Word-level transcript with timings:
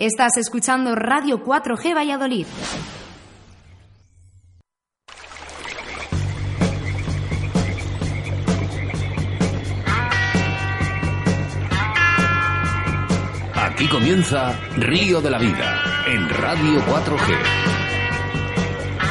Estás 0.00 0.38
escuchando 0.38 0.94
Radio 0.94 1.44
4G 1.44 1.94
Valladolid. 1.94 2.46
Aquí 13.54 13.86
comienza 13.88 14.58
Río 14.78 15.20
de 15.20 15.28
la 15.28 15.38
Vida 15.38 15.82
en 16.06 16.30
Radio 16.30 16.80
4G. 16.86 17.36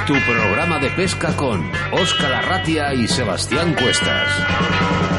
Tu 0.08 0.14
programa 0.26 0.80
de 0.80 0.90
pesca 0.90 1.38
con 1.38 1.70
Óscar 1.92 2.34
Arratia 2.34 2.96
y 2.96 3.08
Sebastián 3.08 3.76
Cuestas. 3.76 5.19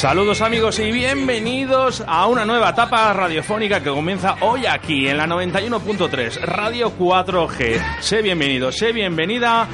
Saludos 0.00 0.40
amigos 0.40 0.78
y 0.78 0.92
bienvenidos 0.92 2.02
a 2.06 2.26
una 2.26 2.46
nueva 2.46 2.70
etapa 2.70 3.12
radiofónica 3.12 3.82
que 3.82 3.90
comienza 3.90 4.36
hoy 4.40 4.64
aquí 4.64 5.06
en 5.06 5.18
la 5.18 5.26
91.3 5.26 6.40
Radio 6.40 6.96
4G. 6.98 8.00
Sé 8.00 8.22
bienvenido, 8.22 8.72
sé 8.72 8.94
bienvenida 8.94 9.68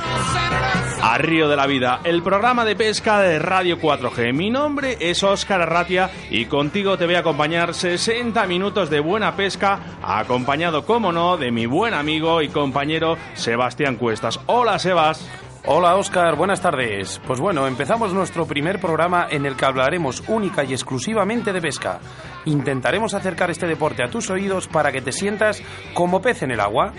a 1.00 1.18
Río 1.18 1.48
de 1.48 1.54
la 1.54 1.68
Vida, 1.68 2.00
el 2.02 2.24
programa 2.24 2.64
de 2.64 2.74
pesca 2.74 3.20
de 3.20 3.38
Radio 3.38 3.78
4G. 3.78 4.34
Mi 4.34 4.50
nombre 4.50 4.96
es 4.98 5.22
Óscar 5.22 5.62
Arratia 5.62 6.10
y 6.28 6.46
contigo 6.46 6.98
te 6.98 7.06
voy 7.06 7.14
a 7.14 7.20
acompañar 7.20 7.72
60 7.72 8.48
minutos 8.48 8.90
de 8.90 8.98
buena 8.98 9.36
pesca, 9.36 9.78
acompañado, 10.02 10.84
como 10.84 11.12
no, 11.12 11.36
de 11.36 11.52
mi 11.52 11.66
buen 11.66 11.94
amigo 11.94 12.42
y 12.42 12.48
compañero 12.48 13.16
Sebastián 13.34 13.94
Cuestas. 13.94 14.40
Hola 14.46 14.80
Sebas. 14.80 15.45
Hola 15.68 15.96
Óscar, 15.96 16.36
buenas 16.36 16.60
tardes. 16.60 17.20
Pues 17.26 17.40
bueno, 17.40 17.66
empezamos 17.66 18.12
nuestro 18.14 18.46
primer 18.46 18.80
programa 18.80 19.26
en 19.28 19.46
el 19.46 19.56
que 19.56 19.64
hablaremos 19.64 20.22
única 20.28 20.62
y 20.62 20.72
exclusivamente 20.72 21.52
de 21.52 21.60
pesca. 21.60 21.98
Intentaremos 22.44 23.14
acercar 23.14 23.50
este 23.50 23.66
deporte 23.66 24.04
a 24.04 24.08
tus 24.08 24.30
oídos 24.30 24.68
para 24.68 24.92
que 24.92 25.02
te 25.02 25.10
sientas 25.10 25.60
como 25.92 26.22
pez 26.22 26.44
en 26.44 26.52
el 26.52 26.60
agua. 26.60 26.92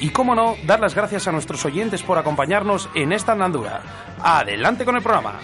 Y 0.00 0.08
cómo 0.08 0.34
no, 0.34 0.56
dar 0.66 0.80
las 0.80 0.94
gracias 0.94 1.28
a 1.28 1.32
nuestros 1.32 1.66
oyentes 1.66 2.02
por 2.02 2.16
acompañarnos 2.16 2.88
en 2.94 3.12
esta 3.12 3.32
andadura. 3.32 3.82
Adelante 4.22 4.86
con 4.86 4.96
el 4.96 5.02
programa. 5.02 5.38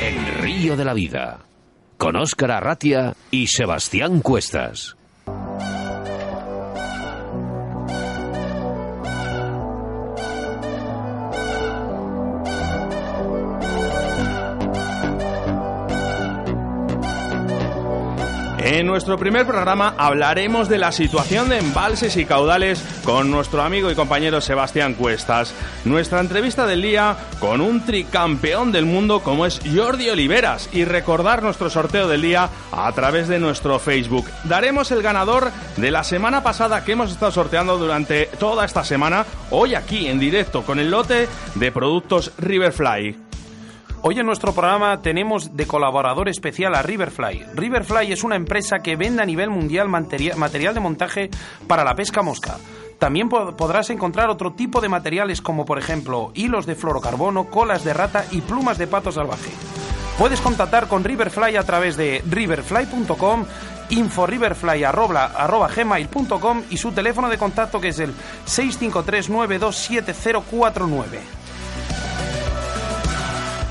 El 0.00 0.26
Río 0.42 0.76
de 0.76 0.84
la 0.84 0.94
Vida, 0.94 1.40
con 1.98 2.14
Óscar 2.14 2.52
Arratia 2.52 3.14
y 3.32 3.48
Sebastián 3.48 4.20
Cuestas. 4.20 4.96
En 18.64 18.86
nuestro 18.86 19.18
primer 19.18 19.46
programa 19.46 19.94
hablaremos 19.98 20.70
de 20.70 20.78
la 20.78 20.90
situación 20.90 21.50
de 21.50 21.58
embalses 21.58 22.16
y 22.16 22.24
caudales 22.24 22.82
con 23.04 23.30
nuestro 23.30 23.60
amigo 23.60 23.90
y 23.90 23.94
compañero 23.94 24.40
Sebastián 24.40 24.94
Cuestas. 24.94 25.54
Nuestra 25.84 26.20
entrevista 26.20 26.66
del 26.66 26.80
día 26.80 27.14
con 27.40 27.60
un 27.60 27.84
tricampeón 27.84 28.72
del 28.72 28.86
mundo 28.86 29.20
como 29.20 29.44
es 29.44 29.60
Jordi 29.76 30.08
Oliveras 30.08 30.70
y 30.72 30.86
recordar 30.86 31.42
nuestro 31.42 31.68
sorteo 31.68 32.08
del 32.08 32.22
día 32.22 32.48
a 32.72 32.90
través 32.92 33.28
de 33.28 33.38
nuestro 33.38 33.78
Facebook. 33.78 34.24
Daremos 34.44 34.90
el 34.92 35.02
ganador 35.02 35.52
de 35.76 35.90
la 35.90 36.02
semana 36.02 36.42
pasada 36.42 36.86
que 36.86 36.92
hemos 36.92 37.12
estado 37.12 37.32
sorteando 37.32 37.76
durante 37.76 38.30
toda 38.38 38.64
esta 38.64 38.82
semana, 38.82 39.26
hoy 39.50 39.74
aquí 39.74 40.06
en 40.06 40.18
directo 40.18 40.62
con 40.62 40.78
el 40.78 40.90
lote 40.90 41.28
de 41.54 41.70
productos 41.70 42.32
Riverfly. 42.38 43.33
Hoy 44.06 44.20
en 44.20 44.26
nuestro 44.26 44.52
programa 44.52 45.00
tenemos 45.00 45.56
de 45.56 45.66
colaborador 45.66 46.28
especial 46.28 46.74
a 46.74 46.82
Riverfly. 46.82 47.42
Riverfly 47.54 48.12
es 48.12 48.22
una 48.22 48.36
empresa 48.36 48.80
que 48.80 48.96
vende 48.96 49.22
a 49.22 49.24
nivel 49.24 49.48
mundial 49.48 49.88
material 49.88 50.74
de 50.74 50.80
montaje 50.80 51.30
para 51.66 51.84
la 51.84 51.94
pesca 51.94 52.20
mosca. 52.20 52.58
También 52.98 53.30
podrás 53.30 53.88
encontrar 53.88 54.28
otro 54.28 54.52
tipo 54.52 54.82
de 54.82 54.90
materiales 54.90 55.40
como 55.40 55.64
por 55.64 55.78
ejemplo 55.78 56.32
hilos 56.34 56.66
de 56.66 56.74
fluorocarbono, 56.74 57.46
colas 57.46 57.82
de 57.82 57.94
rata 57.94 58.26
y 58.30 58.42
plumas 58.42 58.76
de 58.76 58.88
pato 58.88 59.10
salvaje. 59.10 59.52
Puedes 60.18 60.42
contactar 60.42 60.86
con 60.86 61.02
Riverfly 61.02 61.56
a 61.56 61.62
través 61.62 61.96
de 61.96 62.22
riverfly.com 62.28 63.46
inforiverfly.gmail.com 63.88 66.62
y 66.68 66.76
su 66.76 66.92
teléfono 66.92 67.30
de 67.30 67.38
contacto 67.38 67.80
que 67.80 67.88
es 67.88 67.98
el 68.00 68.12
653 68.44 69.30
927049. 69.30 71.44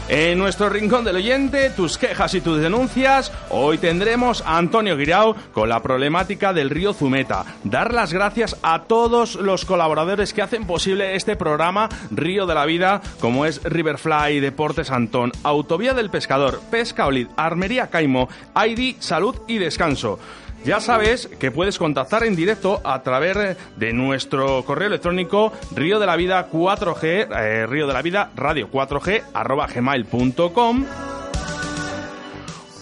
En 0.09 0.38
nuestro 0.38 0.68
rincón 0.68 1.06
del 1.06 1.16
oyente, 1.16 1.69
tus 1.69 1.97
quejas 1.97 2.34
y 2.34 2.41
tus 2.41 2.59
denuncias, 2.59 3.31
hoy 3.50 3.78
tendremos 3.78 4.41
a 4.46 4.58
Antonio 4.58 4.97
Guirao 4.97 5.34
con 5.53 5.69
la 5.69 5.81
problemática 5.81 6.52
del 6.52 6.69
río 6.69 6.94
Zumeta. 6.94 7.46
Dar 7.64 7.94
las 7.94 8.12
gracias 8.12 8.58
a 8.63 8.84
todos 8.84 9.36
los 9.36 9.63
colaboradores 9.63 10.34
que 10.34 10.42
hacen 10.42 10.68
posible 10.68 11.16
este 11.16 11.38
programa 11.38 11.88
Río 12.12 12.46
de 12.46 12.53
la 12.53 12.66
Vida, 12.66 13.02
como 13.22 13.46
es 13.46 13.63
Riverfly, 13.63 14.42
Deportes 14.42 14.92
Antón, 14.92 15.31
Autovía 15.42 15.94
del 15.94 16.09
Pescador, 16.09 16.59
Pesca 16.69 17.08
Olid, 17.08 17.30
Armería 17.38 17.88
Caimo, 17.88 18.28
ID, 18.56 18.97
Salud 19.00 19.38
y 19.47 19.58
Descanso. 19.58 20.19
Ya 20.66 20.79
sabes 20.79 21.28
que 21.40 21.51
puedes 21.51 21.78
contactar 21.78 22.24
en 22.24 22.35
directo 22.35 22.79
a 22.85 23.03
través 23.03 23.57
de 23.75 23.94
nuestro 23.94 24.63
correo 24.63 24.88
electrónico 24.88 25.51
río 25.75 26.00
de 26.00 26.06
la 26.06 26.16
vida 26.16 26.50
4G, 26.50 27.28
eh, 27.29 27.66
río 27.68 27.85
de 27.85 27.94
la 27.94 28.01
vida 28.01 28.31
radio 28.35 28.69
4G 28.72 29.24
arroba 29.34 29.68
gmail.com 29.68 30.85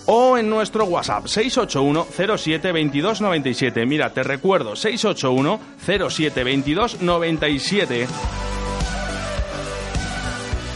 o 0.05 0.37
en 0.37 0.49
nuestro 0.49 0.85
WhatsApp 0.85 1.25
681 1.25 2.37
07 2.37 2.71
22 2.71 3.21
97. 3.21 3.85
Mira, 3.85 4.11
te 4.11 4.23
recuerdo 4.23 4.75
681 4.75 5.59
07 6.09 6.43
22 6.43 7.01
97. 7.01 8.07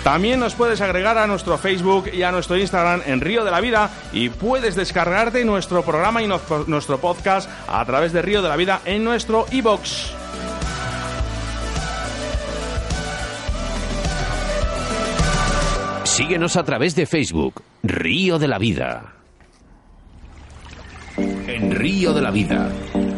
También 0.05 0.39
nos 0.39 0.53
puedes 0.53 0.81
agregar 0.81 1.17
a 1.17 1.25
nuestro 1.25 1.57
Facebook 1.57 2.11
y 2.13 2.21
a 2.21 2.31
nuestro 2.31 2.55
Instagram 2.55 3.01
en 3.07 3.21
Río 3.21 3.43
de 3.43 3.49
la 3.49 3.59
Vida 3.59 3.89
y 4.13 4.29
puedes 4.29 4.75
descargarte 4.75 5.43
nuestro 5.43 5.81
programa 5.81 6.21
y 6.21 6.27
nuestro 6.27 6.99
podcast 6.99 7.49
a 7.67 7.83
través 7.85 8.13
de 8.13 8.21
Río 8.21 8.43
de 8.43 8.49
la 8.49 8.55
Vida 8.55 8.81
en 8.85 9.03
nuestro 9.03 9.47
iBox. 9.49 10.13
Síguenos 16.03 16.55
a 16.55 16.63
través 16.63 16.95
de 16.95 17.07
Facebook, 17.07 17.63
Río 17.81 18.37
de 18.37 18.47
la 18.47 18.59
Vida. 18.59 19.15
En 21.17 21.71
Río 21.71 22.13
de 22.13 22.21
la 22.21 22.29
Vida, 22.29 22.69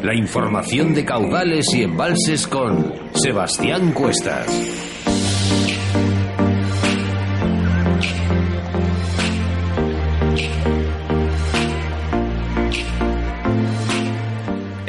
la 0.01 0.15
información 0.15 0.93
de 0.93 1.03
caudales 1.03 1.65
y 1.73 1.83
embalses 1.83 2.47
con 2.47 2.93
Sebastián 3.13 3.91
Cuestas. 3.91 4.96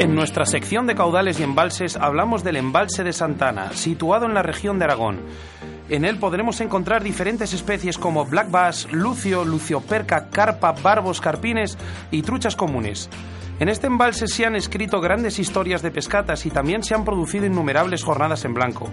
En 0.08 0.14
nuestra 0.14 0.46
sección 0.46 0.86
de 0.86 0.94
caudales 0.94 1.38
y 1.38 1.42
embalses 1.42 1.94
hablamos 1.98 2.42
del 2.42 2.56
embalse 2.56 3.04
de 3.04 3.12
Santana, 3.12 3.72
situado 3.74 4.24
en 4.24 4.32
la 4.32 4.42
región 4.42 4.78
de 4.78 4.86
Aragón. 4.86 5.20
En 5.90 6.06
él 6.06 6.18
podremos 6.18 6.62
encontrar 6.62 7.02
diferentes 7.02 7.52
especies 7.52 7.98
como 7.98 8.24
black 8.24 8.50
bass, 8.50 8.90
lucio, 8.90 9.44
lucioperca, 9.44 10.30
carpa, 10.30 10.72
barbos, 10.72 11.20
carpines 11.20 11.76
y 12.10 12.22
truchas 12.22 12.56
comunes. 12.56 13.10
En 13.60 13.68
este 13.68 13.86
embalse 13.86 14.28
se 14.28 14.46
han 14.46 14.56
escrito 14.56 15.02
grandes 15.02 15.38
historias 15.38 15.82
de 15.82 15.90
pescatas 15.90 16.46
y 16.46 16.50
también 16.50 16.82
se 16.82 16.94
han 16.94 17.04
producido 17.04 17.44
innumerables 17.44 18.02
jornadas 18.02 18.46
en 18.46 18.54
blanco. 18.54 18.88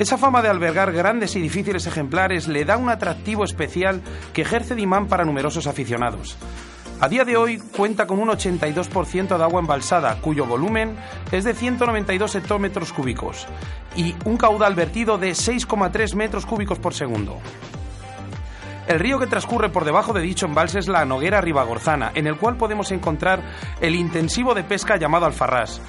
Esa 0.00 0.18
fama 0.18 0.42
de 0.42 0.48
albergar 0.48 0.90
grandes 0.90 1.36
y 1.36 1.40
difíciles 1.40 1.86
ejemplares 1.86 2.48
le 2.48 2.64
da 2.64 2.78
un 2.78 2.88
atractivo 2.88 3.44
especial 3.44 4.02
que 4.32 4.42
ejerce 4.42 4.74
de 4.74 4.82
imán 4.82 5.06
para 5.06 5.24
numerosos 5.24 5.68
aficionados. 5.68 6.36
A 7.00 7.08
día 7.08 7.24
de 7.24 7.36
hoy 7.36 7.58
cuenta 7.58 8.08
con 8.08 8.18
un 8.18 8.28
82% 8.28 9.36
de 9.36 9.44
agua 9.44 9.60
embalsada, 9.60 10.20
cuyo 10.20 10.46
volumen 10.46 10.96
es 11.30 11.44
de 11.44 11.54
192 11.54 12.34
hectómetros 12.34 12.92
cúbicos 12.92 13.46
y 13.94 14.16
un 14.24 14.36
caudal 14.36 14.74
vertido 14.74 15.16
de 15.16 15.30
6,3 15.30 16.16
metros 16.16 16.44
cúbicos 16.44 16.80
por 16.80 16.94
segundo. 16.94 17.38
El 18.88 18.98
río 18.98 19.20
que 19.20 19.28
transcurre 19.28 19.68
por 19.68 19.84
debajo 19.84 20.12
de 20.12 20.22
dicho 20.22 20.46
embalse 20.46 20.80
es 20.80 20.88
la 20.88 21.04
Noguera 21.04 21.40
Ribagorzana, 21.40 22.10
en 22.16 22.26
el 22.26 22.36
cual 22.36 22.56
podemos 22.56 22.90
encontrar 22.90 23.44
el 23.80 23.94
intensivo 23.94 24.54
de 24.54 24.64
pesca 24.64 24.96
llamado 24.96 25.26
Alfarrás. 25.26 25.80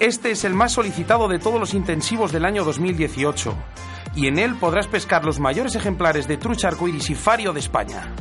Este 0.00 0.32
es 0.32 0.44
el 0.44 0.52
más 0.52 0.72
solicitado 0.72 1.28
de 1.28 1.38
todos 1.38 1.58
los 1.58 1.72
intensivos 1.72 2.30
del 2.30 2.44
año 2.44 2.62
2018 2.62 3.54
y 4.14 4.26
en 4.26 4.38
él 4.38 4.54
podrás 4.56 4.86
pescar 4.86 5.24
los 5.24 5.40
mayores 5.40 5.76
ejemplares 5.76 6.28
de 6.28 6.36
trucha 6.36 6.68
arcoíris 6.68 7.08
y 7.08 7.14
fario 7.14 7.54
de 7.54 7.60
España. 7.60 8.12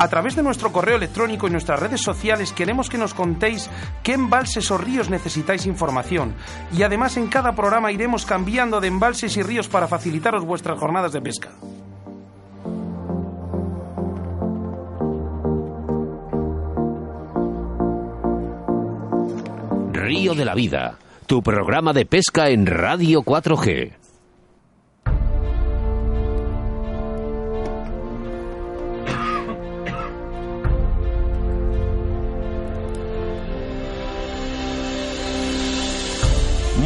A 0.00 0.08
través 0.08 0.34
de 0.34 0.42
nuestro 0.42 0.72
correo 0.72 0.96
electrónico 0.96 1.46
y 1.46 1.50
nuestras 1.50 1.78
redes 1.78 2.00
sociales 2.00 2.54
queremos 2.54 2.88
que 2.88 2.96
nos 2.96 3.12
contéis 3.12 3.68
qué 4.02 4.14
embalses 4.14 4.70
o 4.70 4.78
ríos 4.78 5.10
necesitáis 5.10 5.66
información. 5.66 6.34
Y 6.74 6.84
además 6.84 7.18
en 7.18 7.26
cada 7.26 7.52
programa 7.52 7.92
iremos 7.92 8.24
cambiando 8.24 8.80
de 8.80 8.88
embalses 8.88 9.36
y 9.36 9.42
ríos 9.42 9.68
para 9.68 9.88
facilitaros 9.88 10.42
vuestras 10.42 10.78
jornadas 10.78 11.12
de 11.12 11.20
pesca. 11.20 11.50
Río 19.92 20.34
de 20.34 20.46
la 20.46 20.54
Vida, 20.54 20.96
tu 21.26 21.42
programa 21.42 21.92
de 21.92 22.06
pesca 22.06 22.48
en 22.48 22.64
Radio 22.64 23.20
4G. 23.20 23.99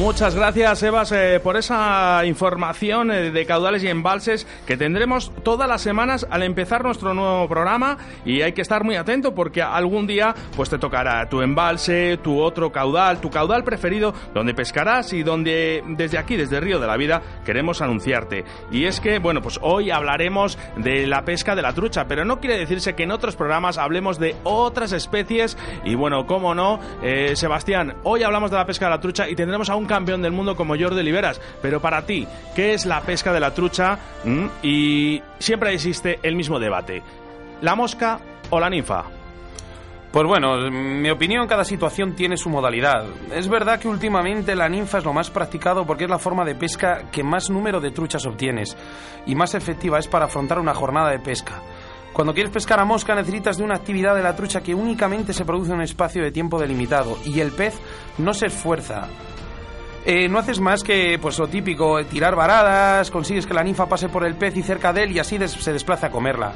Muchas 0.04 0.34
gracias, 0.34 0.82
Evas, 0.82 1.12
eh, 1.12 1.40
por 1.42 1.56
esa 1.56 2.26
información 2.26 3.10
eh, 3.10 3.30
de 3.30 3.46
caudales 3.46 3.82
y 3.84 3.88
embalses 3.88 4.46
que 4.66 4.76
tendremos 4.76 5.32
todas 5.42 5.66
las 5.66 5.80
semanas 5.80 6.26
al 6.28 6.42
empezar 6.42 6.84
nuestro 6.84 7.14
nuevo 7.14 7.48
programa 7.48 7.96
y 8.22 8.42
hay 8.42 8.52
que 8.52 8.60
estar 8.60 8.84
muy 8.84 8.96
atento 8.96 9.34
porque 9.34 9.62
algún 9.62 10.06
día 10.06 10.34
pues 10.56 10.68
te 10.68 10.76
tocará 10.76 11.26
tu 11.30 11.40
embalse, 11.40 12.18
tu 12.18 12.38
otro 12.38 12.70
caudal, 12.70 13.22
tu 13.22 13.30
caudal 13.30 13.64
preferido 13.64 14.12
donde 14.34 14.52
pescarás 14.52 15.14
y 15.14 15.22
donde 15.22 15.82
desde 15.96 16.18
aquí, 16.18 16.36
desde 16.36 16.60
Río 16.60 16.78
de 16.78 16.86
la 16.86 16.98
Vida, 16.98 17.22
queremos 17.46 17.80
anunciarte. 17.80 18.44
Y 18.70 18.84
es 18.84 19.00
que, 19.00 19.18
bueno, 19.20 19.40
pues 19.40 19.58
hoy 19.62 19.90
hablaremos 19.90 20.58
de 20.76 21.06
la 21.06 21.24
pesca 21.24 21.56
de 21.56 21.62
la 21.62 21.72
trucha, 21.72 22.04
pero 22.06 22.26
no 22.26 22.40
quiere 22.40 22.58
decirse 22.58 22.94
que 22.94 23.04
en 23.04 23.10
otros 23.10 23.36
programas 23.36 23.78
hablemos 23.78 24.18
de 24.18 24.36
otras 24.44 24.92
especies 24.92 25.56
y 25.82 25.94
bueno, 25.94 26.26
cómo 26.26 26.54
no, 26.54 26.78
eh, 27.02 27.36
Sebastián, 27.36 27.94
hoy 28.02 28.22
hablamos 28.22 28.50
de 28.50 28.58
la 28.58 28.66
pesca 28.66 28.84
de 28.84 28.90
la 28.90 29.00
trucha 29.00 29.30
y 29.30 29.34
tendremos 29.34 29.70
a 29.70 29.76
un 29.76 29.93
campeón 29.94 30.22
del 30.22 30.32
mundo 30.32 30.56
como 30.56 30.76
Jordi 30.76 31.04
Liberas. 31.04 31.40
Pero 31.62 31.80
para 31.80 32.04
ti, 32.04 32.26
¿qué 32.56 32.74
es 32.74 32.84
la 32.84 33.00
pesca 33.02 33.32
de 33.32 33.38
la 33.38 33.54
trucha? 33.54 33.96
¿Mm? 34.24 34.46
Y 34.62 35.22
siempre 35.38 35.72
existe 35.72 36.18
el 36.22 36.34
mismo 36.34 36.58
debate. 36.58 37.00
¿La 37.60 37.76
mosca 37.76 38.18
o 38.50 38.58
la 38.58 38.68
ninfa? 38.68 39.04
Pues 40.10 40.26
bueno, 40.26 40.66
en 40.66 41.02
mi 41.02 41.10
opinión, 41.10 41.46
cada 41.46 41.64
situación 41.64 42.14
tiene 42.14 42.36
su 42.36 42.48
modalidad. 42.48 43.04
Es 43.32 43.48
verdad 43.48 43.78
que 43.78 43.88
últimamente 43.88 44.56
la 44.56 44.68
ninfa 44.68 44.98
es 44.98 45.04
lo 45.04 45.12
más 45.12 45.30
practicado 45.30 45.84
porque 45.84 46.04
es 46.04 46.10
la 46.10 46.18
forma 46.18 46.44
de 46.44 46.54
pesca 46.54 47.10
que 47.12 47.22
más 47.22 47.50
número 47.50 47.80
de 47.80 47.92
truchas 47.92 48.26
obtienes 48.26 48.76
y 49.26 49.34
más 49.34 49.54
efectiva 49.54 49.98
es 49.98 50.08
para 50.08 50.26
afrontar 50.26 50.58
una 50.58 50.74
jornada 50.74 51.10
de 51.10 51.20
pesca. 51.20 51.62
Cuando 52.12 52.32
quieres 52.32 52.52
pescar 52.52 52.78
a 52.78 52.84
mosca 52.84 53.14
necesitas 53.16 53.58
de 53.58 53.64
una 53.64 53.74
actividad 53.74 54.14
de 54.14 54.22
la 54.22 54.36
trucha 54.36 54.60
que 54.60 54.72
únicamente 54.72 55.32
se 55.32 55.44
produce 55.44 55.70
en 55.70 55.78
un 55.78 55.82
espacio 55.82 56.22
de 56.22 56.30
tiempo 56.30 56.60
delimitado 56.60 57.18
y 57.24 57.40
el 57.40 57.50
pez 57.50 57.74
no 58.18 58.32
se 58.34 58.46
esfuerza. 58.46 59.08
Eh, 60.06 60.28
no 60.28 60.38
haces 60.38 60.60
más 60.60 60.82
que, 60.82 61.18
pues 61.20 61.38
lo 61.38 61.48
típico, 61.48 61.98
eh, 61.98 62.04
tirar 62.04 62.36
varadas, 62.36 63.10
consigues 63.10 63.46
que 63.46 63.54
la 63.54 63.62
ninfa 63.62 63.86
pase 63.86 64.08
por 64.08 64.26
el 64.26 64.34
pez 64.34 64.56
y 64.56 64.62
cerca 64.62 64.92
de 64.92 65.04
él 65.04 65.12
y 65.12 65.18
así 65.18 65.38
se 65.48 65.72
desplaza 65.72 66.08
a 66.08 66.10
comerla. 66.10 66.52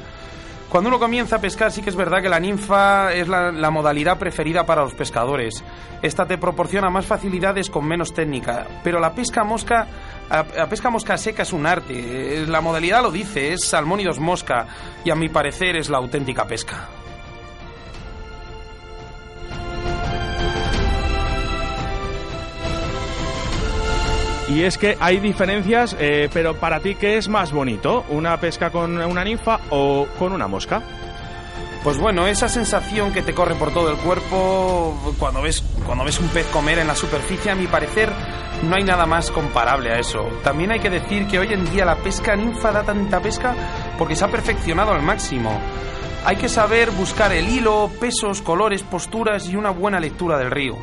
Cuando 0.69 0.89
uno 0.89 0.99
comienza 0.99 1.37
a 1.37 1.41
pescar 1.41 1.71
sí 1.71 1.81
que 1.81 1.89
es 1.89 1.95
verdad 1.95 2.21
que 2.21 2.29
la 2.29 2.39
ninfa 2.39 3.11
es 3.11 3.27
la, 3.27 3.71
modalidad 3.71 4.19
preferida 4.19 4.67
para 4.67 4.83
los 4.83 4.93
pescadores. 4.93 5.63
Esta 6.03 6.27
te 6.27 6.37
proporciona 6.37 6.91
más 6.91 7.07
facilidades 7.07 7.71
con 7.71 7.87
menos 7.87 8.13
técnica, 8.13 8.67
pero 8.83 8.99
la 8.99 9.13
pesca 9.15 9.43
mosca, 9.43 9.87
la 10.29 10.69
pesca 10.69 10.91
mosca 10.91 11.17
seca 11.17 11.41
es 11.41 11.53
un 11.53 11.65
arte. 11.65 12.43
Eh, 12.43 12.45
la 12.45 12.61
modalidad 12.61 13.01
lo 13.01 13.09
dice, 13.09 13.53
es 13.53 13.65
salmónidos 13.65 14.19
mosca 14.19 14.67
y 15.03 15.09
a 15.09 15.15
mi 15.15 15.27
parecer 15.27 15.75
es 15.75 15.89
la 15.89 15.97
auténtica 15.97 16.45
pesca. 16.45 16.87
Y 24.49 24.63
es 24.63 24.79
que 24.79 24.97
hay 24.99 25.19
diferencias, 25.19 25.95
eh, 25.99 26.27
pero 26.33 26.55
para 26.55 26.79
ti, 26.79 26.95
¿qué 26.95 27.17
es 27.17 27.29
más 27.29 27.51
bonito? 27.51 28.03
¿Una 28.09 28.35
pesca 28.37 28.71
con 28.71 28.97
una 28.97 29.23
ninfa 29.23 29.59
o 29.69 30.07
con 30.17 30.33
una 30.33 30.47
mosca? 30.47 30.81
Pues 31.83 31.97
bueno, 31.97 32.25
esa 32.25 32.49
sensación 32.49 33.13
que 33.13 33.21
te 33.21 33.33
corre 33.33 33.53
por 33.53 33.71
todo 33.71 33.91
el 33.91 33.97
cuerpo 33.97 34.99
cuando 35.19 35.43
ves, 35.43 35.63
cuando 35.85 36.03
ves 36.03 36.19
un 36.19 36.27
pez 36.29 36.47
comer 36.47 36.79
en 36.79 36.87
la 36.87 36.95
superficie, 36.95 37.51
a 37.51 37.55
mi 37.55 37.67
parecer, 37.67 38.11
no 38.63 38.75
hay 38.75 38.83
nada 38.83 39.05
más 39.05 39.29
comparable 39.29 39.91
a 39.91 39.99
eso. 39.99 40.27
También 40.43 40.71
hay 40.71 40.79
que 40.79 40.89
decir 40.89 41.27
que 41.27 41.37
hoy 41.37 41.53
en 41.53 41.71
día 41.71 41.85
la 41.85 41.95
pesca 41.95 42.35
ninfa 42.35 42.71
da 42.71 42.83
tanta 42.83 43.21
pesca 43.21 43.55
porque 43.99 44.15
se 44.15 44.25
ha 44.25 44.29
perfeccionado 44.29 44.91
al 44.91 45.03
máximo. 45.03 45.57
Hay 46.25 46.35
que 46.35 46.49
saber 46.49 46.89
buscar 46.91 47.31
el 47.31 47.47
hilo, 47.47 47.89
pesos, 47.99 48.41
colores, 48.41 48.83
posturas 48.83 49.47
y 49.47 49.55
una 49.55 49.69
buena 49.69 49.99
lectura 49.99 50.37
del 50.37 50.51
río. 50.51 50.75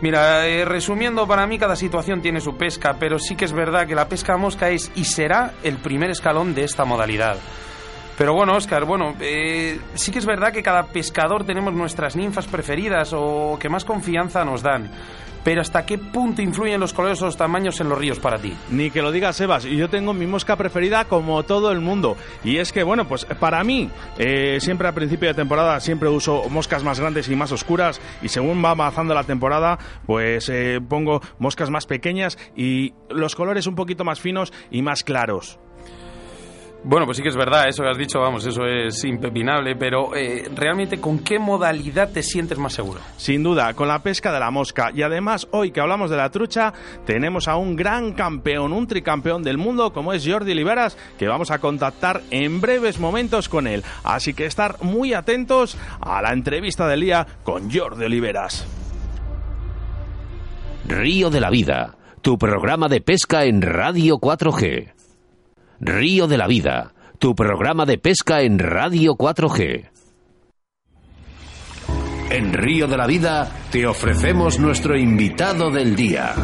Mira, 0.00 0.46
eh, 0.46 0.64
resumiendo, 0.64 1.26
para 1.26 1.46
mí 1.46 1.58
cada 1.58 1.74
situación 1.74 2.22
tiene 2.22 2.40
su 2.40 2.56
pesca, 2.56 2.96
pero 3.00 3.18
sí 3.18 3.34
que 3.34 3.44
es 3.44 3.52
verdad 3.52 3.86
que 3.86 3.96
la 3.96 4.08
pesca 4.08 4.36
mosca 4.36 4.70
es 4.70 4.92
y 4.94 5.04
será 5.04 5.54
el 5.64 5.78
primer 5.78 6.10
escalón 6.10 6.54
de 6.54 6.62
esta 6.62 6.84
modalidad. 6.84 7.36
Pero 8.18 8.34
bueno, 8.34 8.56
Oscar, 8.56 8.84
bueno, 8.84 9.14
eh, 9.20 9.78
sí 9.94 10.10
que 10.10 10.18
es 10.18 10.26
verdad 10.26 10.52
que 10.52 10.64
cada 10.64 10.88
pescador 10.88 11.44
tenemos 11.44 11.72
nuestras 11.72 12.16
ninfas 12.16 12.48
preferidas 12.48 13.12
o 13.14 13.56
que 13.60 13.68
más 13.68 13.84
confianza 13.84 14.44
nos 14.44 14.60
dan. 14.60 14.90
Pero 15.44 15.60
¿hasta 15.60 15.86
qué 15.86 15.98
punto 15.98 16.42
influyen 16.42 16.80
los 16.80 16.92
colores 16.92 17.22
o 17.22 17.26
los 17.26 17.36
tamaños 17.36 17.80
en 17.80 17.88
los 17.88 17.96
ríos 17.96 18.18
para 18.18 18.38
ti? 18.38 18.52
Ni 18.70 18.90
que 18.90 19.02
lo 19.02 19.12
digas, 19.12 19.36
Sebas. 19.36 19.62
Yo 19.62 19.88
tengo 19.88 20.12
mi 20.12 20.26
mosca 20.26 20.56
preferida 20.56 21.04
como 21.04 21.44
todo 21.44 21.70
el 21.70 21.80
mundo. 21.80 22.16
Y 22.42 22.56
es 22.56 22.72
que, 22.72 22.82
bueno, 22.82 23.06
pues 23.06 23.24
para 23.24 23.62
mí, 23.62 23.88
eh, 24.18 24.58
siempre 24.60 24.88
a 24.88 24.92
principio 24.92 25.28
de 25.28 25.34
temporada, 25.34 25.78
siempre 25.78 26.08
uso 26.08 26.50
moscas 26.50 26.82
más 26.82 26.98
grandes 26.98 27.28
y 27.28 27.36
más 27.36 27.52
oscuras. 27.52 28.00
Y 28.20 28.28
según 28.28 28.62
va 28.64 28.72
avanzando 28.72 29.14
la 29.14 29.24
temporada, 29.24 29.78
pues 30.06 30.48
eh, 30.48 30.80
pongo 30.86 31.22
moscas 31.38 31.70
más 31.70 31.86
pequeñas 31.86 32.36
y 32.56 32.94
los 33.08 33.36
colores 33.36 33.68
un 33.68 33.76
poquito 33.76 34.04
más 34.04 34.20
finos 34.20 34.52
y 34.72 34.82
más 34.82 35.04
claros. 35.04 35.60
Bueno, 36.84 37.06
pues 37.06 37.16
sí 37.16 37.24
que 37.24 37.28
es 37.28 37.36
verdad, 37.36 37.68
eso 37.68 37.82
que 37.82 37.90
has 37.90 37.98
dicho, 37.98 38.20
vamos, 38.20 38.46
eso 38.46 38.64
es 38.64 39.04
impepinable, 39.04 39.74
pero 39.74 40.14
eh, 40.14 40.48
realmente 40.54 41.00
¿con 41.00 41.18
qué 41.18 41.38
modalidad 41.38 42.12
te 42.12 42.22
sientes 42.22 42.56
más 42.56 42.72
seguro? 42.72 43.00
Sin 43.16 43.42
duda, 43.42 43.74
con 43.74 43.88
la 43.88 43.98
pesca 43.98 44.32
de 44.32 44.38
la 44.38 44.52
mosca. 44.52 44.92
Y 44.94 45.02
además, 45.02 45.48
hoy 45.50 45.72
que 45.72 45.80
hablamos 45.80 46.08
de 46.08 46.16
la 46.16 46.30
trucha, 46.30 46.72
tenemos 47.04 47.48
a 47.48 47.56
un 47.56 47.74
gran 47.74 48.12
campeón, 48.12 48.72
un 48.72 48.86
tricampeón 48.86 49.42
del 49.42 49.58
mundo, 49.58 49.92
como 49.92 50.12
es 50.12 50.26
Jordi 50.26 50.54
Liberas, 50.54 50.96
que 51.18 51.26
vamos 51.26 51.50
a 51.50 51.58
contactar 51.58 52.22
en 52.30 52.60
breves 52.60 53.00
momentos 53.00 53.48
con 53.48 53.66
él. 53.66 53.82
Así 54.04 54.32
que 54.32 54.46
estar 54.46 54.80
muy 54.80 55.14
atentos 55.14 55.76
a 56.00 56.22
la 56.22 56.32
entrevista 56.32 56.86
del 56.86 57.00
día 57.00 57.26
con 57.42 57.72
Jordi 57.72 58.04
Oliveras. 58.04 58.66
Río 60.86 61.28
de 61.28 61.40
la 61.40 61.50
Vida, 61.50 61.96
tu 62.22 62.38
programa 62.38 62.88
de 62.88 63.00
pesca 63.00 63.44
en 63.44 63.62
Radio 63.62 64.18
4G. 64.18 64.97
Río 65.80 66.26
de 66.26 66.36
la 66.36 66.48
Vida, 66.48 66.92
tu 67.20 67.36
programa 67.36 67.86
de 67.86 67.98
pesca 67.98 68.42
en 68.42 68.58
Radio 68.58 69.14
4G. 69.14 69.88
En 72.30 72.52
Río 72.52 72.88
de 72.88 72.96
la 72.96 73.06
Vida 73.06 73.48
te 73.70 73.86
ofrecemos 73.86 74.58
nuestro 74.58 74.98
invitado 74.98 75.70
del 75.70 75.94
día. 75.94 76.34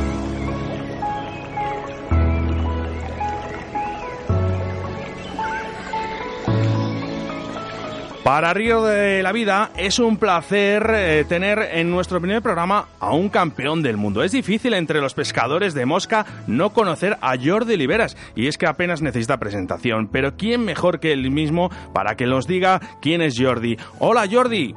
Para 8.25 8.55
Río 8.55 8.83
de 8.83 9.23
la 9.23 9.33
Vida 9.33 9.69
es 9.77 9.99
un 9.99 10.17
placer 10.17 10.91
eh, 10.95 11.27
tener 11.29 11.59
en 11.73 11.91
nuestro 11.91 12.23
primer 12.23 12.41
programa 12.41 12.87
a 12.99 13.13
un 13.13 13.29
campeón 13.29 13.83
del 13.83 13.99
mundo. 13.99 14.23
Es 14.25 14.33
difícil 14.33 14.73
entre 14.73 15.03
los 15.03 15.13
pescadores 15.13 15.75
de 15.75 15.85
mosca 15.85 16.25
no 16.47 16.71
conocer 16.71 17.19
a 17.21 17.35
Jordi 17.37 17.77
Liberas 17.77 18.17
y 18.35 18.47
es 18.47 18.57
que 18.57 18.67
apenas 18.67 19.03
necesita 19.03 19.37
presentación. 19.37 20.09
Pero 20.09 20.39
¿quién 20.39 20.65
mejor 20.65 21.01
que 21.01 21.13
él 21.13 21.31
mismo 21.31 21.71
para 21.93 22.15
que 22.15 22.25
nos 22.25 22.47
diga 22.47 22.81
quién 23.03 23.21
es 23.21 23.39
Jordi? 23.39 23.77
Hola 23.99 24.25
Jordi. 24.27 24.75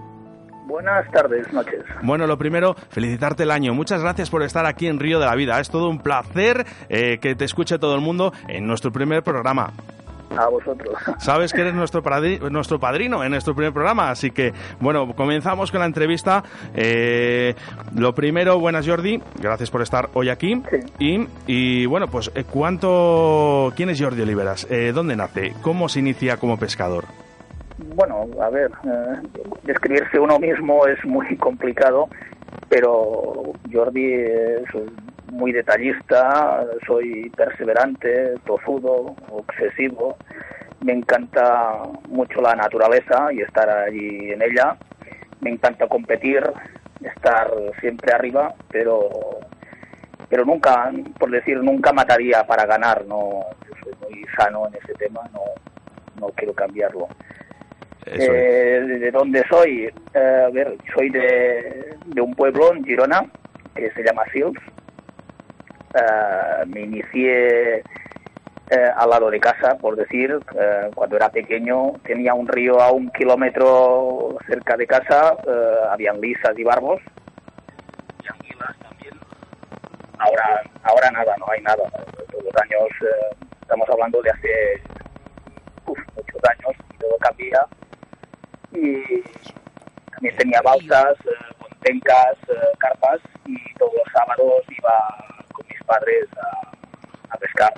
Buenas 0.65 1.09
tardes, 1.11 1.51
noches. 1.53 1.85
Bueno, 2.03 2.27
lo 2.27 2.37
primero, 2.37 2.75
felicitarte 2.89 3.43
el 3.43 3.51
año. 3.51 3.73
Muchas 3.73 4.01
gracias 4.01 4.29
por 4.29 4.43
estar 4.43 4.65
aquí 4.65 4.87
en 4.87 4.99
Río 4.99 5.19
de 5.19 5.25
la 5.25 5.35
Vida. 5.35 5.57
Es 5.61 5.69
todo 5.69 5.87
un 5.87 5.99
placer 5.99 6.65
eh, 6.89 7.19
que 7.21 7.33
te 7.33 7.45
escuche 7.45 7.79
todo 7.79 7.95
el 7.95 8.01
mundo 8.01 8.33
en 8.49 8.67
nuestro 8.67 8.91
primer 8.91 9.23
programa 9.23 9.71
a 10.35 10.47
vosotros. 10.49 10.95
Sabes 11.19 11.53
que 11.53 11.61
eres 11.61 11.73
nuestro, 11.73 12.01
padrino, 12.01 12.49
nuestro 12.49 12.79
padrino 12.79 13.23
en 13.23 13.31
nuestro 13.31 13.55
primer 13.55 13.73
programa, 13.73 14.09
así 14.09 14.31
que, 14.31 14.53
bueno, 14.79 15.13
comenzamos 15.15 15.71
con 15.71 15.79
la 15.79 15.85
entrevista. 15.85 16.43
Eh, 16.73 17.55
lo 17.95 18.13
primero, 18.13 18.59
buenas 18.59 18.87
Jordi, 18.87 19.21
gracias 19.39 19.71
por 19.71 19.81
estar 19.81 20.09
hoy 20.13 20.29
aquí. 20.29 20.61
Y, 20.99 21.27
y, 21.47 21.85
bueno, 21.85 22.07
pues, 22.07 22.31
eh, 22.35 22.43
¿cuánto, 22.43 23.71
¿quién 23.75 23.89
es 23.89 24.01
Jordi 24.01 24.21
Oliveras? 24.21 24.67
Eh, 24.69 24.91
¿Dónde 24.93 25.15
nace? 25.15 25.53
¿Cómo 25.61 25.89
se 25.89 25.99
inicia 25.99 26.37
como 26.37 26.57
pescador? 26.57 27.05
Bueno, 27.95 28.25
a 28.41 28.49
ver, 28.49 28.71
describirse 29.63 30.19
uno 30.19 30.39
mismo 30.39 30.87
es 30.87 31.03
muy 31.05 31.35
complicado, 31.37 32.09
pero 32.69 33.53
Jordi 33.71 34.13
es 34.13 34.63
muy 35.31 35.51
detallista, 35.51 36.65
soy 36.85 37.29
perseverante, 37.31 38.35
tozudo, 38.45 39.15
obsesivo 39.29 40.17
me 40.81 40.93
encanta 40.93 41.83
mucho 42.07 42.41
la 42.41 42.55
naturaleza 42.55 43.33
y 43.33 43.41
estar 43.41 43.69
allí 43.69 44.31
en 44.31 44.41
ella. 44.41 44.77
Me 45.41 45.51
encanta 45.51 45.87
competir, 45.87 46.43
estar 47.01 47.51
siempre 47.79 48.13
arriba, 48.13 48.53
pero 48.71 49.09
pero 50.29 50.43
nunca, 50.43 50.91
por 51.17 51.31
decir, 51.31 51.57
nunca 51.63 51.93
mataría 51.93 52.43
para 52.45 52.65
ganar. 52.65 53.05
No, 53.05 53.45
yo 53.65 53.73
soy 53.83 53.93
muy 54.01 54.25
sano 54.37 54.67
en 54.67 54.75
ese 54.75 54.93
tema, 54.93 55.21
no, 55.33 55.41
no 56.19 56.27
quiero 56.35 56.53
cambiarlo. 56.53 57.07
Eh, 58.09 58.81
¿De 58.99 59.11
dónde 59.11 59.43
soy? 59.49 59.91
Eh, 60.13 60.43
a 60.45 60.49
ver, 60.49 60.75
soy 60.93 61.09
de, 61.09 61.97
de 62.05 62.21
un 62.21 62.33
pueblo 62.33 62.73
en 62.73 62.83
Girona 62.85 63.25
que 63.75 63.91
se 63.91 64.03
llama 64.03 64.23
Sils. 64.31 64.59
Eh, 65.93 66.65
me 66.67 66.81
inicié 66.81 67.77
eh, 68.69 68.91
al 68.95 69.09
lado 69.09 69.29
de 69.29 69.39
casa, 69.39 69.77
por 69.77 69.95
decir, 69.95 70.37
eh, 70.59 70.89
cuando 70.95 71.15
era 71.15 71.29
pequeño 71.29 71.93
tenía 72.03 72.33
un 72.33 72.47
río 72.47 72.81
a 72.81 72.91
un 72.91 73.09
kilómetro 73.11 74.37
cerca 74.47 74.75
de 74.77 74.87
casa, 74.87 75.35
eh, 75.47 75.75
habían 75.89 76.19
lisas 76.21 76.57
y 76.57 76.63
barbos 76.63 77.01
y 78.23 78.27
anguilas 78.33 78.75
también. 78.79 79.13
Ahora, 80.17 80.61
ahora 80.83 81.11
nada, 81.11 81.35
no 81.39 81.45
hay 81.49 81.61
nada. 81.61 81.83
Todos 82.31 82.43
los 82.43 82.55
años, 82.61 82.89
estamos 83.61 83.89
hablando 83.89 84.21
de 84.21 84.29
hace 84.31 84.81
uf, 85.85 85.99
muchos 86.15 86.41
años, 86.49 86.75
y 86.93 86.97
todo 86.97 87.17
cambia. 87.19 87.65
Y 88.73 89.21
también 90.11 90.35
tenía 90.37 90.61
balsas, 90.63 91.13
eh, 91.25 91.53
con 91.59 91.69
tencas, 91.81 92.35
eh, 92.49 92.53
carpas 92.79 93.19
y 93.45 93.55
todos 93.77 93.93
los 93.93 94.13
sábados 94.13 94.63
iba 94.77 95.43
con 95.53 95.65
mis 95.67 95.81
padres 95.83 96.25
a, 96.37 97.33
a 97.33 97.37
pescar 97.37 97.73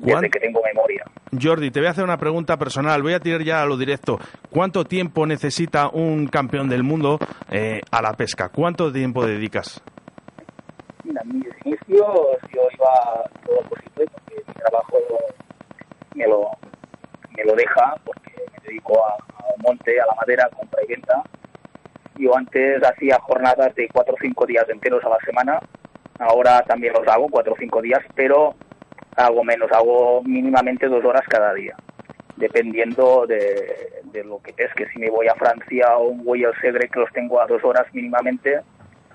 ¿Cuán- 0.00 0.22
desde 0.22 0.30
que 0.30 0.40
tengo 0.40 0.60
memoria. 0.62 1.04
Jordi, 1.40 1.70
te 1.72 1.80
voy 1.80 1.88
a 1.88 1.90
hacer 1.90 2.04
una 2.04 2.16
pregunta 2.16 2.56
personal. 2.56 3.02
Voy 3.02 3.12
a 3.12 3.18
tirar 3.20 3.42
ya 3.42 3.60
a 3.62 3.66
lo 3.66 3.76
directo. 3.76 4.18
¿Cuánto 4.50 4.84
tiempo 4.84 5.26
necesita 5.26 5.88
un 5.88 6.28
campeón 6.28 6.68
del 6.68 6.84
mundo 6.84 7.18
eh, 7.50 7.80
a 7.90 8.00
la 8.02 8.12
pesca? 8.12 8.50
¿Cuánto 8.50 8.92
tiempo 8.92 9.26
dedicas? 9.26 9.82
Mira, 11.02 11.22
en 11.22 11.38
mis 11.40 11.46
inicios 11.64 12.06
yo 12.54 12.62
iba 12.72 13.24
todo 13.44 13.56
lo 13.62 13.68
posible 13.68 14.06
porque 14.12 14.34
mi 14.46 14.54
trabajo 14.54 14.96
me 16.14 16.26
lo, 16.28 16.50
me 17.36 17.44
lo 17.44 17.54
deja 17.56 17.94
porque 18.04 18.32
dedico 18.64 19.04
a, 19.04 19.14
a 19.14 19.62
monte, 19.62 20.00
a 20.00 20.06
la 20.06 20.14
madera, 20.14 20.48
compra 20.56 20.82
y 20.82 20.88
venta. 20.88 21.22
Yo 22.16 22.36
antes 22.36 22.82
hacía 22.82 23.18
jornadas 23.20 23.74
de 23.74 23.88
cuatro 23.88 24.14
o 24.14 24.18
cinco 24.20 24.46
días 24.46 24.68
enteros 24.68 25.04
a 25.04 25.08
la 25.08 25.18
semana. 25.24 25.60
Ahora 26.18 26.62
también 26.62 26.92
los 26.92 27.06
hago, 27.08 27.28
cuatro 27.28 27.54
o 27.54 27.56
cinco 27.58 27.82
días, 27.82 28.00
pero 28.14 28.54
hago 29.16 29.44
menos, 29.44 29.70
hago 29.72 30.22
mínimamente 30.22 30.86
dos 30.86 31.04
horas 31.04 31.26
cada 31.28 31.52
día, 31.54 31.74
dependiendo 32.36 33.26
de, 33.26 34.00
de 34.04 34.24
lo 34.24 34.40
que 34.40 34.52
pesque. 34.52 34.86
Si 34.92 34.98
me 34.98 35.10
voy 35.10 35.26
a 35.26 35.34
Francia 35.34 35.98
o 35.98 36.12
voy 36.12 36.44
al 36.44 36.54
Segre, 36.60 36.88
que 36.88 37.00
los 37.00 37.12
tengo 37.12 37.40
a 37.40 37.46
dos 37.46 37.64
horas 37.64 37.86
mínimamente, 37.92 38.60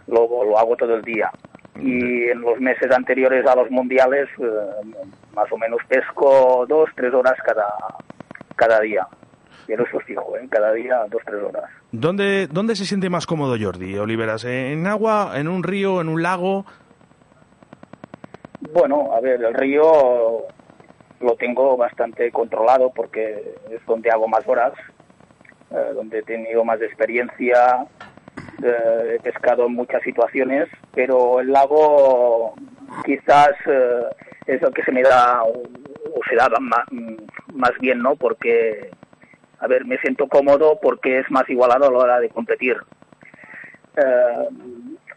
lo, 0.07 0.43
lo 0.43 0.59
hago 0.59 0.75
todo 0.75 0.95
el 0.95 1.03
día. 1.03 1.31
Y 1.75 2.29
en 2.29 2.41
los 2.41 2.59
meses 2.59 2.91
anteriores 2.91 3.45
a 3.45 3.55
los 3.55 3.71
mundiales, 3.71 4.27
eh, 4.37 5.05
más 5.33 5.49
o 5.53 5.57
menos 5.57 5.79
pesco 5.87 6.65
dos, 6.67 6.89
tres 6.95 7.13
horas 7.13 7.35
cada, 7.45 7.67
cada 8.57 8.81
día. 8.81 9.07
Pero 9.69 9.85
eso 9.85 9.99
es 9.99 10.05
fijo, 10.05 10.35
¿eh? 10.35 10.47
cada 10.49 10.73
día 10.73 11.05
dos, 11.11 11.21
tres 11.23 11.43
horas. 11.43 11.65
¿Dónde, 11.91 12.47
¿Dónde 12.47 12.75
se 12.75 12.85
siente 12.85 13.07
más 13.11 13.27
cómodo 13.27 13.55
Jordi 13.61 13.99
Oliveras? 13.99 14.43
¿En 14.43 14.88
agua, 14.88 15.33
en 15.35 15.47
un 15.47 15.61
río, 15.61 16.01
en 16.01 16.09
un 16.09 16.23
lago? 16.23 16.65
Bueno, 18.73 19.11
a 19.15 19.21
ver, 19.21 19.43
el 19.43 19.53
río 19.53 20.47
lo 21.19 21.35
tengo 21.35 21.77
bastante 21.77 22.31
controlado 22.31 22.91
porque 22.95 23.53
es 23.69 23.85
donde 23.85 24.09
hago 24.09 24.27
más 24.27 24.41
horas, 24.47 24.73
eh, 25.69 25.91
donde 25.93 26.17
he 26.17 26.23
tenido 26.23 26.65
más 26.65 26.81
experiencia, 26.81 27.85
eh, 28.63 29.17
he 29.17 29.19
pescado 29.19 29.67
en 29.67 29.75
muchas 29.75 30.01
situaciones, 30.01 30.67
pero 30.95 31.41
el 31.41 31.51
lago 31.51 32.55
quizás 33.05 33.51
eh, 33.67 34.01
es 34.47 34.59
lo 34.63 34.71
que 34.71 34.81
se 34.81 34.91
me 34.91 35.03
da 35.03 35.43
o, 35.43 35.61
o 35.61 36.19
se 36.27 36.35
da 36.35 36.49
más, 36.59 36.88
más 37.53 37.73
bien, 37.79 38.01
¿no? 38.01 38.15
Porque, 38.15 38.89
a 39.59 39.67
ver, 39.67 39.85
me 39.85 39.97
siento 39.97 40.27
cómodo 40.27 40.79
porque 40.81 41.19
es 41.19 41.29
más 41.29 41.49
igualado 41.49 41.87
a 41.87 41.91
la 41.91 41.97
hora 41.97 42.19
de 42.19 42.29
competir. 42.29 42.77
Eh, 43.97 44.47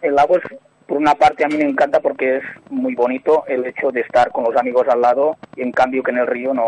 el 0.02 0.14
lago 0.14 0.36
es 0.36 0.42
por 0.86 0.98
una 0.98 1.14
parte 1.14 1.44
a 1.44 1.48
mí 1.48 1.56
me 1.56 1.64
encanta 1.64 2.00
porque 2.00 2.36
es 2.36 2.42
muy 2.70 2.94
bonito 2.94 3.44
el 3.46 3.64
hecho 3.64 3.90
de 3.90 4.00
estar 4.00 4.30
con 4.30 4.44
los 4.44 4.54
amigos 4.56 4.86
al 4.88 5.00
lado 5.00 5.36
y 5.56 5.62
en 5.62 5.72
cambio 5.72 6.02
que 6.02 6.10
en 6.10 6.18
el 6.18 6.26
río 6.26 6.52
no 6.52 6.66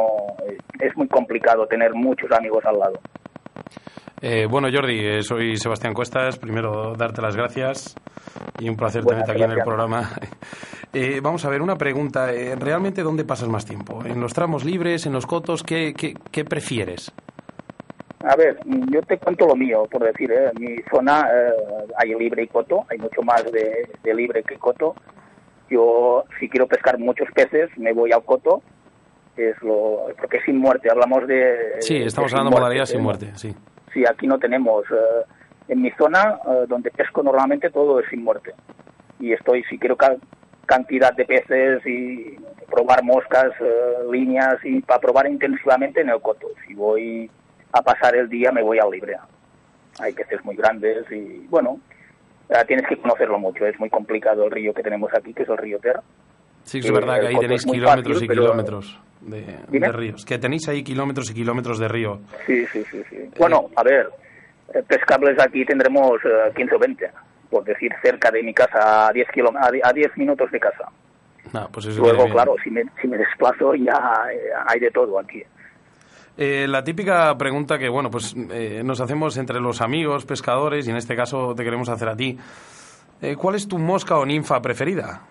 es 0.81 0.97
muy 0.97 1.09
complicado 1.09 1.67
tener 1.67 1.93
muchos 1.93 2.31
amigos 2.31 2.65
al 2.65 2.79
lado. 2.79 3.01
Eh, 4.23 4.47
bueno, 4.49 4.69
Jordi, 4.73 4.99
eh, 5.07 5.23
soy 5.23 5.59
Sebastián 5.59 5.93
Cuestas. 5.93 6.39
Primero, 6.39 6.95
darte 6.97 7.21
las 7.21 7.37
gracias 7.37 7.95
y 8.59 8.71
un 8.71 8.77
placer 8.77 9.03
Buenas, 9.03 9.27
tenerte 9.27 9.45
aquí 9.45 9.53
en 9.53 9.59
el 9.59 9.65
programa. 9.65 10.11
Eh, 10.97 11.19
vamos 11.21 11.45
a 11.45 11.51
ver, 11.51 11.61
una 11.61 11.75
pregunta. 11.75 12.29
¿Realmente 12.57 13.03
dónde 13.03 13.25
pasas 13.25 13.49
más 13.49 13.65
tiempo? 13.65 14.05
¿En 14.07 14.21
los 14.21 14.33
tramos 14.33 14.65
libres, 14.65 15.07
en 15.07 15.13
los 15.13 15.27
cotos? 15.27 15.65
¿Qué, 15.65 15.93
qué, 15.93 16.15
qué 16.31 16.45
prefieres? 16.45 17.13
A 18.27 18.37
ver, 18.37 18.59
yo 18.91 19.03
te 19.03 19.19
cuento 19.19 19.47
lo 19.47 19.55
mío, 19.55 19.87
por 19.91 20.03
decir, 20.03 20.31
¿eh? 20.33 20.51
en 20.55 20.63
mi 20.65 20.77
zona 20.91 21.29
eh, 21.33 21.53
hay 21.99 22.15
libre 22.15 22.43
y 22.45 22.47
coto, 22.47 22.85
hay 22.89 22.99
mucho 22.99 23.23
más 23.23 23.45
de, 23.53 23.89
de 24.03 24.15
libre 24.15 24.43
que 24.43 24.57
coto. 24.57 24.95
Yo, 25.69 26.25
si 26.39 26.49
quiero 26.49 26.67
pescar 26.67 26.99
muchos 26.99 27.29
peces, 27.35 27.71
me 27.77 27.93
voy 27.93 28.13
al 28.13 28.25
coto, 28.25 28.63
es 29.37 29.61
lo, 29.63 30.07
porque 30.19 30.39
es 30.39 30.45
sin 30.45 30.59
muerte, 30.59 30.91
hablamos 30.91 31.27
de... 31.27 31.77
Sí, 31.81 31.97
estamos 31.97 32.31
de 32.31 32.39
hablando 32.39 32.57
de 32.57 32.61
modalidad 32.61 32.87
sin 32.87 33.01
¿eh? 33.01 33.03
muerte, 33.03 33.31
sí. 33.35 33.55
Sí, 33.93 34.05
aquí 34.09 34.27
no 34.27 34.39
tenemos. 34.39 34.85
eh, 34.91 35.25
en 35.69 35.81
mi 35.83 35.91
zona, 35.93 36.39
eh, 36.47 36.65
donde 36.69 36.91
pesco 36.91 37.23
normalmente, 37.23 37.71
todo 37.71 37.99
es 38.01 38.07
sin 38.11 38.23
muerte. 38.23 38.53
Y 39.21 39.33
estoy, 39.33 39.65
si 39.65 39.79
quiero 39.79 39.97
ca- 39.97 40.17
cantidad 40.67 41.13
de 41.15 41.25
peces 41.25 41.85
y 41.87 42.37
probar 42.71 43.03
moscas, 43.03 43.53
eh, 43.61 44.11
líneas, 44.11 44.57
y 44.65 44.81
para 44.81 45.01
probar 45.01 45.27
intensivamente 45.27 46.01
en 46.01 46.11
el 46.11 46.21
coto. 46.21 46.49
Si 46.67 46.75
voy 46.75 47.31
a 47.75 47.83
pasar 47.83 48.15
el 48.17 48.29
día, 48.29 48.53
me 48.53 48.63
voy 48.63 48.79
al 48.79 48.91
libre. 48.91 49.17
Hay 50.01 50.13
peces 50.13 50.45
muy 50.45 50.57
grandes 50.57 51.05
y, 51.11 51.47
bueno, 51.49 51.79
eh, 52.49 52.55
tienes 52.67 52.87
que 52.89 52.97
conocerlo 52.97 53.39
mucho. 53.39 53.67
Es 53.67 53.79
muy 53.79 53.91
complicado 53.91 54.45
el 54.45 54.51
río 54.51 54.73
que 54.75 54.83
tenemos 54.83 55.13
aquí, 55.15 55.33
que 55.35 55.43
es 55.43 55.49
el 55.49 55.57
río 55.59 55.79
Ter. 55.79 56.01
Sí, 56.65 56.81
que 56.81 56.87
es 56.89 56.93
verdad 56.93 57.21
que 57.21 57.27
ahí 57.27 57.35
coto 57.35 57.43
tenéis 57.43 57.65
kilómetros 57.67 58.15
fácil, 58.15 58.25
y 58.25 58.29
pero- 58.29 58.43
kilómetros 58.43 58.99
de, 59.21 59.57
de 59.69 59.93
ríos. 59.93 60.25
Que 60.25 60.39
tenéis 60.39 60.69
ahí 60.69 60.83
kilómetros 60.83 61.31
y 61.31 61.35
kilómetros 61.35 61.79
de 61.79 61.89
río. 61.89 62.21
Sí, 62.47 62.67
sí, 62.67 62.85
sí. 62.91 63.03
sí. 63.11 63.31
Bueno, 63.39 63.71
a 63.77 63.83
ver, 63.83 64.09
eh, 64.73 64.83
pescables 64.87 65.39
aquí 65.41 65.65
tendremos 65.65 66.21
eh, 66.25 66.53
15 66.57 66.75
o 66.75 66.79
20, 66.79 67.11
por 67.51 67.65
decir 67.65 67.93
cerca 68.03 68.31
de 68.31 68.43
mi 68.43 68.55
casa, 68.55 69.09
a 69.09 69.13
10, 69.13 69.29
kilom- 69.29 69.59
a 69.61 69.71
di- 69.71 69.81
a 69.83 69.93
10 69.93 70.17
minutos 70.17 70.51
de 70.51 70.61
casa. 70.61 70.89
Nah, 71.53 71.67
pues 71.71 71.87
eso 71.87 72.01
Luego, 72.01 72.29
claro, 72.31 72.57
si 72.65 72.71
me, 72.71 72.83
si 73.01 73.07
me 73.07 73.19
desplazo 73.19 73.75
ya 73.75 74.25
eh, 74.33 74.39
hay 74.67 74.81
de 74.81 74.91
todo 74.91 75.19
aquí. 75.19 75.43
Eh, 76.37 76.67
la 76.69 76.83
típica 76.83 77.37
pregunta 77.39 77.79
que, 77.79 77.89
bueno, 77.89 78.11
pues 78.11 78.35
eh, 78.51 78.83
nos 78.85 79.01
hacemos 79.01 79.37
entre 79.37 79.61
los 79.61 79.81
amigos, 79.81 80.25
pescadores, 80.25 80.87
y 80.87 80.91
en 80.91 80.97
este 80.97 81.15
caso 81.15 81.55
te 81.55 81.63
queremos 81.65 81.89
hacer 81.89 82.09
a 82.09 82.17
ti. 82.17 82.37
Eh, 83.23 83.37
¿Cuál 83.37 83.55
es 83.55 83.69
tu 83.69 83.79
mosca 83.79 84.17
o 84.19 84.27
ninfa 84.27 84.61
preferida? 84.61 85.23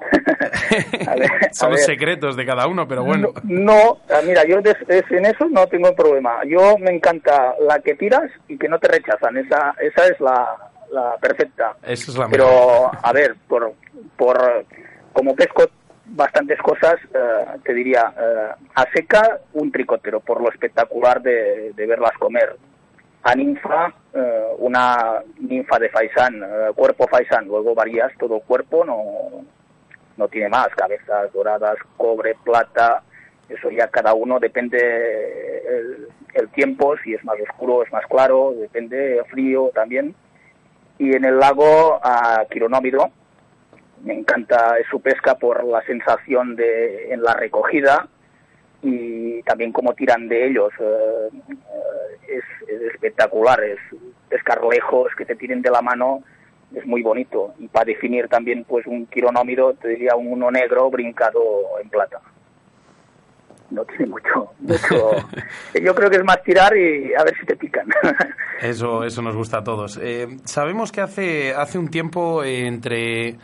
A 1.06 1.14
ver, 1.14 1.30
Son 1.52 1.68
a 1.68 1.70
los 1.72 1.80
ver. 1.80 1.86
secretos 1.86 2.36
de 2.36 2.46
cada 2.46 2.66
uno, 2.66 2.86
pero 2.88 3.04
bueno. 3.04 3.28
No, 3.44 3.98
ah, 4.10 4.20
mira, 4.26 4.44
yo 4.46 4.60
des- 4.60 4.76
en 5.10 5.26
eso 5.26 5.46
no 5.50 5.66
tengo 5.66 5.94
problema. 5.94 6.38
Yo 6.46 6.76
me 6.78 6.90
encanta 6.94 7.54
la 7.66 7.78
que 7.80 7.94
tiras 7.94 8.30
y 8.48 8.56
que 8.58 8.68
no 8.68 8.78
te 8.78 8.88
rechazan. 8.88 9.36
Esa, 9.36 9.74
esa 9.80 10.06
es 10.06 10.20
la, 10.20 10.56
la 10.90 11.16
perfecta. 11.20 11.76
Esa 11.82 12.10
es 12.10 12.16
la 12.18 12.28
mejor. 12.28 12.30
Pero, 12.30 12.90
a 13.02 13.12
ver, 13.12 13.36
por, 13.48 13.72
por 14.16 14.64
como 15.12 15.34
pesco 15.36 15.64
bastantes 16.06 16.58
cosas, 16.60 16.96
eh, 17.14 17.58
te 17.64 17.72
diría, 17.72 18.12
eh, 18.18 18.48
a 18.74 18.84
seca 18.92 19.40
un 19.54 19.70
tricotero, 19.72 20.20
por 20.20 20.40
lo 20.40 20.50
espectacular 20.50 21.22
de, 21.22 21.72
verlas 21.76 22.12
comer. 22.18 22.56
A 23.22 23.34
ninfa, 23.34 23.92
eh, 24.12 24.44
una 24.58 25.22
ninfa 25.38 25.78
de 25.78 25.88
faisán, 25.88 26.42
eh, 26.42 26.72
cuerpo 26.74 27.08
faisán, 27.08 27.46
luego 27.46 27.74
varías 27.74 28.12
todo 28.18 28.40
cuerpo, 28.40 28.84
no, 28.84 29.44
no 30.16 30.28
tiene 30.28 30.48
más, 30.48 30.68
cabezas 30.76 31.32
doradas, 31.32 31.76
cobre, 31.96 32.34
plata, 32.44 33.02
eso 33.48 33.70
ya 33.70 33.88
cada 33.88 34.12
uno 34.14 34.38
depende 34.38 34.78
el, 35.66 36.08
el 36.34 36.48
tiempo, 36.50 36.96
si 37.02 37.14
es 37.14 37.24
más 37.24 37.36
oscuro, 37.40 37.82
es 37.82 37.92
más 37.92 38.06
claro, 38.06 38.52
depende 38.58 39.22
frío 39.30 39.70
también. 39.74 40.14
Y 40.98 41.14
en 41.14 41.24
el 41.24 41.38
lago 41.38 41.98
a 42.02 42.44
quironómido, 42.50 43.10
me 44.04 44.14
encanta 44.14 44.76
su 44.90 45.00
pesca 45.00 45.34
por 45.36 45.64
la 45.64 45.82
sensación 45.82 46.54
de 46.56 47.12
en 47.12 47.22
la 47.22 47.34
recogida 47.34 48.06
y 48.82 49.42
también 49.42 49.72
cómo 49.72 49.94
tiran 49.94 50.28
de 50.28 50.46
ellos. 50.46 50.70
eh, 50.78 51.28
eh, 51.48 52.36
es, 52.36 52.68
es 52.68 52.82
espectacular, 52.92 53.62
es 53.64 53.78
pescar 54.28 54.62
lejos, 54.64 55.12
que 55.16 55.24
te 55.24 55.36
tiren 55.36 55.62
de 55.62 55.70
la 55.70 55.80
mano, 55.80 56.22
es 56.74 56.84
muy 56.86 57.02
bonito. 57.02 57.54
Y 57.58 57.68
para 57.68 57.86
definir 57.86 58.28
también 58.28 58.64
pues 58.64 58.86
un 58.86 59.06
quironómido, 59.06 59.74
te 59.74 59.88
diría 59.88 60.16
un 60.16 60.32
uno 60.32 60.50
negro 60.50 60.90
brincado 60.90 61.40
en 61.82 61.88
plata. 61.88 62.20
no 63.70 63.84
tiene 63.84 64.06
mucho, 64.06 64.52
mucho. 64.58 65.10
Yo 65.82 65.94
creo 65.94 66.10
que 66.10 66.16
es 66.16 66.24
más 66.24 66.42
tirar 66.42 66.76
y 66.76 67.14
a 67.14 67.24
ver 67.24 67.34
si 67.38 67.46
te 67.46 67.56
pican. 67.56 67.88
Eso, 68.60 69.04
eso 69.04 69.20
nos 69.22 69.36
gusta 69.36 69.58
a 69.58 69.64
todos. 69.64 69.98
Eh, 70.02 70.26
sabemos 70.44 70.92
que 70.92 71.00
hace, 71.00 71.54
hace 71.54 71.78
un 71.78 71.88
tiempo 71.88 72.42
entre 72.44 73.36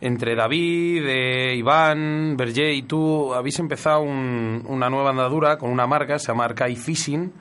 entre 0.00 0.34
David, 0.34 1.04
eh, 1.06 1.56
Iván, 1.56 2.36
Berger 2.36 2.72
y 2.72 2.82
tú 2.82 3.34
habéis 3.34 3.58
empezado 3.58 4.02
una 4.02 4.88
nueva 4.88 5.10
andadura 5.10 5.58
con 5.58 5.70
una 5.70 5.86
marca, 5.86 6.18
se 6.18 6.28
llama 6.28 6.44
Arcai 6.44 6.76
Fishing. 6.76 7.32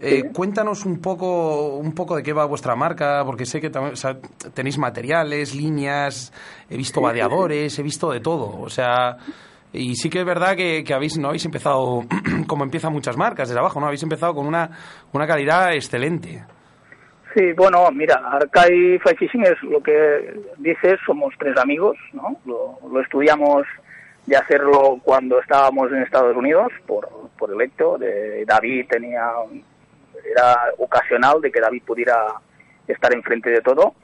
Eh, 0.00 0.24
cuéntanos 0.34 0.84
un 0.84 0.98
poco, 0.98 1.76
un 1.76 1.92
poco 1.92 2.16
de 2.16 2.22
qué 2.22 2.32
va 2.32 2.44
vuestra 2.44 2.76
marca, 2.76 3.22
porque 3.24 3.46
sé 3.46 3.60
que 3.60 3.70
tenéis 4.52 4.76
materiales, 4.76 5.54
líneas, 5.54 6.32
he 6.68 6.76
visto 6.76 7.00
vadeadores, 7.00 7.78
he 7.78 7.82
visto 7.82 8.10
de 8.10 8.20
todo. 8.20 8.60
O 8.60 8.68
sea, 8.68 9.16
y 9.72 9.96
sí 9.96 10.10
que 10.10 10.20
es 10.20 10.26
verdad 10.26 10.56
que, 10.56 10.84
habéis, 10.92 11.16
no 11.16 11.28
habéis 11.28 11.44
empezado 11.46 12.04
como 12.46 12.64
empiezan 12.64 12.92
muchas 12.92 13.16
marcas 13.16 13.48
desde 13.48 13.60
abajo, 13.60 13.80
¿no? 13.80 13.86
Habéis 13.86 14.02
empezado 14.02 14.34
con 14.34 14.46
una, 14.46 14.70
una 15.12 15.26
calidad 15.26 15.72
excelente. 15.72 16.44
Sí, 17.34 17.52
bueno, 17.52 17.90
mira, 17.90 18.14
Arcai 18.30 18.98
Fly 19.00 19.16
Fishing 19.16 19.42
es 19.42 19.60
lo 19.64 19.82
que 19.82 20.40
dices, 20.58 21.00
somos 21.04 21.34
tres 21.36 21.56
amigos, 21.56 21.96
¿no? 22.12 22.36
Lo, 22.46 23.00
estudiamos 23.00 23.66
de 24.26 24.36
hacerlo 24.36 25.00
cuando 25.02 25.40
estábamos 25.40 25.90
en 25.90 26.02
Estados 26.02 26.36
Unidos 26.36 26.72
por, 26.86 27.08
por 27.36 27.52
el 27.52 27.60
hecho 27.60 27.98
de 27.98 28.44
David 28.46 28.86
tenía, 28.88 29.28
era 30.30 30.56
ocasional 30.78 31.40
de 31.40 31.50
que 31.50 31.60
David 31.60 31.82
pudiera 31.84 32.34
estar 32.86 33.12
enfrente 33.12 33.50
de 33.50 33.62
todo, 33.62 33.94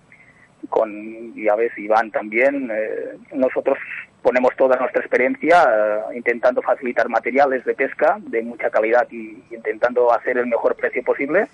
con, 0.68 0.90
y 1.37 1.49
a 1.49 1.54
veces 1.54 1.78
Iván 1.78 2.10
también. 2.10 2.68
Eh, 2.72 3.16
nosotros 3.32 3.78
ponemos 4.22 4.56
toda 4.56 4.76
nuestra 4.76 5.02
experiencia 5.02 5.62
eh, 5.62 6.16
intentando 6.16 6.62
facilitar 6.62 7.08
materiales 7.08 7.64
de 7.64 7.75
pesca 7.75 8.18
de 8.20 8.42
mucha 8.42 8.70
calidad 8.70 9.06
y 9.12 9.40
intentando 9.52 10.12
hacer 10.12 10.37
el 10.37 10.49
mejor 10.49 10.75
precio 10.75 11.04
posible. 11.04 11.46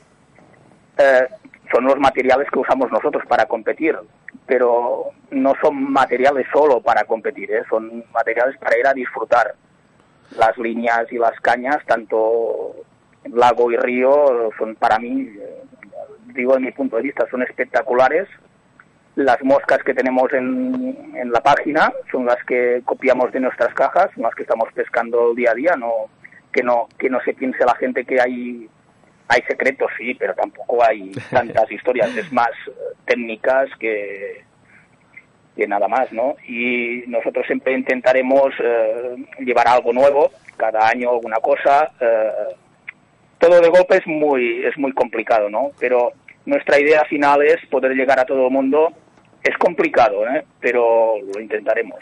Eh, 0.99 1.27
son 1.73 1.85
los 1.85 1.99
materiales 1.99 2.49
que 2.51 2.59
usamos 2.59 2.91
nosotros 2.91 3.25
para 3.27 3.47
competir, 3.47 3.97
pero 4.47 5.11
no 5.31 5.55
son 5.61 5.93
materiales 5.93 6.47
solo 6.53 6.81
para 6.81 7.05
competir, 7.05 7.51
¿eh? 7.51 7.63
son 7.69 8.05
materiales 8.13 8.57
para 8.59 8.79
ir 8.79 8.87
a 8.87 8.95
disfrutar. 8.95 9.55
Las 10.37 10.59
líneas 10.59 11.11
y 11.13 11.19
las 11.19 11.39
cañas, 11.41 11.79
tanto 11.87 12.75
lago 13.33 13.71
y 13.71 13.77
río, 13.77 14.51
son 14.59 14.75
para 14.75 14.99
mí, 14.99 15.33
digo 16.35 16.57
en 16.57 16.65
mi 16.65 16.73
punto 16.73 16.97
de 16.97 17.03
vista, 17.03 17.27
son 17.31 17.43
espectaculares. 17.43 18.29
Las 19.15 19.43
moscas 19.43 19.83
que 19.85 19.95
tenemos 19.95 20.33
en, 20.33 21.15
en 21.15 21.31
la 21.31 21.41
página 21.41 21.93
son 22.11 22.27
las 22.27 22.43
que 22.45 22.83
copiamos 22.85 23.33
de 23.33 23.41
nuestras 23.41 23.73
cajas, 23.75 24.11
las 24.17 24.35
que 24.35 24.43
estamos 24.43 24.69
pescando 24.75 25.33
día 25.35 25.53
a 25.53 25.55
día, 25.55 25.77
no 25.77 25.93
que 26.53 26.63
no 26.63 26.89
que 26.99 27.09
no 27.09 27.21
se 27.21 27.35
piense 27.35 27.65
la 27.65 27.75
gente 27.77 28.05
que 28.05 28.21
hay 28.21 28.69
hay 29.29 29.43
secretos, 29.43 29.91
sí, 29.99 30.15
pero 30.15 30.35
tampoco 30.35 30.83
hay 30.85 31.13
tantas 31.31 31.71
historias, 31.71 32.15
es 32.17 32.33
más 32.33 32.51
eh, 32.69 32.73
técnicas 33.05 33.69
que, 33.79 34.45
que 35.57 35.67
nada 35.67 35.89
más, 35.89 36.13
¿no? 36.13 36.37
Y 36.47 37.05
nosotros 37.09 37.47
siempre 37.47 37.73
intentaremos 37.75 38.53
eh, 38.63 39.17
llevar 39.41 39.69
algo 39.69 39.93
nuevo, 39.93 40.31
cada 40.57 40.89
año 40.89 41.11
alguna 41.11 41.37
cosa. 41.37 41.91
Eh, 42.01 42.55
todo 43.39 43.61
de 43.61 43.69
golpe 43.69 43.97
es 43.97 44.07
muy, 44.07 44.65
es 44.65 44.77
muy 44.79 44.93
complicado, 44.93 45.51
¿no? 45.51 45.71
Pero 45.79 46.13
nuestra 46.45 46.79
idea 46.79 47.05
final 47.05 47.43
es 47.43 47.65
poder 47.67 47.93
llegar 47.93 48.21
a 48.21 48.25
todo 48.25 48.47
el 48.47 48.53
mundo. 48.53 48.93
Es 49.43 49.57
complicado, 49.59 50.27
¿eh? 50.27 50.45
pero 50.61 51.15
lo 51.33 51.41
intentaremos. 51.41 52.01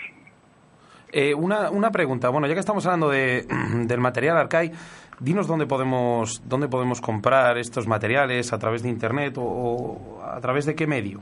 una, 1.37 1.71
una 1.71 1.91
pregunta, 1.91 2.31
bueno, 2.31 2.47
ya 2.47 2.55
que 2.55 2.61
estamos 2.61 2.87
hablando 2.87 3.11
de, 3.11 3.45
del 3.87 4.01
material 4.01 4.37
Arcai, 4.37 4.73
Dinos 5.21 5.47
dónde 5.47 5.67
podemos, 5.67 6.43
dónde 6.49 6.69
podemos 6.69 7.01
comprar 7.01 7.59
estos 7.59 7.87
materiales, 7.87 8.53
a 8.53 8.59
través 8.59 8.83
de 8.83 8.89
Internet 8.89 9.35
o, 9.39 10.21
a 10.25 10.41
través 10.41 10.67
de 10.67 10.75
qué 10.75 10.87
medio. 10.87 11.21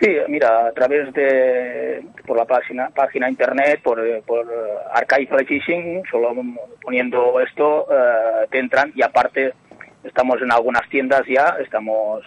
Sí, 0.00 0.08
mira, 0.28 0.66
a 0.66 0.72
través 0.72 1.12
de 1.14 2.04
por 2.26 2.36
la 2.36 2.44
página 2.44 2.88
página 2.90 3.30
internet, 3.30 3.80
por, 3.82 4.00
por 4.24 4.44
Archive 4.92 5.44
Fishing, 5.46 6.02
solo 6.10 6.34
poniendo 6.82 7.40
esto 7.40 7.86
eh, 7.90 8.46
te 8.50 8.58
entran 8.58 8.92
y 8.96 9.02
aparte 9.02 9.54
estamos 10.02 10.42
en 10.42 10.50
algunas 10.50 10.88
tiendas 10.88 11.22
ya, 11.28 11.56
estamos 11.60 12.24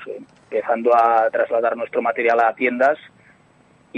empezando 0.49 0.95
a 0.95 1.29
trasladar 1.29 1.75
nuestro 1.75 2.01
material 2.01 2.39
a 2.39 2.55
tiendas 2.55 2.97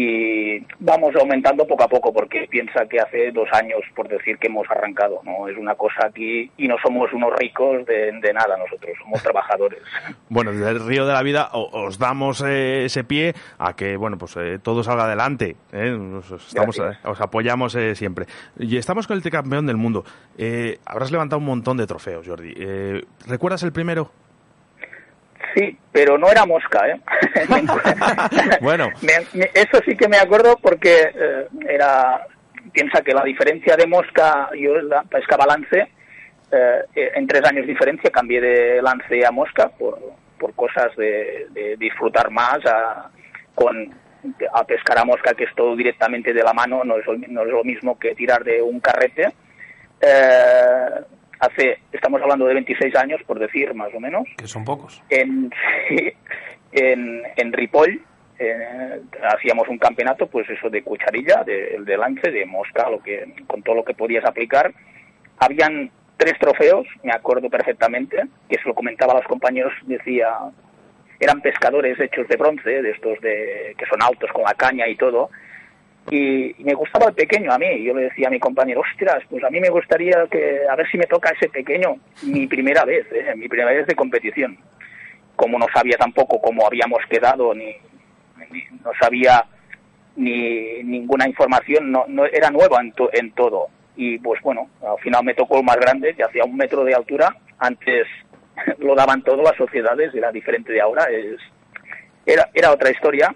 y 0.01 0.65
vamos 0.79 1.13
aumentando 1.17 1.67
poco 1.67 1.83
a 1.83 1.87
poco 1.89 2.13
porque 2.13 2.47
piensa 2.49 2.85
que 2.89 3.01
hace 3.01 3.33
dos 3.33 3.49
años, 3.51 3.81
por 3.93 4.07
decir 4.07 4.37
que 4.37 4.47
hemos 4.47 4.65
arrancado, 4.71 5.19
¿no? 5.25 5.45
Es 5.49 5.57
una 5.57 5.75
cosa 5.75 6.07
aquí 6.07 6.49
y 6.55 6.69
no 6.69 6.77
somos 6.81 7.11
unos 7.11 7.33
ricos 7.37 7.85
de, 7.85 8.13
nada 8.33 8.55
nosotros, 8.57 8.97
somos 8.97 9.21
trabajadores. 9.21 9.79
Bueno, 10.29 10.51
desde 10.51 10.69
el 10.69 10.85
Río 10.85 11.05
de 11.07 11.13
la 11.13 11.23
Vida 11.23 11.49
os 11.51 11.97
damos 11.97 12.41
eh, 12.41 12.85
ese 12.85 13.03
pie 13.03 13.33
a 13.57 13.75
que, 13.75 13.97
bueno, 13.97 14.17
pues 14.17 14.37
eh, 14.37 14.59
todo 14.61 14.83
salga 14.83 15.05
adelante, 15.05 15.55
¿eh? 15.73 15.97
estamos, 16.47 16.79
os 17.03 17.21
apoyamos 17.21 17.75
siempre. 17.93 18.27
Y 18.57 18.77
estamos 18.77 19.07
con 19.07 19.17
el 19.17 19.23
tricampeón 19.23 19.65
del 19.65 19.77
mundo. 19.77 20.05
habrás 20.85 21.11
levantado 21.11 21.39
un 21.39 21.45
montón 21.45 21.77
de 21.77 21.87
trofeos, 21.87 22.27
Jordi. 22.27 22.53
¿Recuerdas 23.27 23.63
el 23.63 23.73
primero? 23.73 24.11
Sí, 25.55 25.77
pero 25.91 26.17
no 26.17 26.29
era 26.29 26.45
mosca, 26.45 26.87
¿eh? 26.87 26.99
bueno. 28.61 28.89
eso 29.53 29.79
sí 29.85 29.95
que 29.95 30.07
me 30.07 30.17
acuerdo 30.17 30.57
porque 30.61 31.11
eh, 31.13 31.47
era... 31.67 32.25
Piensa 32.71 33.01
que 33.01 33.13
la 33.13 33.23
diferencia 33.23 33.75
de 33.75 33.87
mosca, 33.87 34.49
yo 34.55 34.79
la 34.81 35.01
pescaba 35.03 35.47
lance, 35.47 35.89
eh, 36.51 37.11
en 37.15 37.25
tres 37.25 37.43
años 37.45 37.65
de 37.65 37.73
diferencia 37.73 38.11
cambié 38.11 38.41
de 38.41 38.81
lance 38.81 39.25
a 39.25 39.31
mosca 39.31 39.69
por, 39.69 39.99
por 40.39 40.53
cosas 40.53 40.95
de, 40.95 41.75
disfrutar 41.79 42.29
más 42.29 42.59
a, 42.65 43.09
con, 43.55 43.93
a 44.53 44.63
pescar 44.65 44.99
a 44.99 45.05
mosca, 45.05 45.33
que 45.33 45.45
es 45.45 45.55
todo 45.55 45.75
directamente 45.75 46.33
de 46.33 46.43
la 46.43 46.53
mano, 46.53 46.83
no 46.83 46.97
es, 46.97 47.05
no 47.27 47.43
es 47.43 47.49
lo 47.49 47.63
mismo 47.63 47.97
que 47.99 48.15
tirar 48.15 48.43
de 48.43 48.61
un 48.61 48.79
carrete. 48.79 49.33
Eh, 50.01 50.89
hace, 51.39 51.79
estamos 51.91 52.21
hablando 52.21 52.45
de 52.45 52.53
26 52.55 52.95
años, 52.95 53.21
por 53.25 53.39
decir, 53.39 53.73
más 53.73 53.93
o 53.93 53.99
menos. 53.99 54.23
Que 54.37 54.47
son 54.47 54.63
pocos. 54.63 55.01
En, 55.09 55.51
en, 56.71 57.23
en 57.35 57.53
Ripoll 57.53 58.01
eh, 58.37 59.01
hacíamos 59.35 59.67
un 59.67 59.77
campeonato, 59.77 60.27
pues 60.27 60.49
eso 60.49 60.69
de 60.69 60.83
cucharilla, 60.83 61.43
de, 61.43 61.77
de 61.79 61.97
lance, 61.97 62.31
de 62.31 62.45
mosca, 62.45 62.89
lo 62.89 63.01
que, 63.01 63.33
con 63.47 63.61
todo 63.63 63.75
lo 63.75 63.83
que 63.83 63.93
podías 63.93 64.25
aplicar. 64.25 64.73
Habían 65.39 65.91
tres 66.17 66.37
trofeos, 66.39 66.85
me 67.03 67.13
acuerdo 67.13 67.49
perfectamente, 67.49 68.17
que 68.49 68.59
se 68.61 68.67
lo 68.67 68.75
comentaba 68.75 69.13
a 69.13 69.17
los 69.17 69.27
compañeros, 69.27 69.73
decía, 69.83 70.29
eran 71.19 71.41
pescadores 71.41 71.99
hechos 71.99 72.27
de 72.27 72.37
bronce, 72.37 72.81
de 72.81 72.91
estos 72.91 73.19
de, 73.21 73.75
que 73.77 73.85
son 73.85 74.01
altos 74.01 74.29
con 74.31 74.43
la 74.43 74.53
caña 74.53 74.87
y 74.87 74.95
todo, 74.95 75.29
y, 76.09 76.55
me 76.63 76.73
gustaba 76.73 77.07
el 77.07 77.13
pequeño 77.13 77.51
a 77.51 77.57
mí. 77.57 77.83
Yo 77.83 77.93
le 77.93 78.03
decía 78.03 78.27
a 78.27 78.31
mi 78.31 78.39
compañero, 78.39 78.81
ostras, 78.81 79.23
pues 79.29 79.43
a 79.43 79.49
mí 79.49 79.59
me 79.59 79.69
gustaría 79.69 80.25
que, 80.29 80.61
a 80.69 80.75
ver 80.75 80.89
si 80.89 80.97
me 80.97 81.05
toca 81.05 81.31
ese 81.31 81.49
pequeño, 81.49 81.97
mi 82.23 82.47
primera 82.47 82.85
vez, 82.85 83.05
¿eh? 83.11 83.33
mi 83.35 83.47
primera 83.47 83.71
vez 83.71 83.87
de 83.87 83.95
competición. 83.95 84.57
Como 85.35 85.57
no 85.57 85.67
sabía 85.73 85.97
tampoco 85.97 86.41
cómo 86.41 86.65
habíamos 86.65 86.99
quedado, 87.09 87.53
ni, 87.53 87.75
no 88.83 88.91
sabía 88.99 89.45
ni 90.15 90.83
ninguna 90.83 91.27
información, 91.27 91.91
no, 91.91 92.05
no 92.07 92.25
era 92.25 92.49
nueva 92.49 92.81
en, 92.81 92.93
en 93.13 93.31
todo. 93.31 93.67
Y 93.95 94.17
pues 94.19 94.41
bueno, 94.41 94.69
al 94.81 94.97
final 94.99 95.23
me 95.23 95.33
tocó 95.33 95.57
el 95.59 95.63
más 95.63 95.77
grande, 95.77 96.13
que 96.13 96.23
hacía 96.23 96.43
un 96.43 96.57
metro 96.57 96.83
de 96.83 96.95
altura. 96.95 97.35
Antes 97.59 98.07
lo 98.79 98.95
daban 98.95 99.23
todas 99.23 99.45
las 99.45 99.55
sociedades, 99.55 100.13
era 100.13 100.31
diferente 100.31 100.73
de 100.73 100.81
ahora. 100.81 101.05
Es, 101.05 101.39
era, 102.25 102.49
era 102.53 102.71
otra 102.71 102.91
historia 102.91 103.33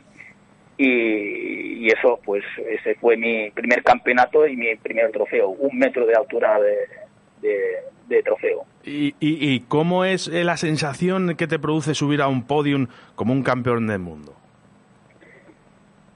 y, 0.78 1.88
eso, 1.88 2.20
pues 2.24 2.44
ese 2.70 2.96
fue 2.96 3.18
mi 3.18 3.52
primer 3.52 3.84
campeonato 3.84 4.48
y 4.48 4.56
mi 4.56 4.76
primer 4.76 5.12
trofeo, 5.12 5.50
un 5.50 5.78
metro 5.78 6.06
de 6.06 6.16
altura 6.16 6.60
de, 6.60 8.24
trofeo. 8.24 8.66
¿Y, 8.84 9.16
y, 9.20 9.60
cómo 9.62 10.06
es 10.06 10.28
la 10.28 10.56
sensación 10.56 11.36
que 11.36 11.48
te 11.48 11.58
produce 11.58 11.96
subir 11.96 12.22
a 12.22 12.28
un 12.28 12.46
podium 12.46 12.88
como 13.16 13.34
un 13.34 13.44
campeón 13.44 13.88
del 13.88 14.00
mundo? 14.00 14.36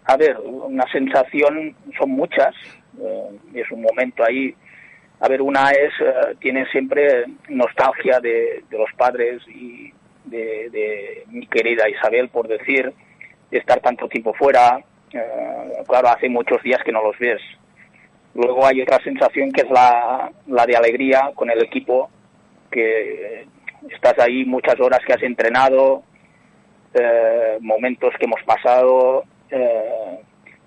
A 0.06 0.16
ver, 0.16 0.38
una 0.40 0.90
sensación, 0.92 1.76
son 2.00 2.12
muchas, 2.12 2.56
eh, 3.02 3.30
es 3.56 3.70
un 3.72 3.82
momento 3.82 4.24
ahí. 4.24 4.56
A 5.20 5.28
ver, 5.28 5.42
una 5.42 5.72
es, 5.72 5.92
eh, 6.00 6.36
tiene 6.40 6.66
siempre 6.68 7.26
nostalgia 7.50 8.20
de, 8.22 8.64
los 8.72 8.90
padres 8.96 9.42
y 9.50 9.92
de, 10.24 10.70
de 10.70 11.24
mi 11.30 11.46
querida 11.48 11.90
Isabel, 11.90 12.30
por 12.30 12.48
decir, 12.48 12.86
de 12.86 12.96
estar 13.52 13.80
tanto 13.80 14.08
tiempo 14.08 14.34
fuera. 14.34 14.80
Eh, 15.12 15.84
claro, 15.88 16.10
hace 16.10 16.30
muchos 16.30 16.62
días 16.64 16.82
que 16.84 16.92
no 16.92 17.02
los 17.02 17.18
ves. 17.18 17.42
Luego 18.34 18.66
hay 18.66 18.82
otra 18.82 19.00
sensación 19.04 19.52
que 19.52 19.62
es 19.62 19.70
la, 19.70 20.32
la 20.48 20.66
de 20.66 20.76
alegría 20.76 21.32
con 21.34 21.50
el 21.50 21.64
equipo, 21.64 22.10
que 22.70 23.48
estás 23.90 24.20
ahí 24.20 24.46
muchas 24.46 24.80
horas 24.80 25.00
que 25.06 25.14
has 25.14 25.24
entrenado, 25.24 26.04
eh, 26.94 27.58
momentos 27.62 28.14
que 28.20 28.26
hemos 28.26 28.44
pasado. 28.44 29.24
Eh, 29.50 30.20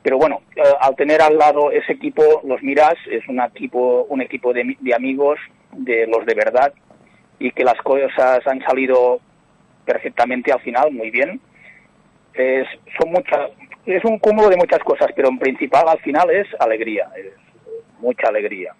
pero 0.02 0.16
bueno, 0.16 0.40
al 0.80 0.96
tener 0.96 1.20
al 1.20 1.36
lado 1.36 1.70
ese 1.70 1.92
equipo, 1.92 2.22
los 2.44 2.62
miras, 2.62 2.94
es 3.10 3.26
un 3.28 3.40
equipo, 3.40 4.06
un 4.08 4.22
equipo 4.22 4.52
de, 4.52 4.76
de 4.80 4.94
amigos, 4.94 5.38
de 5.72 6.06
los 6.06 6.24
de 6.26 6.34
verdad 6.34 6.72
y 7.40 7.50
que 7.52 7.64
las 7.64 7.78
cosas 7.82 8.46
han 8.46 8.60
salido 8.62 9.18
perfectamente 9.84 10.52
al 10.52 10.60
final, 10.60 10.92
muy 10.92 11.10
bien. 11.10 11.40
Es, 12.34 12.66
son 12.98 13.10
muchas, 13.12 13.50
es 13.86 14.04
un 14.04 14.18
cúmulo 14.18 14.48
de 14.48 14.56
muchas 14.56 14.80
cosas, 14.80 15.08
pero 15.14 15.28
en 15.28 15.38
principal 15.38 15.88
al 15.88 15.98
final 16.00 16.30
es 16.30 16.46
alegría, 16.58 17.08
es 17.16 17.32
mucha 18.00 18.28
alegría. 18.28 18.72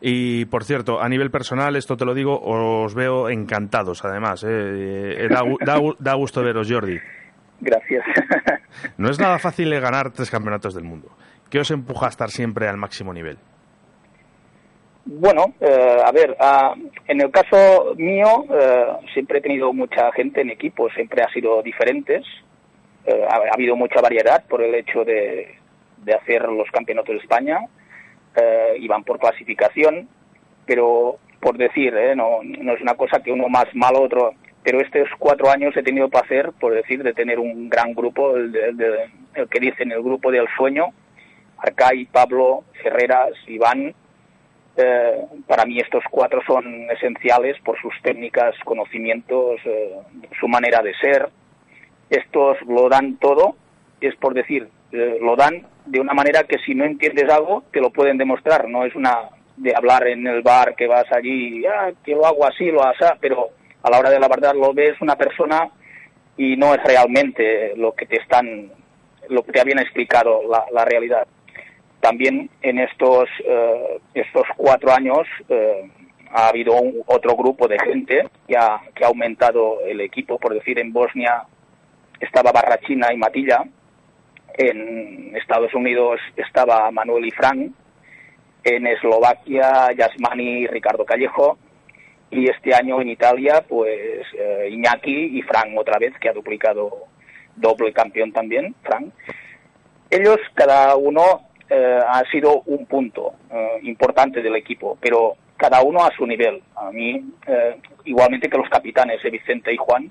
Y 0.00 0.44
por 0.46 0.64
cierto, 0.64 1.00
a 1.00 1.08
nivel 1.08 1.30
personal, 1.30 1.76
esto 1.76 1.96
te 1.96 2.04
lo 2.04 2.14
digo, 2.14 2.40
os 2.40 2.94
veo 2.94 3.28
encantados 3.28 4.04
además. 4.04 4.44
¿eh? 4.44 4.48
Eh, 4.48 5.28
da, 5.28 5.42
da, 5.64 5.80
da, 5.98 6.14
gusto 6.14 6.42
veros, 6.42 6.70
Jordi. 6.70 6.98
Gracias. 7.60 8.04
no 8.98 9.10
es 9.10 9.20
nada 9.20 9.38
fácil 9.38 9.70
ganar 9.80 10.10
tres 10.12 10.30
campeonatos 10.30 10.74
del 10.74 10.84
mundo. 10.84 11.08
¿Qué 11.50 11.60
os 11.60 11.70
empuja 11.70 12.06
a 12.06 12.08
estar 12.10 12.30
siempre 12.30 12.68
al 12.68 12.76
máximo 12.76 13.12
nivel? 13.12 13.38
Bueno, 15.10 15.54
eh, 15.60 16.02
a 16.04 16.12
ver, 16.12 16.36
uh, 16.38 16.78
en 17.06 17.22
el 17.22 17.30
caso 17.30 17.94
mío, 17.96 18.44
uh, 18.44 19.06
siempre 19.14 19.38
he 19.38 19.40
tenido 19.40 19.72
mucha 19.72 20.12
gente 20.12 20.42
en 20.42 20.50
equipo, 20.50 20.90
siempre 20.90 21.22
ha 21.22 21.32
sido 21.32 21.62
diferentes. 21.62 22.26
Uh, 23.08 23.24
ha, 23.24 23.36
ha, 23.36 23.54
habido 23.54 23.76
mucha 23.76 24.00
variedad 24.00 24.44
por 24.46 24.62
el 24.62 24.74
hecho 24.74 25.04
de, 25.04 25.56
hacer 26.20 26.42
los 26.42 26.70
campeonatos 26.70 27.14
de 27.14 27.20
España. 27.20 27.60
iban 28.78 29.04
por 29.04 29.18
clasificación, 29.18 30.08
pero 30.66 31.18
por 31.40 31.56
decir, 31.56 31.94
no, 32.16 32.40
no 32.42 32.72
es 32.72 32.80
una 32.80 32.94
cosa 32.94 33.22
que 33.22 33.32
uno 33.32 33.48
más 33.48 33.66
malo, 33.74 34.02
otro. 34.02 34.34
Pero 34.62 34.80
estos 34.80 35.08
cuatro 35.18 35.50
años 35.50 35.76
he 35.76 35.82
tenido 35.82 36.08
placer, 36.08 36.52
por 36.60 36.74
decir, 36.74 37.02
de 37.02 37.14
tener 37.14 37.38
un 37.38 37.68
gran 37.68 37.94
grupo, 37.94 38.36
el, 38.36 38.52
de, 38.52 39.08
el, 39.34 39.48
que 39.48 39.60
dicen 39.60 39.92
el 39.92 40.02
grupo 40.02 40.30
del 40.30 40.46
sueño, 40.56 40.88
Arcay, 41.58 42.06
Pablo, 42.06 42.64
Ferreras, 42.82 43.30
Iván. 43.46 43.94
Eh, 44.76 45.24
para 45.46 45.64
mí 45.64 45.78
estos 45.78 46.04
cuatro 46.10 46.40
son 46.46 46.88
esenciales 46.90 47.58
por 47.64 47.80
sus 47.80 47.94
técnicas, 48.02 48.54
conocimientos, 48.64 49.60
eh, 49.64 49.96
su 50.38 50.48
manera 50.48 50.82
de 50.82 50.94
ser. 50.94 51.28
Estos 52.10 52.56
lo 52.66 52.88
dan 52.88 53.16
todo, 53.16 53.56
es 54.00 54.14
por 54.16 54.34
decir, 54.34 54.68
eh, 54.92 55.18
lo 55.20 55.36
dan 55.36 55.66
de 55.86 56.00
una 56.00 56.14
manera 56.14 56.44
que 56.44 56.58
si 56.58 56.74
no 56.74 56.84
entiendes 56.84 57.30
algo 57.30 57.64
te 57.72 57.80
lo 57.80 57.90
pueden 57.90 58.18
demostrar. 58.18 58.68
No 58.68 58.84
es 58.84 58.94
una 58.94 59.28
de 59.56 59.74
hablar 59.74 60.06
en 60.06 60.26
el 60.26 60.42
bar 60.42 60.74
que 60.76 60.86
vas 60.86 61.10
allí, 61.12 61.64
ah, 61.66 61.90
que 62.04 62.12
lo 62.12 62.26
hago 62.26 62.46
así, 62.46 62.70
lo 62.70 62.82
hago 62.82 62.94
pero 63.20 63.48
a 63.82 63.90
la 63.90 63.98
hora 63.98 64.10
de 64.10 64.20
la 64.20 64.28
verdad 64.28 64.54
lo 64.54 64.72
ves 64.72 65.00
una 65.00 65.16
persona 65.16 65.68
y 66.36 66.56
no 66.56 66.74
es 66.74 66.82
realmente 66.84 67.74
lo 67.76 67.94
que 67.94 68.06
te 68.06 68.16
están, 68.16 68.70
lo 69.28 69.42
que 69.42 69.52
te 69.52 69.60
habían 69.60 69.80
explicado 69.80 70.42
la, 70.48 70.64
la 70.72 70.84
realidad 70.84 71.26
también 72.00 72.48
en 72.62 72.78
estos, 72.78 73.28
eh, 73.44 74.00
estos 74.14 74.44
cuatro 74.56 74.92
años 74.92 75.26
eh, 75.48 75.90
ha 76.30 76.48
habido 76.48 76.74
un, 76.74 77.02
otro 77.06 77.36
grupo 77.36 77.66
de 77.66 77.78
gente 77.78 78.28
que 78.46 78.56
ha, 78.56 78.80
que 78.94 79.04
ha 79.04 79.08
aumentado 79.08 79.80
el 79.86 80.00
equipo, 80.00 80.38
por 80.38 80.54
decir, 80.54 80.78
en 80.78 80.92
Bosnia 80.92 81.44
estaba 82.20 82.52
Barrachina 82.52 83.12
y 83.12 83.16
Matilla, 83.16 83.64
en 84.54 85.36
Estados 85.36 85.72
Unidos 85.74 86.20
estaba 86.36 86.90
Manuel 86.90 87.26
y 87.26 87.30
Frank, 87.30 87.72
en 88.64 88.86
Eslovaquia 88.86 89.92
Yasmani 89.96 90.62
y 90.62 90.66
Ricardo 90.66 91.04
Callejo, 91.04 91.58
y 92.30 92.50
este 92.50 92.74
año 92.74 93.00
en 93.00 93.08
Italia, 93.08 93.64
pues 93.66 94.26
eh, 94.34 94.68
Iñaki 94.70 95.38
y 95.38 95.42
Frank 95.42 95.76
otra 95.76 95.98
vez, 95.98 96.12
que 96.20 96.28
ha 96.28 96.32
duplicado 96.32 97.06
doble 97.56 97.92
campeón 97.92 98.32
también, 98.32 98.74
Frank. 98.82 99.12
Ellos, 100.10 100.38
cada 100.54 100.96
uno 100.96 101.48
eh, 101.70 102.00
ha 102.06 102.22
sido 102.30 102.62
un 102.66 102.86
punto 102.86 103.34
eh, 103.50 103.78
importante 103.82 104.42
del 104.42 104.56
equipo, 104.56 104.98
pero 105.00 105.34
cada 105.56 105.82
uno 105.82 106.04
a 106.04 106.10
su 106.16 106.26
nivel. 106.26 106.62
A 106.76 106.90
mí, 106.90 107.32
igualmente 108.04 108.48
que 108.48 108.58
los 108.58 108.68
capitanes, 108.68 109.22
Vicente 109.22 109.72
y 109.72 109.76
Juan, 109.76 110.10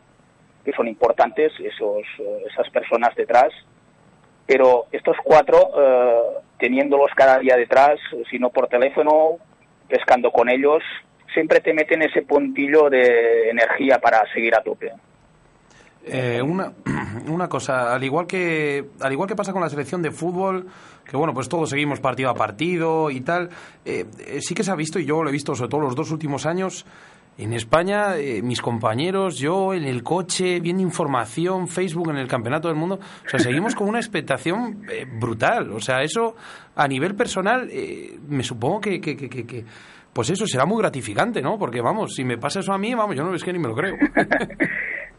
que 0.68 0.74
son 0.74 0.90
importantes, 0.90 1.54
esos, 1.62 2.04
esas 2.52 2.70
personas 2.72 3.16
detrás, 3.16 3.54
pero 4.46 4.88
estos 4.92 5.16
cuatro, 5.24 5.72
teniéndolos 6.60 7.10
cada 7.16 7.40
día 7.40 7.56
detrás, 7.56 7.98
si 8.30 8.38
no 8.38 8.50
por 8.50 8.68
teléfono, 8.68 9.38
pescando 9.88 10.30
con 10.30 10.50
ellos, 10.50 10.84
siempre 11.34 11.62
te 11.62 11.74
meten 11.74 12.02
ese 12.02 12.24
puntillo 12.24 12.90
de 12.90 13.50
energía 13.50 13.98
para 14.00 14.22
seguir 14.34 14.56
a 14.56 14.62
tope. 14.62 14.92
Eh, 16.06 16.42
una, 16.42 16.74
una 17.28 17.48
cosa, 17.48 17.94
al 17.94 18.04
igual 18.04 18.28
que 18.28 18.84
al 19.00 19.12
igual 19.14 19.30
que 19.30 19.36
pasa 19.36 19.54
con 19.54 19.62
la 19.62 19.70
selección 19.70 20.02
de 20.02 20.12
fútbol, 20.12 20.68
que 21.10 21.16
bueno, 21.16 21.34
pues 21.34 21.48
todos 21.48 21.70
seguimos 21.70 22.02
partido 22.02 22.30
a 22.30 22.34
partido 22.34 23.10
y 23.10 23.22
tal, 23.22 23.50
eh, 23.86 24.06
sí 24.42 24.54
que 24.54 24.64
se 24.64 24.72
ha 24.72 24.76
visto, 24.76 25.00
y 25.00 25.06
yo 25.06 25.24
lo 25.24 25.30
he 25.30 25.34
visto 25.34 25.56
sobre 25.56 25.70
todo 25.70 25.82
los 25.82 25.96
dos 25.96 26.12
últimos 26.12 26.46
años, 26.46 26.86
en 27.38 27.54
España, 27.54 28.18
eh, 28.18 28.42
mis 28.42 28.62
compañeros, 28.62 29.38
yo 29.38 29.74
en 29.74 29.84
el 29.84 30.04
coche, 30.04 30.60
viendo 30.60 30.82
información, 30.82 31.68
Facebook 31.68 32.10
en 32.10 32.18
el 32.18 32.28
Campeonato 32.28 32.68
del 32.68 32.78
Mundo, 32.78 33.00
o 33.26 33.30
sea, 33.30 33.40
seguimos 33.40 33.76
con 33.76 33.88
una 33.88 34.00
expectación 34.00 34.86
eh, 34.92 35.06
brutal. 35.08 35.72
O 35.72 35.80
sea, 35.80 36.02
eso 36.02 36.36
a 36.76 36.88
nivel 36.88 37.16
personal, 37.16 37.70
eh, 37.72 38.18
me 38.28 38.44
supongo 38.44 38.82
que, 38.82 39.00
que, 39.00 39.66
pues 40.14 40.30
eso 40.32 40.48
será 40.48 40.66
muy 40.66 40.82
gratificante, 40.82 41.42
¿no? 41.42 41.60
Porque 41.60 41.80
vamos, 41.80 42.16
si 42.16 42.24
me 42.24 42.38
pasa 42.38 42.60
eso 42.60 42.74
a 42.74 42.78
mí, 42.78 42.96
vamos, 42.96 43.16
yo 43.16 43.24
no 43.24 43.36
es 43.36 43.44
que 43.44 43.54
ni 43.54 43.60
me 43.60 43.68
lo 43.68 43.76
creo. 43.76 43.96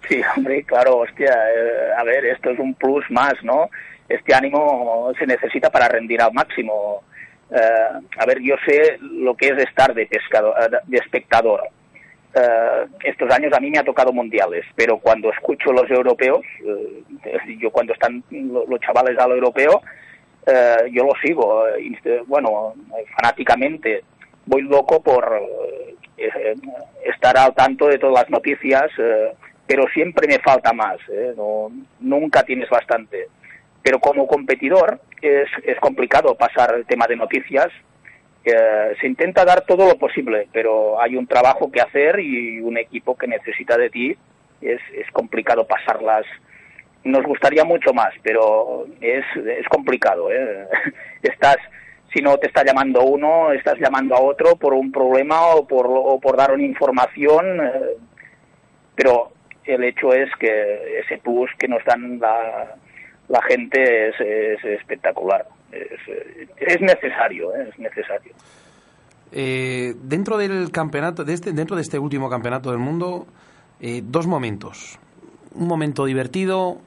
Sí, 0.08 0.22
hombre, 0.36 0.62
claro, 0.62 0.98
hostia, 0.98 1.32
eh, 1.32 1.92
a 1.98 2.02
ver, 2.02 2.24
esto 2.24 2.50
es 2.50 2.58
un 2.58 2.74
plus 2.74 3.04
más, 3.10 3.34
¿no? 3.42 3.68
Este 4.08 4.34
ánimo 4.34 5.12
se 5.18 5.26
necesita 5.26 5.68
para 5.68 5.88
rendir 5.88 6.22
al 6.22 6.32
máximo. 6.32 7.02
Eh, 7.50 8.00
a 8.18 8.24
ver, 8.24 8.38
yo 8.40 8.54
sé 8.66 8.96
lo 9.00 9.34
que 9.34 9.48
es 9.48 9.58
estar 9.58 9.92
de 9.92 10.06
pescador, 10.06 10.54
de 10.86 10.96
espectador. 10.96 11.60
Eh, 12.34 12.86
estos 13.04 13.30
años 13.32 13.52
a 13.52 13.60
mí 13.60 13.70
me 13.70 13.78
ha 13.78 13.84
tocado 13.84 14.12
mundiales, 14.12 14.64
pero 14.76 14.98
cuando 14.98 15.30
escucho 15.30 15.72
los 15.72 15.90
europeos, 15.90 16.42
yo 17.58 17.70
cuando 17.70 17.92
están 17.92 18.22
los 18.30 18.80
chavales 18.80 19.18
a 19.18 19.26
lo 19.26 19.34
europeo, 19.34 19.82
yo 20.90 21.04
lo 21.04 21.12
sigo, 21.22 21.64
bueno, 22.26 22.74
fanáticamente. 23.16 24.02
Voy 24.46 24.62
loco 24.62 25.02
por 25.02 25.42
estar 27.04 27.36
al 27.36 27.54
tanto 27.54 27.86
de 27.88 27.98
todas 27.98 28.22
las 28.22 28.30
noticias 28.30 28.90
pero 29.68 29.86
siempre 29.92 30.26
me 30.26 30.38
falta 30.38 30.72
más, 30.72 30.96
¿eh? 31.12 31.34
no, 31.36 31.70
nunca 32.00 32.42
tienes 32.42 32.70
bastante. 32.70 33.28
Pero 33.82 34.00
como 34.00 34.26
competidor 34.26 34.98
es, 35.20 35.46
es 35.62 35.78
complicado 35.78 36.34
pasar 36.34 36.74
el 36.74 36.86
tema 36.86 37.06
de 37.06 37.16
noticias. 37.16 37.68
Eh, 38.44 38.94
se 39.00 39.06
intenta 39.06 39.44
dar 39.44 39.62
todo 39.62 39.86
lo 39.86 39.98
posible, 39.98 40.48
pero 40.52 41.00
hay 41.00 41.16
un 41.16 41.26
trabajo 41.26 41.70
que 41.70 41.80
hacer 41.80 42.20
y 42.20 42.60
un 42.60 42.78
equipo 42.78 43.16
que 43.16 43.26
necesita 43.26 43.76
de 43.76 43.90
ti. 43.90 44.16
Es, 44.60 44.80
es 44.94 45.10
complicado 45.12 45.66
pasarlas. 45.66 46.24
Nos 47.04 47.24
gustaría 47.24 47.64
mucho 47.64 47.92
más, 47.92 48.12
pero 48.22 48.86
es, 49.00 49.24
es 49.36 49.66
complicado. 49.68 50.30
¿eh? 50.32 50.66
Estás, 51.22 51.56
si 52.12 52.20
no 52.22 52.38
te 52.38 52.46
está 52.46 52.64
llamando 52.64 53.02
uno, 53.02 53.52
estás 53.52 53.78
llamando 53.78 54.16
a 54.16 54.20
otro 54.20 54.56
por 54.56 54.72
un 54.72 54.90
problema 54.90 55.46
o 55.54 55.66
por, 55.66 55.86
o 55.88 56.18
por 56.18 56.36
dar 56.36 56.52
una 56.52 56.64
información. 56.64 57.60
Eh, 57.60 57.96
pero 58.94 59.32
el 59.64 59.84
hecho 59.84 60.12
es 60.12 60.28
que 60.40 61.00
ese 61.00 61.18
plus 61.18 61.50
que 61.58 61.68
nos 61.68 61.84
dan 61.84 62.18
la, 62.18 62.74
la 63.28 63.42
gente 63.42 64.08
es, 64.08 64.20
es 64.20 64.64
espectacular. 64.64 65.46
Es, 65.72 66.00
es, 66.56 66.80
necesario, 66.80 67.54
¿eh? 67.54 67.68
es 67.70 67.78
necesario. 67.78 68.32
Eh, 69.32 69.94
dentro 70.02 70.38
del 70.38 70.70
campeonato, 70.70 71.24
de 71.24 71.34
este, 71.34 71.52
dentro 71.52 71.76
de 71.76 71.82
este 71.82 71.98
último 71.98 72.30
campeonato 72.30 72.70
del 72.70 72.78
mundo, 72.78 73.26
eh, 73.80 74.00
dos 74.02 74.26
momentos. 74.26 74.98
Un 75.54 75.68
momento 75.68 76.06
divertido, 76.06 76.78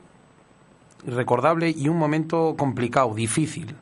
recordable 1.06 1.72
y 1.76 1.88
un 1.90 1.98
momento 1.98 2.56
complicado, 2.58 3.14
difícil. 3.14 3.76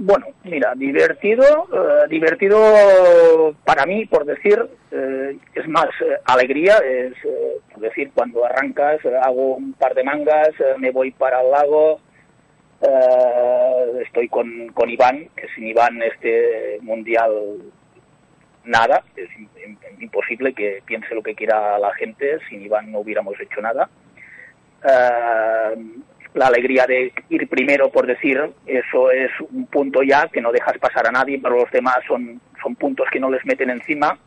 Bueno, 0.00 0.26
mira, 0.44 0.74
divertido, 0.76 1.42
eh, 1.44 2.08
divertido 2.08 2.56
para 3.64 3.84
mí, 3.84 4.06
por 4.06 4.24
decir, 4.24 4.64
eh, 4.92 5.36
es 5.54 5.68
más 5.68 5.88
eh, 6.00 6.18
alegría, 6.24 6.76
es 6.76 7.14
por 7.72 7.82
decir, 7.82 8.12
cuando 8.14 8.44
arrancas, 8.44 9.00
hago 9.24 9.56
un 9.56 9.72
par 9.72 9.94
de 9.94 10.04
mangas, 10.04 10.50
me 10.78 10.92
voy 10.92 11.10
para 11.10 11.40
el 11.40 11.50
lago, 11.50 11.98
estoy 12.80 14.28
con, 14.28 14.68
con 14.68 14.88
Iván, 14.88 15.28
que 15.36 15.48
sin 15.54 15.66
Iván 15.66 16.00
este 16.02 16.78
mundial 16.82 17.32
nada, 18.64 19.02
es 19.16 19.28
imposible 20.00 20.52
que 20.52 20.82
piense 20.84 21.14
lo 21.14 21.22
que 21.22 21.34
quiera 21.34 21.78
la 21.78 21.92
gente, 21.94 22.38
sin 22.48 22.62
Iván 22.62 22.92
no 22.92 23.00
hubiéramos 23.00 23.38
hecho 23.40 23.60
nada 23.60 23.88
la 26.34 26.46
alegría 26.46 26.86
de 26.86 27.12
ir 27.28 27.48
primero, 27.48 27.90
por 27.90 28.06
decir, 28.06 28.40
eso 28.66 29.10
es 29.10 29.30
un 29.50 29.66
punto 29.66 30.02
ya 30.02 30.28
que 30.28 30.40
no 30.40 30.52
dejas 30.52 30.78
pasar 30.78 31.06
a 31.06 31.12
nadie, 31.12 31.40
pero 31.42 31.56
los 31.56 31.70
demás 31.70 31.98
son, 32.06 32.40
son 32.62 32.76
puntos 32.76 33.08
que 33.10 33.20
no 33.20 33.30
les 33.30 33.44
meten 33.44 33.70
encima. 33.70 34.18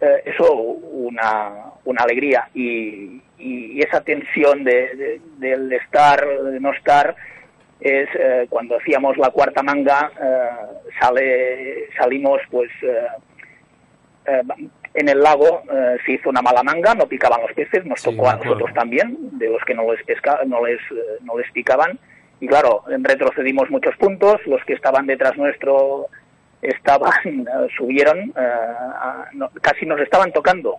Eh, 0.00 0.22
eso, 0.26 0.52
una, 0.52 1.52
una 1.84 2.02
alegría. 2.02 2.48
Y, 2.54 3.22
y 3.38 3.80
esa 3.82 4.00
tensión 4.02 4.64
de, 4.64 4.94
de, 4.96 5.20
del 5.38 5.72
estar, 5.72 6.26
de 6.26 6.60
no 6.60 6.72
estar, 6.72 7.14
es 7.80 8.08
eh, 8.14 8.46
cuando 8.48 8.76
hacíamos 8.76 9.16
la 9.18 9.30
cuarta 9.30 9.62
manga, 9.62 10.10
eh, 10.20 10.90
sale, 11.00 11.88
salimos 11.96 12.40
pues 12.50 12.70
eh, 12.82 14.42
en 14.94 15.08
el 15.08 15.20
lago 15.20 15.62
se 16.04 16.12
hizo 16.12 16.30
una 16.30 16.42
mala 16.42 16.62
manga, 16.62 16.94
no 16.94 17.06
picaban 17.06 17.42
los 17.42 17.52
peces, 17.52 17.84
nos 17.84 18.02
tocó 18.02 18.28
a 18.28 18.36
nosotros 18.36 18.72
también, 18.74 19.16
de 19.38 19.50
los 19.50 19.62
que 19.64 19.74
no 19.74 19.92
les, 19.92 20.02
pesca, 20.04 20.40
no 20.46 20.64
les, 20.66 20.80
no 21.22 21.38
les 21.38 21.48
picaban. 21.52 21.98
Y 22.40 22.48
claro, 22.48 22.82
retrocedimos 22.88 23.70
muchos 23.70 23.94
puntos, 23.96 24.44
los 24.46 24.64
que 24.64 24.72
estaban 24.72 25.06
detrás 25.06 25.36
nuestro 25.36 26.06
estaban, 26.60 27.12
subieron, 27.76 28.32
casi 29.60 29.86
nos 29.86 30.00
estaban 30.00 30.32
tocando. 30.32 30.78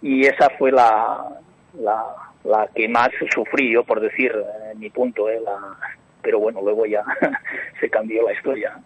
Y 0.00 0.26
esa 0.26 0.50
fue 0.50 0.70
la, 0.70 1.26
la, 1.80 2.04
la 2.46 2.68
que 2.74 2.88
más 2.88 3.10
sufrí 3.34 3.72
yo, 3.72 3.84
por 3.84 4.00
decir, 4.00 4.32
mi 4.76 4.90
punto, 4.90 5.28
eh, 5.28 5.40
la, 5.44 5.76
pero 6.26 6.40
bueno, 6.40 6.60
luego 6.60 6.84
ya 6.86 7.04
se 7.80 7.88
cambió 7.88 8.26
la 8.26 8.32
historia. 8.32 8.76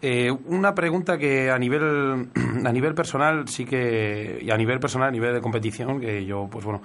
Eh, 0.00 0.30
una 0.30 0.72
pregunta 0.72 1.18
que 1.18 1.50
a 1.50 1.58
nivel 1.58 2.28
a 2.64 2.72
nivel 2.72 2.94
personal 2.94 3.48
sí 3.48 3.64
que 3.64 4.38
y 4.40 4.52
a 4.52 4.56
nivel 4.56 4.78
personal 4.78 5.08
a 5.08 5.10
nivel 5.10 5.34
de 5.34 5.40
competición 5.40 6.00
que 6.00 6.24
yo 6.24 6.46
pues 6.48 6.64
bueno 6.64 6.80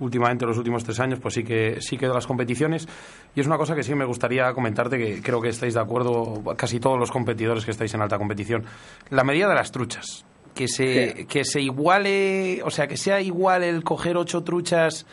últimamente 0.00 0.46
los 0.46 0.56
últimos 0.56 0.82
tres 0.82 0.98
años 1.00 1.20
pues 1.20 1.34
sí 1.34 1.44
que 1.44 1.82
sí 1.82 1.98
que 1.98 2.08
de 2.08 2.14
las 2.14 2.26
competiciones 2.26 2.88
y 3.34 3.40
es 3.40 3.46
una 3.46 3.58
cosa 3.58 3.74
que 3.74 3.82
sí 3.82 3.94
me 3.94 4.06
gustaría 4.06 4.50
comentarte 4.54 4.96
que 4.96 5.20
creo 5.20 5.42
que 5.42 5.50
estáis 5.50 5.74
de 5.74 5.80
acuerdo 5.80 6.42
casi 6.56 6.80
todos 6.80 6.98
los 6.98 7.10
competidores 7.10 7.66
que 7.66 7.72
estáis 7.72 7.92
en 7.92 8.00
alta 8.00 8.16
competición 8.16 8.64
la 9.10 9.24
medida 9.24 9.46
de 9.46 9.56
las 9.56 9.72
truchas 9.72 10.24
que 10.54 10.68
se 10.68 11.26
que 11.28 11.44
se 11.44 11.60
iguale 11.60 12.62
o 12.64 12.70
sea 12.70 12.86
que 12.86 12.96
sea 12.96 13.20
igual 13.20 13.62
el 13.62 13.84
coger 13.84 14.16
ocho 14.16 14.42
truchas 14.42 15.04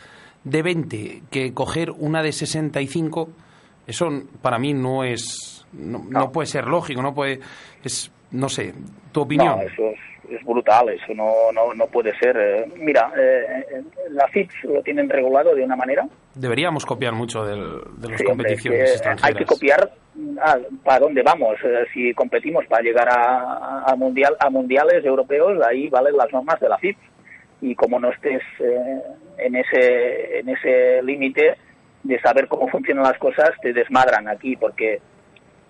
de 0.44 0.62
20 0.62 1.22
que 1.30 1.52
coger 1.52 1.90
una 1.90 2.22
de 2.22 2.32
65 2.32 3.28
eso 3.90 4.08
para 4.40 4.58
mí 4.58 4.72
no 4.72 5.04
es, 5.04 5.66
no, 5.72 6.32
puede 6.32 6.46
ser 6.46 6.66
lógico, 6.66 7.02
no 7.02 7.14
puede, 7.14 7.40
es, 7.84 8.10
no 8.30 8.48
sé, 8.48 8.72
tu 9.12 9.22
opinión. 9.22 9.58
No, 9.58 9.62
eso 9.62 9.90
es, 10.30 10.44
brutal, 10.44 10.88
eso 10.90 11.12
no, 11.14 11.52
no, 11.52 11.74
no 11.74 11.86
puede 11.88 12.16
ser. 12.18 12.36
Eh, 12.36 12.64
mira, 12.76 13.12
eh, 13.18 13.64
eh, 13.68 13.82
la 14.10 14.28
FIPS 14.28 14.64
lo 14.64 14.82
tienen 14.82 15.08
regulado 15.08 15.54
de 15.54 15.64
una 15.64 15.74
manera. 15.74 16.06
Deberíamos 16.34 16.86
copiar 16.86 17.12
mucho 17.12 17.44
de 17.44 17.56
las 17.56 18.22
competiciones 18.22 18.92
extranjeras. 18.92 19.28
Hay 19.28 19.34
que 19.34 19.44
copiar 19.44 19.90
ah, 20.40 20.56
para 20.84 21.00
dónde 21.00 21.22
vamos. 21.22 21.56
si 21.92 22.14
competimos 22.14 22.64
para 22.66 22.82
llegar 22.82 23.08
a, 23.08 23.82
a, 23.84 23.96
mundial, 23.96 24.36
a 24.38 24.50
mundiales 24.50 25.04
europeos, 25.04 25.60
ahí 25.66 25.88
valen 25.88 26.16
las 26.16 26.32
normas 26.32 26.60
de 26.60 26.68
la 26.68 26.78
FIPS. 26.78 27.00
Y 27.62 27.74
como 27.74 27.98
no 27.98 28.10
estés 28.10 28.42
en 29.36 29.56
ese, 29.56 30.38
en 30.38 30.48
ese 30.48 31.02
límite, 31.02 31.56
de 32.02 32.20
saber 32.20 32.48
cómo 32.48 32.68
funcionan 32.68 33.04
las 33.04 33.18
cosas 33.18 33.50
te 33.60 33.72
desmadran 33.72 34.28
aquí, 34.28 34.56
porque, 34.56 35.00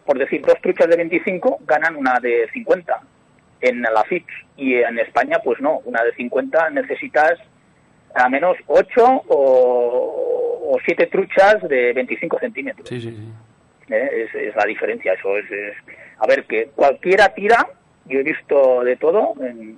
por 0.04 0.18
decir, 0.18 0.42
dos 0.42 0.60
truchas 0.60 0.88
de 0.88 0.96
25 0.96 1.60
ganan 1.66 1.96
una 1.96 2.18
de 2.20 2.48
50 2.52 3.00
en 3.60 3.82
la 3.82 4.04
FIPS 4.04 4.32
y 4.56 4.74
en 4.74 4.98
España, 4.98 5.38
pues 5.44 5.60
no, 5.60 5.78
una 5.84 6.02
de 6.02 6.14
50 6.14 6.70
necesitas 6.70 7.38
a 8.14 8.28
menos 8.28 8.56
8 8.66 9.24
o, 9.28 10.70
o 10.72 10.78
7 10.84 11.06
truchas 11.06 11.62
de 11.68 11.92
25 11.92 12.38
centímetros. 12.38 12.88
Sí, 12.88 13.00
sí, 13.00 13.10
sí. 13.10 13.32
¿Eh? 13.92 14.28
Es, 14.32 14.54
la 14.54 14.64
diferencia, 14.64 15.12
eso 15.14 15.36
es, 15.36 15.44
A 16.18 16.26
ver, 16.26 16.44
que 16.44 16.70
cualquiera 16.74 17.34
tira, 17.34 17.66
yo 18.06 18.20
he 18.20 18.22
visto 18.22 18.82
de 18.84 18.96
todo 18.96 19.34
en 19.40 19.76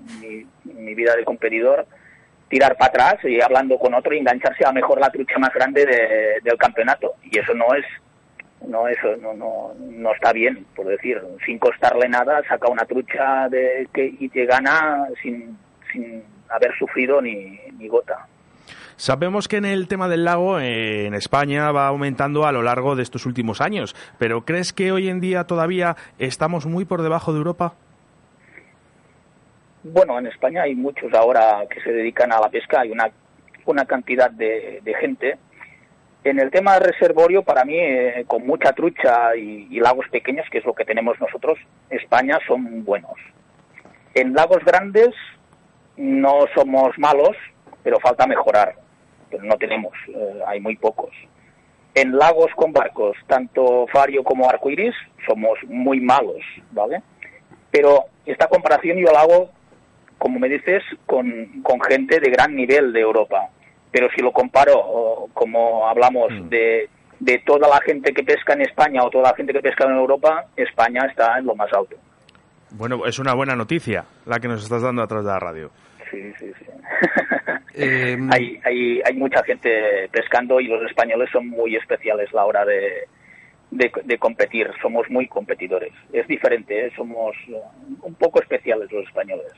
mi 0.64 0.94
vida 0.94 1.16
de 1.16 1.24
competidor, 1.24 1.86
tirar 2.52 2.76
para 2.76 2.90
atrás 2.90 3.24
y 3.24 3.40
hablando 3.40 3.78
con 3.78 3.94
otro 3.94 4.14
y 4.14 4.18
engancharse 4.18 4.62
a 4.66 4.72
mejor 4.72 5.00
la 5.00 5.08
trucha 5.08 5.38
más 5.38 5.54
grande 5.54 5.86
del 6.44 6.58
campeonato. 6.58 7.14
Y 7.22 7.38
eso 7.38 7.54
no 7.54 7.74
es 7.74 7.86
no 8.68 8.86
eso 8.86 9.16
no, 9.16 9.32
no, 9.32 9.72
no 9.80 10.12
está 10.12 10.34
bien, 10.34 10.66
por 10.76 10.86
decir, 10.86 11.18
sin 11.46 11.58
costarle 11.58 12.10
nada, 12.10 12.42
saca 12.46 12.68
una 12.70 12.84
trucha 12.84 13.48
de 13.48 13.88
que 13.94 14.14
y 14.20 14.28
te 14.28 14.44
gana 14.44 15.06
sin, 15.22 15.56
sin 15.90 16.22
haber 16.50 16.76
sufrido 16.78 17.22
ni, 17.22 17.58
ni 17.78 17.88
gota. 17.88 18.26
Sabemos 18.96 19.48
que 19.48 19.56
en 19.56 19.64
el 19.64 19.88
tema 19.88 20.06
del 20.06 20.26
lago 20.26 20.60
en 20.60 21.14
España 21.14 21.72
va 21.72 21.86
aumentando 21.86 22.44
a 22.44 22.52
lo 22.52 22.62
largo 22.62 22.96
de 22.96 23.02
estos 23.02 23.24
últimos 23.24 23.62
años, 23.62 23.96
pero 24.18 24.44
¿crees 24.44 24.74
que 24.74 24.92
hoy 24.92 25.08
en 25.08 25.20
día 25.20 25.44
todavía 25.44 25.96
estamos 26.18 26.66
muy 26.66 26.84
por 26.84 27.00
debajo 27.00 27.32
de 27.32 27.38
Europa? 27.38 27.74
Bueno, 29.84 30.16
en 30.16 30.28
España 30.28 30.62
hay 30.62 30.76
muchos 30.76 31.12
ahora 31.12 31.66
que 31.68 31.80
se 31.80 31.92
dedican 31.92 32.32
a 32.32 32.40
la 32.40 32.48
pesca, 32.48 32.82
hay 32.82 32.92
una, 32.92 33.10
una 33.66 33.84
cantidad 33.84 34.30
de, 34.30 34.80
gente. 35.00 35.38
En 36.22 36.38
el 36.38 36.52
tema 36.52 36.74
de 36.74 36.92
reservorio, 36.92 37.42
para 37.42 37.64
mí, 37.64 37.74
eh, 37.76 38.24
con 38.28 38.46
mucha 38.46 38.72
trucha 38.72 39.34
y, 39.34 39.80
lagos 39.80 40.06
pequeños, 40.08 40.46
que 40.52 40.58
es 40.58 40.64
lo 40.64 40.72
que 40.72 40.84
tenemos 40.84 41.20
nosotros, 41.20 41.58
España 41.90 42.38
son 42.46 42.84
buenos. 42.84 43.16
En 44.14 44.34
lagos 44.34 44.64
grandes 44.64 45.10
no 45.96 46.44
somos 46.54 46.96
malos, 46.96 47.36
pero 47.82 47.98
falta 47.98 48.24
mejorar. 48.28 48.76
No 49.42 49.56
tenemos, 49.56 49.92
eh, 50.14 50.42
hay 50.46 50.60
muy 50.60 50.76
pocos. 50.76 51.10
En 51.96 52.16
lagos 52.16 52.52
con 52.54 52.72
barcos, 52.72 53.16
tanto 53.26 53.88
Fario 53.88 54.22
como 54.22 54.48
Arcoiris, 54.48 54.94
somos 55.26 55.58
muy 55.64 56.00
malos, 56.00 56.40
¿vale? 56.70 57.02
Pero 57.72 58.04
esta 58.24 58.46
comparación 58.46 58.98
yo 58.98 59.10
la 59.10 59.22
hago 59.22 59.50
como 60.22 60.38
me 60.38 60.48
dices, 60.48 60.84
con, 61.04 61.26
gente 61.88 62.20
de 62.20 62.30
gran 62.30 62.54
nivel 62.54 62.92
de 62.92 63.00
Europa. 63.00 63.48
Pero 63.90 64.08
si 64.14 64.22
lo 64.22 64.30
comparo, 64.30 65.28
como 65.34 65.88
hablamos 65.88 66.30
mm. 66.32 66.48
de, 66.48 66.88
de 67.18 67.38
toda 67.44 67.68
la 67.68 67.80
gente 67.80 68.14
que 68.14 68.22
pesca 68.22 68.52
en 68.52 68.60
España 68.60 69.02
o 69.02 69.10
toda 69.10 69.30
la 69.30 69.36
gente 69.36 69.52
que 69.52 69.58
pesca 69.58 69.84
en 69.84 69.96
Europa, 69.96 70.44
España 70.56 71.06
está 71.10 71.40
en 71.40 71.46
lo 71.46 71.56
más 71.56 71.72
alto. 71.72 71.96
Bueno, 72.70 73.04
es 73.04 73.18
una 73.18 73.34
buena 73.34 73.56
noticia 73.56 74.04
la 74.24 74.38
que 74.38 74.46
nos 74.46 74.62
estás 74.62 74.82
dando 74.82 75.02
a 75.02 75.08
través 75.08 75.26
de 75.26 75.32
la 75.32 75.40
radio. 75.40 75.70
Sí, 76.08 76.32
sí, 76.38 76.52
sí. 76.56 76.66
Eh, 77.74 78.18
hay, 78.30 78.60
hay, 78.64 79.00
hay 79.02 79.14
mucha 79.16 79.42
gente 79.44 80.06
pescando 80.12 80.60
y 80.60 80.66
los 80.66 80.84
españoles 80.84 81.30
son 81.32 81.48
muy 81.48 81.74
especiales 81.74 82.28
a 82.34 82.36
la 82.36 82.44
hora 82.44 82.64
de, 82.66 83.08
de, 83.70 84.18
competir. 84.18 84.70
Somos 84.82 85.08
muy 85.08 85.26
competidores. 85.26 85.92
Es 86.12 86.28
diferente, 86.28 86.86
¿eh? 86.86 86.92
somos 86.94 87.34
un 88.02 88.14
poco 88.16 88.42
especiales 88.42 88.92
los 88.92 89.06
españoles. 89.06 89.52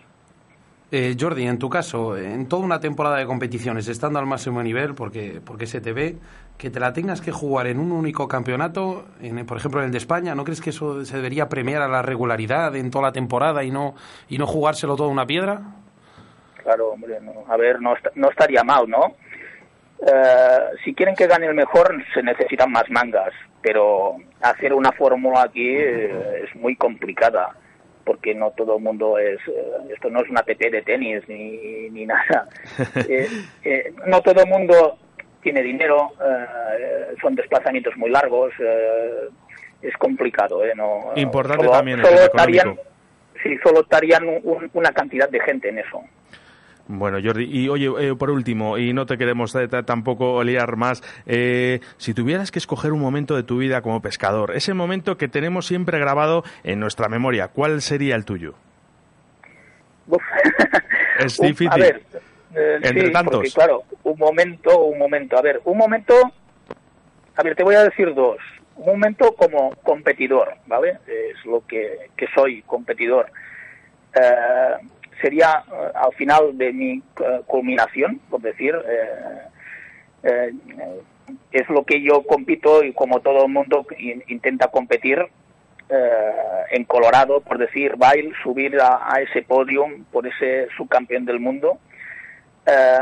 Eh, 0.96 1.16
Jordi, 1.18 1.44
en 1.44 1.58
tu 1.58 1.68
caso, 1.68 2.16
en 2.16 2.48
toda 2.48 2.62
una 2.62 2.78
temporada 2.78 3.16
de 3.16 3.26
competiciones, 3.26 3.88
estando 3.88 4.20
al 4.20 4.26
máximo 4.26 4.62
nivel, 4.62 4.94
porque, 4.94 5.40
porque 5.44 5.66
se 5.66 5.80
te 5.80 5.92
ve, 5.92 6.18
que 6.56 6.70
te 6.70 6.78
la 6.78 6.92
tengas 6.92 7.20
que 7.20 7.32
jugar 7.32 7.66
en 7.66 7.80
un 7.80 7.90
único 7.90 8.28
campeonato, 8.28 9.04
en, 9.20 9.44
por 9.44 9.56
ejemplo 9.56 9.80
en 9.80 9.86
el 9.86 9.90
de 9.90 9.98
España, 9.98 10.36
¿no 10.36 10.44
crees 10.44 10.60
que 10.60 10.70
eso 10.70 11.04
se 11.04 11.16
debería 11.16 11.48
premiar 11.48 11.82
a 11.82 11.88
la 11.88 12.00
regularidad 12.00 12.76
en 12.76 12.92
toda 12.92 13.06
la 13.06 13.12
temporada 13.12 13.64
y 13.64 13.72
no, 13.72 13.96
y 14.28 14.38
no 14.38 14.46
jugárselo 14.46 14.94
todo 14.94 15.08
una 15.08 15.26
piedra? 15.26 15.62
Claro, 16.62 16.90
hombre, 16.90 17.18
a 17.48 17.56
ver, 17.56 17.80
no, 17.80 17.94
no 18.14 18.30
estaría 18.30 18.62
mal, 18.62 18.88
¿no? 18.88 19.16
Eh, 20.06 20.60
si 20.84 20.94
quieren 20.94 21.16
que 21.16 21.26
gane 21.26 21.46
el 21.46 21.54
mejor, 21.54 21.92
se 22.14 22.22
necesitan 22.22 22.70
más 22.70 22.88
mangas, 22.88 23.32
pero 23.60 24.14
hacer 24.40 24.72
una 24.72 24.92
fórmula 24.92 25.42
aquí 25.42 25.74
eh, 25.76 26.44
es 26.44 26.54
muy 26.54 26.76
complicada 26.76 27.52
porque 28.04 28.34
no 28.34 28.50
todo 28.52 28.76
el 28.76 28.82
mundo 28.82 29.18
es, 29.18 29.38
eh, 29.48 29.72
esto 29.92 30.10
no 30.10 30.20
es 30.20 30.30
una 30.30 30.42
TT 30.42 30.70
de 30.70 30.82
tenis 30.82 31.22
ni, 31.28 31.88
ni 31.90 32.06
nada. 32.06 32.48
Eh, 33.08 33.28
eh, 33.64 33.92
no 34.06 34.20
todo 34.22 34.42
el 34.42 34.48
mundo 34.48 34.98
tiene 35.42 35.62
dinero, 35.62 36.12
son 37.20 37.34
desplazamientos 37.34 37.96
muy 37.96 38.10
largos, 38.10 38.52
es 39.82 39.94
complicado. 39.98 40.64
¿eh? 40.64 40.72
No, 40.74 41.12
Importante 41.16 41.68
también 41.68 42.00
el 42.00 42.06
solo 42.06 42.20
estarían, 42.22 42.78
Sí, 43.42 43.58
solo 43.62 43.82
estarían 43.82 44.24
una 44.72 44.92
cantidad 44.92 45.28
de 45.28 45.40
gente 45.40 45.68
en 45.68 45.78
eso. 45.78 46.02
Bueno, 46.86 47.18
Jordi, 47.22 47.48
y 47.50 47.68
oye, 47.68 47.88
eh, 47.98 48.14
por 48.14 48.30
último, 48.30 48.76
y 48.76 48.92
no 48.92 49.06
te 49.06 49.16
queremos 49.16 49.54
eh, 49.54 49.68
tampoco 49.68 50.44
liar 50.44 50.76
más, 50.76 51.02
eh, 51.24 51.80
si 51.96 52.12
tuvieras 52.12 52.50
que 52.50 52.58
escoger 52.58 52.92
un 52.92 53.00
momento 53.00 53.36
de 53.36 53.42
tu 53.42 53.56
vida 53.58 53.80
como 53.80 54.02
pescador, 54.02 54.54
ese 54.54 54.74
momento 54.74 55.16
que 55.16 55.28
tenemos 55.28 55.66
siempre 55.66 55.98
grabado 55.98 56.44
en 56.62 56.80
nuestra 56.80 57.08
memoria, 57.08 57.48
¿cuál 57.48 57.80
sería 57.80 58.16
el 58.16 58.26
tuyo? 58.26 58.54
es 61.20 61.38
difícil. 61.40 61.70
A 61.70 61.76
ver, 61.76 62.02
Entre 62.82 63.10
tantos. 63.10 63.54
claro, 63.54 63.84
un 64.02 64.18
momento, 64.18 64.78
un 64.84 64.98
momento. 64.98 65.38
A 65.38 65.42
ver, 65.42 65.62
un 65.64 65.78
momento, 65.78 66.14
a 67.34 67.42
ver, 67.42 67.56
te 67.56 67.64
voy 67.64 67.76
a 67.76 67.84
decir 67.84 68.14
dos. 68.14 68.36
Un 68.76 68.86
momento 68.86 69.34
como 69.36 69.70
competidor, 69.82 70.56
¿vale? 70.66 70.98
Es 71.06 71.44
lo 71.46 71.64
que, 71.66 72.10
que 72.16 72.26
soy, 72.34 72.60
competidor 72.62 73.30
sería 75.20 75.64
eh, 75.66 75.90
al 75.94 76.12
final 76.14 76.56
de 76.56 76.72
mi 76.72 76.92
eh, 76.92 77.40
culminación, 77.46 78.20
por 78.30 78.40
decir, 78.40 78.74
eh, 80.22 80.52
es 81.52 81.68
lo 81.68 81.84
que 81.84 82.02
yo 82.02 82.22
compito 82.22 82.82
y 82.82 82.92
como 82.92 83.20
todo 83.20 83.44
el 83.44 83.52
mundo 83.52 83.86
intenta 84.28 84.68
competir 84.68 85.18
en 86.70 86.84
Colorado, 86.84 87.42
por 87.42 87.58
decir, 87.58 87.96
bail, 87.96 88.32
subir 88.42 88.78
a, 88.80 89.20
ese 89.20 89.42
podium 89.42 90.04
por 90.04 90.26
ese 90.26 90.66
subcampeón 90.76 91.26
del 91.26 91.40
mundo, 91.40 91.78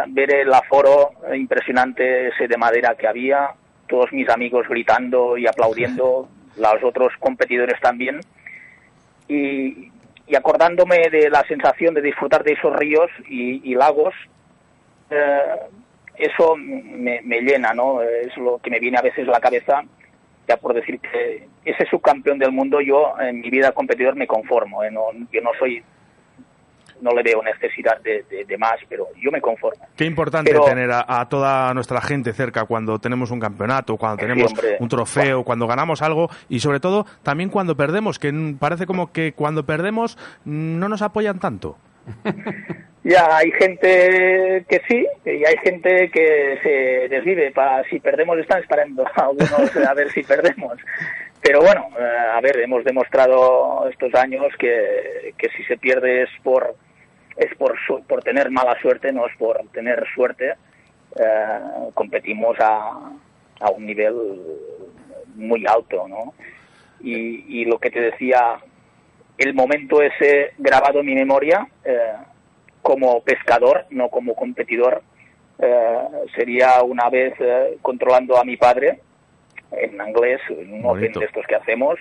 ver 0.09 0.35
el 0.35 0.53
aforo 0.53 1.13
impresionante 1.33 2.29
ese 2.29 2.49
de 2.49 2.57
madera 2.57 2.97
que 2.97 3.07
había, 3.07 3.51
todos 3.89 4.13
mis 4.13 4.29
amigos 4.29 4.67
gritando 4.69 5.39
y 5.39 5.47
aplaudiendo, 5.47 6.29
los 6.57 6.83
otros 6.83 7.13
competidores 7.21 7.81
también, 7.81 8.21
y, 9.29 9.92
acordándome 10.35 11.09
de 11.11 11.31
la 11.31 11.43
sensación 11.45 11.95
de 11.95 12.03
disfrutar 12.03 12.45
de 12.45 12.53
esos 12.53 12.75
ríos 12.77 13.11
y, 13.29 13.75
lagos, 13.75 14.15
eh, 15.11 15.39
eso 16.17 16.57
me, 16.57 17.21
llena, 17.23 17.73
¿no? 17.75 18.03
Es 18.03 18.37
lo 18.37 18.59
que 18.59 18.71
me 18.71 18.81
viene 18.81 18.99
a 18.99 19.03
veces 19.03 19.27
a 19.29 19.33
la 19.33 19.41
cabeza, 19.41 19.83
ya 20.49 20.57
por 20.57 20.75
decir 20.75 21.01
que 21.01 21.49
ese 21.65 21.87
subcampeón 21.87 22.39
del 22.39 22.53
mundo, 22.53 22.81
yo 22.81 23.15
en 23.21 23.41
mi 23.41 23.51
vida 23.51 23.73
competidor 23.73 24.17
me 24.17 24.27
conformo, 24.27 24.83
¿eh? 24.83 24.91
no, 24.91 25.07
yo 25.33 25.41
no 25.41 25.51
soy 25.59 25.83
no 27.03 27.11
le 27.13 27.23
veo 27.23 27.43
necesidad 27.43 28.01
de, 28.01 28.57
más, 28.59 28.77
pero 28.89 29.09
yo 29.21 29.31
me 29.31 29.41
conformo. 29.41 29.87
Qué 29.97 30.05
importante 30.05 30.53
tener 30.53 30.91
a, 30.93 31.29
toda 31.29 31.75
nuestra 31.75 32.01
gente 32.01 32.33
cerca 32.33 32.65
cuando 32.65 32.99
tenemos 32.99 33.31
un 33.31 33.41
campeonato, 33.41 33.97
cuando 33.97 34.19
tenemos 34.19 34.53
un 34.79 34.89
trofeo, 34.89 35.45
cuando 35.45 35.67
ganamos 35.67 36.01
algo 36.01 36.31
y 36.49 36.61
sobre 36.61 36.81
todo 36.81 37.05
también 37.23 37.51
cuando 37.51 37.77
perdemos, 37.77 38.19
que 38.19 38.33
parece 38.59 38.87
como 38.87 39.13
que 39.13 39.33
cuando 39.33 39.67
perdemos 39.67 40.17
no 40.45 40.89
nos 40.89 41.03
apoyan 41.03 41.39
tanto. 41.39 41.77
Ya 43.05 43.37
hay 43.37 43.51
gente 43.51 44.65
que 44.69 44.81
sí 44.89 45.05
y 45.25 45.45
hay 45.45 45.57
gente 45.65 46.09
que 46.11 46.59
se 46.63 47.09
desvive. 47.09 47.51
Para, 47.51 47.83
si 47.89 47.99
perdemos 47.99 48.39
están 48.39 48.61
esperando 48.61 49.05
a 49.05 49.23
algunos 49.23 49.77
a 49.77 49.95
ver 49.95 50.09
si 50.13 50.23
perdemos. 50.23 50.79
Pero 51.43 51.61
bueno, 51.61 51.89
eh, 51.99 52.19
a 52.33 52.41
ver, 52.41 52.61
hemos 52.61 52.85
demostrado 52.85 53.89
estos 53.91 54.15
años 54.15 54.47
que, 54.57 55.35
que 55.37 55.49
si 55.57 55.65
se 55.65 55.77
pierde 55.77 56.23
es 56.23 56.31
por 56.45 56.77
es 57.37 57.55
por, 57.57 57.77
por 58.07 58.23
tener 58.23 58.51
mala 58.51 58.79
suerte, 58.81 59.13
no 59.13 59.27
es 59.27 59.37
por 59.37 59.61
tener 59.73 60.05
suerte. 60.15 60.55
Eh, 61.17 61.59
competimos 61.95 62.57
a, 62.61 63.13
a 63.61 63.71
un 63.71 63.87
nivel 63.87 64.15
muy 65.35 65.65
alto, 65.67 66.07
¿no? 66.09 66.35
Y, 67.01 67.61
y, 67.61 67.65
lo 67.65 67.79
que 67.79 67.91
te 67.91 68.01
decía, 68.01 68.59
el 69.39 69.55
momento 69.55 70.01
ese 70.03 70.53
grabado 70.59 71.01
en 71.01 71.07
mi 71.07 71.15
memoria, 71.15 71.67
eh, 71.85 72.13
como 72.81 73.23
pescador, 73.23 73.87
no 73.91 74.09
como 74.09 74.35
competidor, 74.35 75.03
eh, 75.59 75.99
sería 76.35 76.83
una 76.83 77.09
vez 77.11 77.35
controlando 77.83 78.39
a 78.39 78.45
mi 78.45 78.57
padre 78.57 79.01
en 79.73 79.95
inglés, 80.07 80.41
en 80.49 80.75
un 80.75 80.87
open 80.87 81.13
de 81.13 81.25
estos 81.25 81.47
que 81.47 81.57
hacemos, 81.57 81.99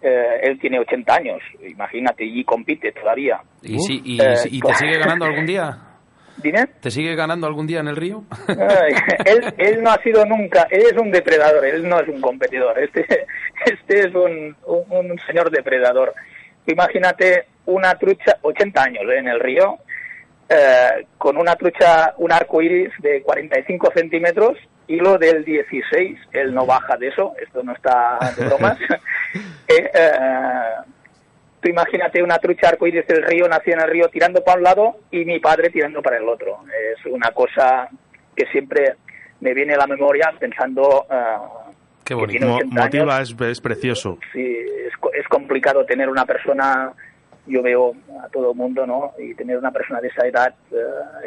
eh, 0.00 0.40
él 0.42 0.58
tiene 0.58 0.78
80 0.78 1.14
años, 1.14 1.42
imagínate, 1.66 2.24
y 2.24 2.44
compite 2.44 2.92
todavía. 2.92 3.40
¿Y, 3.62 3.76
y, 4.04 4.20
eh, 4.20 4.34
te 4.62 4.74
sigue 4.74 4.98
ganando 4.98 5.24
algún 5.24 5.46
día? 5.46 5.78
¿Dime? 6.36 6.66
¿Te 6.80 6.90
sigue 6.90 7.14
ganando 7.14 7.46
algún 7.46 7.66
día 7.66 7.80
en 7.80 7.88
el 7.88 7.96
río? 7.96 8.24
él, 9.24 9.54
él 9.56 9.82
no 9.82 9.90
ha 9.90 10.02
sido 10.02 10.24
nunca, 10.26 10.66
él 10.70 10.82
es 10.82 11.00
un 11.00 11.10
depredador, 11.10 11.64
él 11.64 11.88
no 11.88 12.00
es 12.00 12.08
un 12.08 12.20
competidor, 12.20 12.78
este, 12.78 13.06
este 13.64 14.00
es 14.00 14.14
un, 14.14 14.56
un, 14.66 15.18
señor 15.26 15.50
depredador. 15.50 16.12
Imagínate 16.66 17.46
una 17.66 17.94
trucha, 17.94 18.38
80 18.42 18.82
años 18.82 19.02
eh, 19.04 19.18
en 19.18 19.28
el 19.28 19.40
río, 19.40 19.78
con 21.18 21.36
una 21.38 21.56
trucha, 21.56 22.14
un 22.18 22.30
arco 22.30 22.60
iris 22.60 22.90
de 23.00 23.22
45 23.22 23.92
centímetros 23.94 24.56
hilo 24.88 25.18
del 25.18 25.44
16, 25.44 26.18
él 26.32 26.54
no 26.54 26.66
baja 26.66 26.96
de 26.96 27.08
eso, 27.08 27.34
esto 27.40 27.62
no 27.62 27.72
está 27.72 28.18
de 28.36 28.46
bromas. 28.46 28.78
Eh, 29.66 29.90
eh, 29.94 30.74
tú 31.58 31.70
imagínate 31.70 32.22
una 32.22 32.38
trucha 32.38 32.68
arcoíris 32.68 33.06
del 33.06 33.22
río, 33.22 33.48
nació 33.48 33.72
en 33.72 33.80
el 33.80 33.90
río 33.90 34.08
tirando 34.10 34.44
para 34.44 34.58
un 34.58 34.62
lado 34.62 34.96
y 35.10 35.24
mi 35.24 35.40
padre 35.40 35.70
tirando 35.70 36.02
para 36.02 36.18
el 36.18 36.28
otro. 36.28 36.60
Es 36.92 37.04
una 37.06 37.30
cosa 37.30 37.88
que 38.36 38.44
siempre 38.52 38.94
me 39.40 39.54
viene 39.54 39.72
a 39.74 39.78
la 39.78 39.86
memoria 39.86 40.32
pensando... 40.38 41.06
Uh, 41.08 41.72
Qué 42.04 42.12
bonito, 42.12 42.46
motiva, 42.66 43.22
es, 43.22 43.34
es, 43.40 43.60
precioso. 43.62 44.18
Sí, 44.34 44.54
es, 44.86 44.92
es 45.14 45.26
complicado 45.28 45.86
tener 45.86 46.10
una 46.10 46.26
persona 46.26 46.92
yo 47.46 47.62
veo 47.62 47.94
a 48.22 48.28
todo 48.28 48.52
el 48.52 48.56
mundo, 48.56 48.86
¿no? 48.86 49.12
Y 49.18 49.34
tener 49.34 49.58
una 49.58 49.70
persona 49.70 50.00
de 50.00 50.08
esa 50.08 50.26
edad 50.26 50.54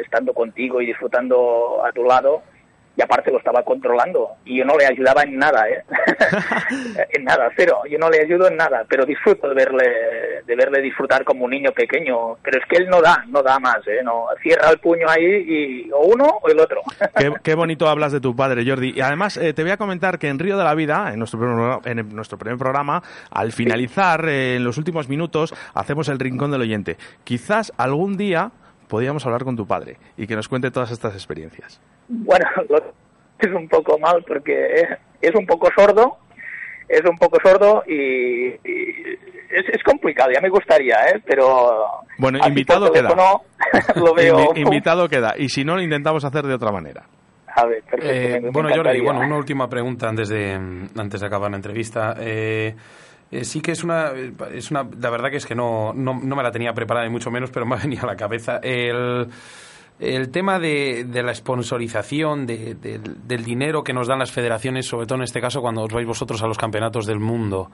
estando 0.00 0.32
contigo 0.32 0.80
y 0.80 0.86
disfrutando 0.86 1.84
a 1.84 1.92
tu 1.92 2.04
lado, 2.04 2.42
y 2.98 3.02
aparte 3.02 3.30
lo 3.30 3.38
estaba 3.38 3.62
controlando 3.62 4.32
y 4.44 4.58
yo 4.58 4.64
no 4.64 4.76
le 4.76 4.84
ayudaba 4.84 5.22
en 5.22 5.38
nada, 5.38 5.68
¿eh? 5.68 5.84
en 7.10 7.24
nada, 7.24 7.48
cero, 7.56 7.82
yo 7.88 7.96
no 7.96 8.10
le 8.10 8.20
ayudo 8.20 8.48
en 8.48 8.56
nada, 8.56 8.84
pero 8.88 9.06
disfruto 9.06 9.48
de 9.48 9.54
verle, 9.54 9.84
de 10.44 10.56
verle 10.56 10.82
disfrutar 10.82 11.22
como 11.22 11.44
un 11.44 11.52
niño 11.52 11.70
pequeño, 11.70 12.36
pero 12.42 12.58
es 12.58 12.66
que 12.68 12.76
él 12.76 12.88
no 12.90 13.00
da, 13.00 13.24
no 13.28 13.40
da 13.40 13.60
más, 13.60 13.86
¿eh? 13.86 14.00
No, 14.02 14.26
cierra 14.42 14.70
el 14.70 14.78
puño 14.78 15.08
ahí 15.08 15.24
y 15.24 15.90
o 15.92 16.00
uno 16.06 16.24
o 16.42 16.48
el 16.48 16.58
otro. 16.58 16.82
qué, 17.44 17.54
bonito 17.54 17.88
hablas 17.88 18.10
de 18.10 18.20
tu 18.20 18.34
padre, 18.34 18.68
Jordi, 18.68 18.94
y 18.96 19.00
además 19.00 19.36
eh, 19.36 19.54
te 19.54 19.62
voy 19.62 19.70
a 19.70 19.76
comentar 19.76 20.18
que 20.18 20.28
en 20.28 20.40
Río 20.40 20.58
de 20.58 20.64
la 20.64 20.74
Vida, 20.74 21.12
en 21.12 21.20
nuestro, 21.20 21.80
en 21.84 22.16
nuestro 22.16 22.36
primer 22.36 22.58
programa, 22.58 23.00
al 23.30 23.52
finalizar, 23.52 24.28
eh, 24.28 24.56
en 24.56 24.64
los 24.64 24.76
últimos 24.76 25.08
minutos, 25.08 25.54
hacemos 25.72 26.08
el 26.08 26.18
rincón 26.18 26.50
del 26.50 26.62
oyente. 26.62 26.96
Quizás 27.22 27.72
algún 27.76 28.16
día 28.16 28.50
podíamos 28.88 29.24
hablar 29.26 29.44
con 29.44 29.56
tu 29.56 29.66
padre 29.66 29.96
y 30.16 30.26
que 30.26 30.34
nos 30.34 30.48
cuente 30.48 30.70
todas 30.70 30.90
estas 30.90 31.14
experiencias. 31.14 31.80
Bueno, 32.08 32.46
es 33.38 33.52
un 33.52 33.68
poco 33.68 33.98
mal 33.98 34.24
porque 34.26 34.82
es, 35.20 35.34
un 35.34 35.46
poco 35.46 35.68
sordo, 35.76 36.18
es 36.88 37.02
un 37.08 37.16
poco 37.16 37.38
sordo 37.44 37.82
y, 37.86 38.48
es, 39.50 39.82
complicado, 39.84 40.30
ya 40.34 40.40
me 40.40 40.48
gustaría, 40.48 40.96
¿eh? 41.12 41.22
pero... 41.24 41.86
Bueno, 42.18 42.38
invitado 42.46 42.90
queda. 42.92 43.10
lo 43.94 44.14
veo. 44.14 44.52
invitado 44.56 45.08
queda, 45.08 45.34
y 45.36 45.48
si 45.48 45.64
no, 45.64 45.76
lo 45.76 45.82
intentamos 45.82 46.24
hacer 46.24 46.44
de 46.44 46.54
otra 46.54 46.72
manera. 46.72 47.04
A 47.54 47.66
ver, 47.66 47.82
perfecto, 47.82 48.46
eh, 48.46 48.50
bueno, 48.52 48.68
Jordi, 48.72 49.00
bueno, 49.00 49.20
una 49.20 49.36
última 49.36 49.68
pregunta 49.68 50.08
antes 50.08 50.28
de, 50.28 50.52
antes 50.54 51.20
de 51.20 51.26
acabar 51.26 51.50
la 51.50 51.56
entrevista. 51.56 52.14
Eh, 52.20 52.74
eh, 53.30 53.44
sí 53.44 53.60
que 53.60 53.72
es 53.72 53.84
una, 53.84 54.12
es 54.52 54.70
una... 54.70 54.88
La 55.00 55.10
verdad 55.10 55.30
que 55.30 55.36
es 55.36 55.46
que 55.46 55.54
no, 55.54 55.92
no, 55.94 56.18
no 56.20 56.36
me 56.36 56.42
la 56.42 56.50
tenía 56.50 56.72
preparada, 56.72 57.06
ni 57.06 57.12
mucho 57.12 57.30
menos, 57.30 57.50
pero 57.50 57.66
me 57.66 57.76
ha 57.76 57.78
venido 57.78 58.04
a 58.04 58.06
la 58.06 58.16
cabeza. 58.16 58.58
El 58.62 59.28
el 60.00 60.30
tema 60.30 60.60
de, 60.60 61.04
de 61.04 61.22
la 61.22 61.34
sponsorización, 61.34 62.46
de, 62.46 62.74
del 62.74 63.44
dinero 63.44 63.82
que 63.82 63.92
nos 63.92 64.06
dan 64.06 64.20
las 64.20 64.30
federaciones, 64.30 64.86
sobre 64.86 65.06
todo 65.06 65.18
en 65.18 65.24
este 65.24 65.40
caso 65.40 65.60
cuando 65.60 65.82
os 65.82 65.92
vais 65.92 66.06
vosotros 66.06 66.40
a 66.42 66.46
los 66.46 66.56
campeonatos 66.56 67.04
del 67.06 67.18
mundo, 67.18 67.70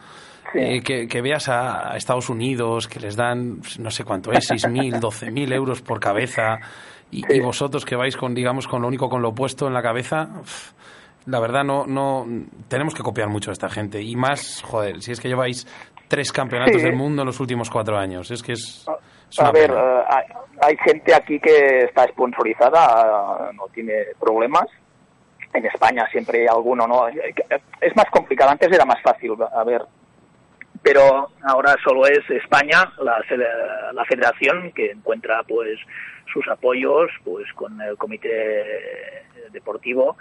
eh, 0.54 0.82
que, 0.82 1.20
veas 1.20 1.48
a, 1.48 1.96
Estados 1.96 2.30
Unidos 2.30 2.88
que 2.88 2.98
les 2.98 3.16
dan, 3.16 3.60
no 3.78 3.90
sé 3.90 4.04
cuánto 4.04 4.32
es, 4.32 4.50
6.000, 4.50 5.00
12.000 5.00 5.52
euros 5.52 5.82
por 5.82 6.00
cabeza, 6.00 6.60
y, 7.10 7.40
vosotros 7.40 7.84
que 7.84 7.94
vais 7.94 8.16
con, 8.16 8.34
digamos, 8.34 8.66
con 8.66 8.82
lo 8.82 8.88
único 8.88 9.08
con 9.08 9.20
lo 9.20 9.28
opuesto 9.28 9.66
en 9.66 9.74
la 9.74 9.82
cabeza, 9.82 10.30
la 11.26 11.40
verdad 11.40 11.64
no, 11.64 11.86
no, 11.86 12.26
tenemos 12.68 12.94
que 12.94 13.02
copiar 13.02 13.28
mucho 13.28 13.50
a 13.50 13.52
esta 13.52 13.68
gente, 13.68 14.02
y 14.02 14.14
más, 14.16 14.62
joder, 14.62 15.00
si 15.02 15.12
es 15.12 15.20
que 15.20 15.28
lleváis 15.28 15.66
tres 16.08 16.32
campeonatos 16.32 16.82
del 16.82 16.94
mundo 16.94 17.22
en 17.22 17.26
los 17.26 17.40
últimos 17.40 17.70
cuatro 17.70 17.96
años, 17.96 18.30
es 18.30 18.42
que 18.42 18.52
es... 18.52 18.86
A 19.38 19.50
ver, 19.50 19.70
eh, 19.70 20.04
hay, 20.60 20.76
gente 20.84 21.14
aquí 21.14 21.40
que 21.40 21.84
está 21.84 22.06
sponsorizada, 22.08 23.50
no 23.54 23.66
tiene 23.72 23.94
problemas. 24.20 24.66
En 25.52 25.64
España 25.66 26.06
siempre 26.12 26.42
hay 26.42 26.46
alguno, 26.46 26.86
¿no? 26.86 27.08
Es 27.08 27.96
más 27.96 28.06
complicado, 28.10 28.50
antes 28.50 28.70
era 28.70 28.84
más 28.84 29.00
fácil, 29.02 29.32
a 29.52 29.64
ver. 29.64 29.82
Pero 30.82 31.30
ahora 31.42 31.74
solo 31.82 32.06
es 32.06 32.28
España, 32.30 32.92
la, 32.98 33.18
la 33.92 34.04
federación, 34.04 34.70
que 34.72 34.90
encuentra 34.90 35.42
pues 35.48 35.80
sus 36.32 36.46
apoyos 36.48 37.10
pues 37.24 37.50
con 37.54 37.80
el 37.80 37.96
comité 37.96 39.24
deportivo 39.50 40.16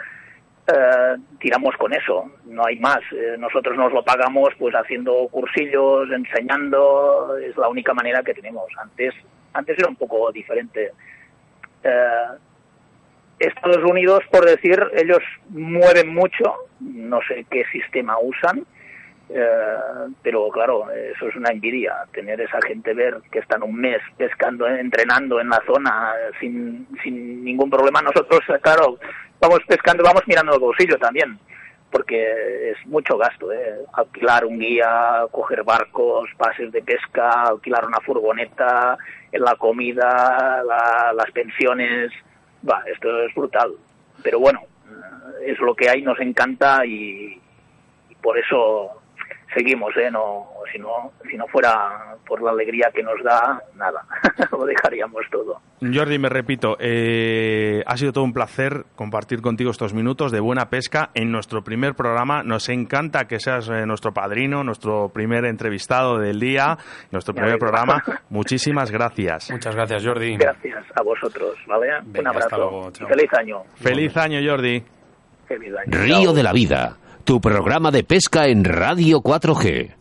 eh, 0.66 1.18
tiramos 1.40 1.76
con 1.76 1.92
eso, 1.94 2.32
no 2.46 2.66
hay 2.66 2.80
más. 2.80 3.02
Eh, 3.12 3.36
nosotros 3.38 3.76
nos 3.78 3.92
lo 3.92 4.02
pagamos 4.04 4.50
pues 4.58 4.74
haciendo 4.74 5.28
cursillos, 5.30 6.10
enseñando, 6.10 7.38
es 7.38 7.58
la 7.58 7.68
única 7.68 7.94
manera 7.94 8.24
que 8.24 8.34
tenemos. 8.34 8.64
Antes, 8.78 9.14
antes 9.52 9.78
era 9.78 9.90
un 9.90 9.98
poco 9.98 10.32
diferente. 10.32 10.94
Eh, 11.84 12.28
Estados 13.40 13.84
Unidos, 13.84 14.22
por 14.32 14.46
decir, 14.46 14.82
ellos 14.94 15.20
mueven 15.50 16.14
mucho, 16.14 16.54
no 16.80 17.20
sé 17.28 17.46
qué 17.50 17.66
sistema 17.74 18.16
usan, 18.22 18.66
pero 20.22 20.50
claro, 20.50 20.90
eso 20.92 21.28
es 21.28 21.36
una 21.36 21.50
envidia, 21.50 22.06
tener 22.14 22.40
esa 22.40 22.60
gente 22.62 22.94
ver 22.94 23.18
que 23.32 23.40
están 23.40 23.64
un 23.64 23.76
mes 23.76 24.00
pescando, 24.16 24.68
entrenando 24.68 25.42
en 25.42 25.50
la 25.50 25.62
zona 25.66 26.14
sin, 26.40 26.88
sin 27.04 27.44
ningún 27.44 27.70
problema. 27.70 28.02
Nosotros, 28.02 28.42
claro, 28.62 29.00
vamos 29.44 29.60
pescando, 29.68 30.04
vamos 30.04 30.24
mirando 30.26 30.54
el 30.54 30.60
bolsillo 30.60 30.98
también, 30.98 31.38
porque 31.92 32.72
es 32.72 32.88
mucho 32.88 33.18
gasto, 33.18 33.52
¿eh? 33.52 33.82
alquilar 33.94 34.46
un 34.46 34.58
guía, 34.58 35.26
coger 35.32 35.64
barcos, 35.64 36.30
pases 36.38 36.72
de 36.72 36.82
pesca, 36.82 37.44
alquilar 37.44 37.86
una 37.86 38.00
furgoneta, 38.00 38.98
la 39.34 39.56
comida, 39.56 40.64
las 41.14 41.32
pensiones, 41.32 42.12
va, 42.68 42.84
esto 42.88 43.24
es 43.24 43.36
brutal. 43.36 43.74
Pero 44.24 44.40
bueno, 44.40 44.62
es 45.46 45.60
lo 45.60 45.76
que 45.76 45.90
hay, 45.90 46.02
nos 46.02 46.20
encanta 46.20 46.86
y, 46.86 47.40
por 48.22 48.38
eso 48.38 49.03
seguimos, 49.54 49.96
¿eh? 49.98 50.10
No, 50.12 50.48
si 50.72 50.80
no, 50.80 51.12
si 51.30 51.38
no 51.38 51.46
fuera 51.48 52.16
por 52.26 52.42
la 52.42 52.52
alegría 52.52 52.90
que 52.94 53.04
nos 53.04 53.22
da, 53.24 53.62
nada, 53.76 54.06
lo 54.52 54.66
dejaríamos 54.66 55.24
todo. 55.32 55.62
Jordi, 55.82 56.18
me 56.18 56.30
repito, 56.30 56.78
eh, 56.80 57.84
ha 57.86 57.98
sido 57.98 58.14
todo 58.14 58.24
un 58.24 58.34
placer 58.34 58.86
compartir 58.96 59.42
contigo 59.42 59.72
estos 59.72 59.94
minutos 59.94 60.32
de 60.32 60.40
buena 60.40 60.70
pesca 60.70 61.10
en 61.14 61.32
nuestro 61.32 61.64
primer 61.64 61.96
programa. 61.96 62.44
Nos 62.44 62.70
encanta 62.70 63.26
que 63.26 63.40
seas 63.40 63.70
eh, 63.70 63.86
nuestro 63.86 64.14
padrino, 64.14 64.64
nuestro 64.64 65.10
primer 65.10 65.46
entrevistado 65.46 66.18
del 66.18 66.40
día, 66.40 66.78
nuestro 67.12 67.34
primer 67.34 67.58
programa. 67.58 68.04
Muchísimas 68.30 68.92
gracias. 68.92 69.52
Muchas 69.52 69.76
gracias, 69.76 70.06
Jordi. 70.06 70.38
Gracias 70.38 70.86
a 70.96 71.04
vosotros, 71.04 71.58
¿vale? 71.68 71.90
un 72.18 72.28
abrazo. 72.28 72.92
feliz 73.08 73.34
año. 73.34 73.64
Feliz 73.76 74.16
año, 74.18 74.40
Jordi. 74.44 74.84
Feliz 75.48 75.74
año. 75.76 75.98
Río 76.04 76.34
de 76.34 76.44
la 76.44 76.54
Vida 76.54 76.98
tu 77.24 77.40
programa 77.40 77.90
de 77.92 78.04
pesca 78.04 78.48
en 78.48 78.66
Radio 78.66 79.22
4G. 79.22 79.96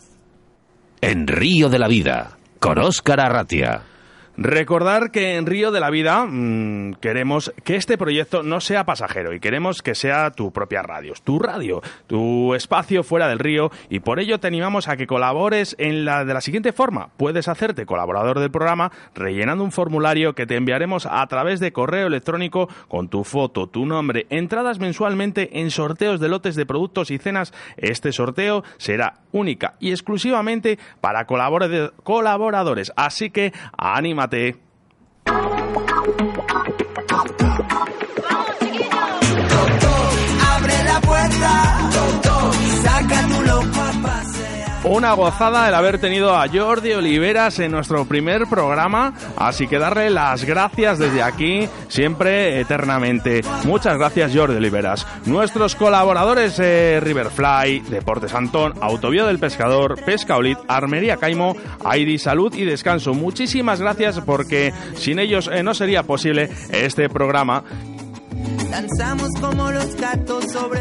En 1.01 1.27
Río 1.29 1.69
de 1.69 1.79
la 1.79 1.87
Vida, 1.87 2.39
con 2.59 2.79
Óscar 2.79 3.21
Arratia. 3.21 3.92
Recordar 4.37 5.11
que 5.11 5.37
en 5.37 5.45
Río 5.45 5.73
de 5.73 5.81
la 5.81 5.91
Vida 5.91 6.25
mm, 6.25 6.95
queremos 6.95 7.53
que 7.65 7.77
este 7.77 7.99
proyecto 7.99 8.43
no 8.43 8.61
sea 8.61 8.87
pasajero 8.87 9.35
y 9.35 9.41
queremos 9.41 9.83
que 9.83 9.95
sea 9.95 10.31
tu 10.31 10.53
propia 10.53 10.81
radio, 10.81 11.13
tu 11.23 11.39
radio, 11.39 11.83
tu 12.07 12.55
espacio 12.55 13.03
fuera 13.03 13.29
del 13.29 13.39
río 13.39 13.71
y 13.91 14.01
por 14.01 14.21
ello 14.21 14.41
te 14.41 14.47
animamos 14.47 14.89
a 14.89 14.97
que 14.97 15.07
colabores 15.07 15.77
en 15.79 16.07
la 16.07 16.25
de 16.25 16.33
la 16.33 16.41
siguiente 16.41 16.73
forma. 16.73 17.11
Puedes 17.19 17.47
hacerte 17.47 17.85
colaborador 17.85 18.41
del 18.41 18.51
programa 18.51 18.91
rellenando 19.15 19.65
un 19.65 19.71
formulario 19.71 20.35
que 20.35 20.47
te 20.47 20.57
enviaremos 20.57 21.05
a 21.05 21.27
través 21.27 21.61
de 21.61 21.73
correo 21.73 22.07
electrónico 22.07 22.71
con 22.89 23.09
tu 23.09 23.25
foto, 23.25 23.67
tu 23.67 23.85
nombre, 23.85 24.27
entradas 24.31 24.79
mensualmente 24.79 25.61
en 25.61 25.71
sorteos 25.71 26.21
de 26.21 26.31
lotes 26.31 26.57
de 26.57 26.65
productos 26.65 27.11
y 27.11 27.19
cenas. 27.19 27.53
Este 27.77 28.13
sorteo 28.13 28.65
será 28.79 29.15
única 29.31 29.75
y 29.79 29.91
exclusivamente 29.91 30.79
para 31.03 31.27
colaboradores, 31.27 32.93
así 32.97 33.31
que 33.31 33.53
anima 33.77 34.22
Cálmate. 34.23 34.55
Una 44.85 45.13
gozada 45.13 45.69
el 45.69 45.75
haber 45.75 45.99
tenido 45.99 46.35
a 46.35 46.49
Jordi 46.49 46.93
Oliveras 46.93 47.59
en 47.61 47.71
nuestro 47.71 48.05
primer 48.05 48.47
programa, 48.47 49.15
así 49.37 49.69
que 49.69 49.79
darle 49.79 50.11
las 50.11 50.45
gracias 50.45 50.99
desde 50.99 51.23
aquí, 51.23 51.69
siempre 51.89 52.61
eternamente. 52.61 53.43
Muchas 53.65 53.97
gracias 53.97 54.33
Jordi 54.35 54.57
Oliveras. 54.57 55.07
Nuestros 55.27 55.77
colaboradores 55.77 56.59
eh, 56.59 57.01
Riverfly, 57.01 57.81
Deportes 57.89 58.35
Antón, 58.35 58.75
Autovía 58.81 59.25
del 59.25 59.39
Pescador, 59.39 60.03
Pescaolit, 60.05 60.59
Armería 60.67 61.17
Caimo, 61.17 61.57
Aidi 61.85 62.19
Salud 62.19 62.53
y 62.55 62.65
Descanso. 62.65 63.15
Muchísimas 63.15 63.81
gracias 63.81 64.21
porque 64.21 64.73
sin 64.97 65.19
ellos 65.19 65.49
eh, 65.53 65.63
no 65.63 65.75
sería 65.75 66.03
posible 66.03 66.51
este 66.73 67.09
programa 67.09 67.63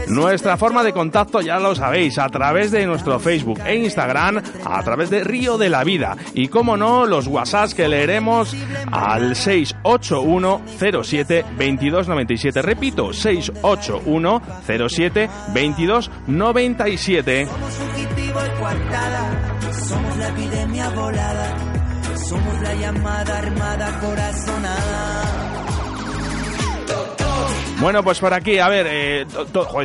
nuestra 0.08 0.58
forma 0.58 0.84
de 0.84 0.94
contacto 0.94 1.42
ya 1.42 1.60
lo 1.60 1.76
sabéis, 1.76 2.18
a 2.18 2.30
través 2.30 2.72
de 2.72 2.86
nuestro 2.86 3.20
Facebook 3.20 3.60
e 3.66 3.76
Instagram, 3.76 4.42
a 4.66 4.84
través 4.84 5.10
de 5.10 5.24
Río 5.24 5.58
de 5.58 5.70
la 5.70 5.84
Vida. 5.84 6.16
Y 6.34 6.48
como 6.48 6.78
no, 6.78 7.06
los 7.06 7.28
WhatsApps 7.28 7.74
que 7.74 7.88
leeremos 7.88 8.56
al 8.92 9.36
681 9.36 10.62
07 11.04 11.44
2297. 11.58 12.62
Repito, 12.62 13.14
681 13.14 14.42
07 14.66 15.30
2297. 15.54 17.48
Somos 19.88 20.18
la 20.18 20.28
epidemia 20.30 20.90
volada, 20.90 21.56
somos 22.16 22.62
la 22.62 22.74
llamada 22.76 23.38
armada 23.38 24.00
corazonada. 24.00 25.51
Bueno, 27.82 28.04
pues 28.04 28.20
por 28.20 28.32
aquí, 28.32 28.60
a 28.60 28.70
ver, 28.70 28.86
eh, 28.88 29.26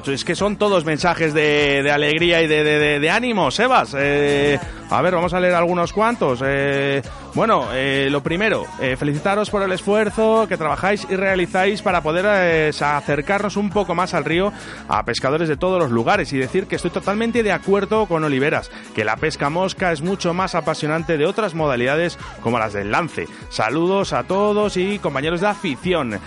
es 0.06 0.24
que 0.24 0.34
son 0.34 0.56
todos 0.56 0.84
mensajes 0.84 1.32
de, 1.32 1.90
alegría 1.90 2.42
y 2.42 2.46
de, 2.46 3.10
ánimo, 3.10 3.50
Sebas. 3.50 3.96
Eh, 3.98 4.60
a 4.90 5.00
ver, 5.00 5.14
vamos 5.14 5.32
a 5.32 5.40
leer 5.40 5.54
algunos 5.54 5.94
cuantos. 5.94 6.42
Eh, 6.44 7.00
bueno, 7.34 7.68
lo 8.10 8.22
primero, 8.22 8.66
felicitaros 8.98 9.48
por 9.48 9.62
el 9.62 9.72
esfuerzo 9.72 10.46
que 10.46 10.58
trabajáis 10.58 11.06
y 11.08 11.16
realizáis 11.16 11.80
para 11.80 12.02
poder 12.02 12.72
acercarnos 12.82 13.56
un 13.56 13.70
poco 13.70 13.94
más 13.94 14.12
al 14.12 14.26
río 14.26 14.52
a 14.88 15.02
pescadores 15.04 15.48
de 15.48 15.56
todos 15.56 15.78
los 15.78 15.90
lugares 15.90 16.32
y 16.34 16.38
decir 16.38 16.66
que 16.66 16.76
estoy 16.76 16.90
totalmente 16.90 17.42
de 17.42 17.52
acuerdo 17.52 18.06
con 18.06 18.24
Oliveras, 18.24 18.70
que 18.94 19.04
la 19.04 19.16
pesca 19.16 19.48
mosca 19.48 19.92
es 19.92 20.02
mucho 20.02 20.34
más 20.34 20.54
apasionante 20.54 21.16
de 21.16 21.26
otras 21.26 21.54
modalidades 21.54 22.18
como 22.42 22.58
las 22.58 22.74
del 22.74 22.90
lance. 22.90 23.26
Saludos 23.48 24.12
a 24.12 24.24
todos 24.24 24.76
y 24.76 24.98
compañeros 24.98 25.40
de 25.40 25.46
afición. 25.48 26.20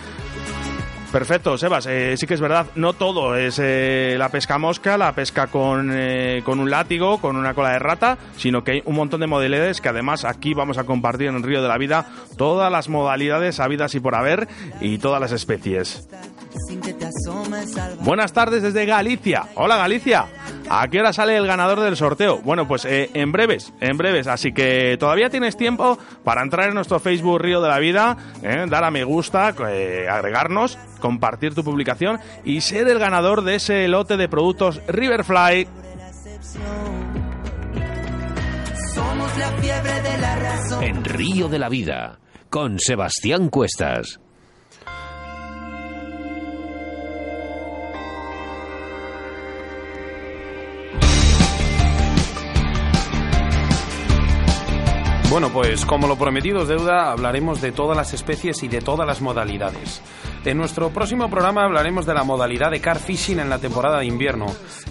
Perfecto, 1.12 1.58
Sebas. 1.58 1.86
Eh, 1.86 2.16
sí 2.16 2.26
que 2.26 2.34
es 2.34 2.40
verdad, 2.40 2.66
no 2.76 2.92
todo 2.92 3.34
es 3.34 3.58
eh, 3.60 4.14
la 4.16 4.28
pesca 4.28 4.58
mosca, 4.58 4.96
la 4.96 5.12
pesca 5.12 5.48
con, 5.48 5.90
eh, 5.92 6.40
con, 6.44 6.60
un 6.60 6.70
látigo, 6.70 7.20
con 7.20 7.36
una 7.36 7.52
cola 7.52 7.72
de 7.72 7.80
rata, 7.80 8.16
sino 8.36 8.62
que 8.62 8.72
hay 8.72 8.82
un 8.84 8.94
montón 8.94 9.20
de 9.20 9.26
modalidades 9.26 9.80
que 9.80 9.88
además 9.88 10.24
aquí 10.24 10.54
vamos 10.54 10.78
a 10.78 10.84
compartir 10.84 11.26
en 11.26 11.34
el 11.34 11.42
Río 11.42 11.62
de 11.62 11.68
la 11.68 11.78
Vida 11.78 12.06
todas 12.36 12.70
las 12.70 12.88
modalidades 12.88 13.58
habidas 13.58 13.94
y 13.96 14.00
por 14.00 14.14
haber 14.14 14.46
y 14.80 14.98
todas 14.98 15.20
las 15.20 15.32
especies. 15.32 16.08
Buenas 18.00 18.32
tardes 18.32 18.62
desde 18.62 18.86
Galicia. 18.86 19.46
Hola 19.54 19.76
Galicia. 19.76 20.26
¿A 20.68 20.86
qué 20.88 21.00
hora 21.00 21.12
sale 21.12 21.36
el 21.36 21.46
ganador 21.46 21.80
del 21.80 21.96
sorteo? 21.96 22.38
Bueno, 22.42 22.68
pues 22.68 22.84
eh, 22.84 23.10
en 23.14 23.32
breves, 23.32 23.72
en 23.80 23.96
breves. 23.96 24.26
Así 24.26 24.52
que 24.52 24.96
todavía 24.98 25.28
tienes 25.30 25.56
tiempo 25.56 25.98
para 26.22 26.42
entrar 26.42 26.68
en 26.68 26.74
nuestro 26.74 27.00
Facebook 27.00 27.40
Río 27.40 27.60
de 27.60 27.68
la 27.68 27.78
Vida, 27.78 28.16
eh, 28.42 28.66
dar 28.68 28.84
a 28.84 28.90
me 28.90 29.04
gusta, 29.04 29.54
eh, 29.68 30.06
agregarnos, 30.08 30.78
compartir 31.00 31.54
tu 31.54 31.64
publicación 31.64 32.20
y 32.44 32.60
ser 32.60 32.88
el 32.88 32.98
ganador 32.98 33.42
de 33.42 33.56
ese 33.56 33.88
lote 33.88 34.16
de 34.16 34.28
productos 34.28 34.80
Riverfly. 34.86 35.66
En 40.82 41.04
Río 41.04 41.48
de 41.48 41.58
la 41.58 41.68
Vida, 41.68 42.20
con 42.48 42.78
Sebastián 42.78 43.48
Cuestas. 43.48 44.20
Bueno, 55.30 55.50
pues 55.52 55.86
como 55.86 56.08
lo 56.08 56.16
prometido 56.16 56.62
es 56.62 56.68
deuda, 56.68 57.12
hablaremos 57.12 57.60
de 57.60 57.70
todas 57.70 57.96
las 57.96 58.12
especies 58.12 58.64
y 58.64 58.68
de 58.68 58.80
todas 58.80 59.06
las 59.06 59.20
modalidades. 59.20 60.02
En 60.44 60.58
nuestro 60.58 60.90
próximo 60.90 61.30
programa 61.30 61.62
hablaremos 61.62 62.04
de 62.04 62.14
la 62.14 62.24
modalidad 62.24 62.72
de 62.72 62.80
car 62.80 62.98
fishing 62.98 63.38
en 63.38 63.48
la 63.48 63.60
temporada 63.60 64.00
de 64.00 64.06
invierno 64.06 64.46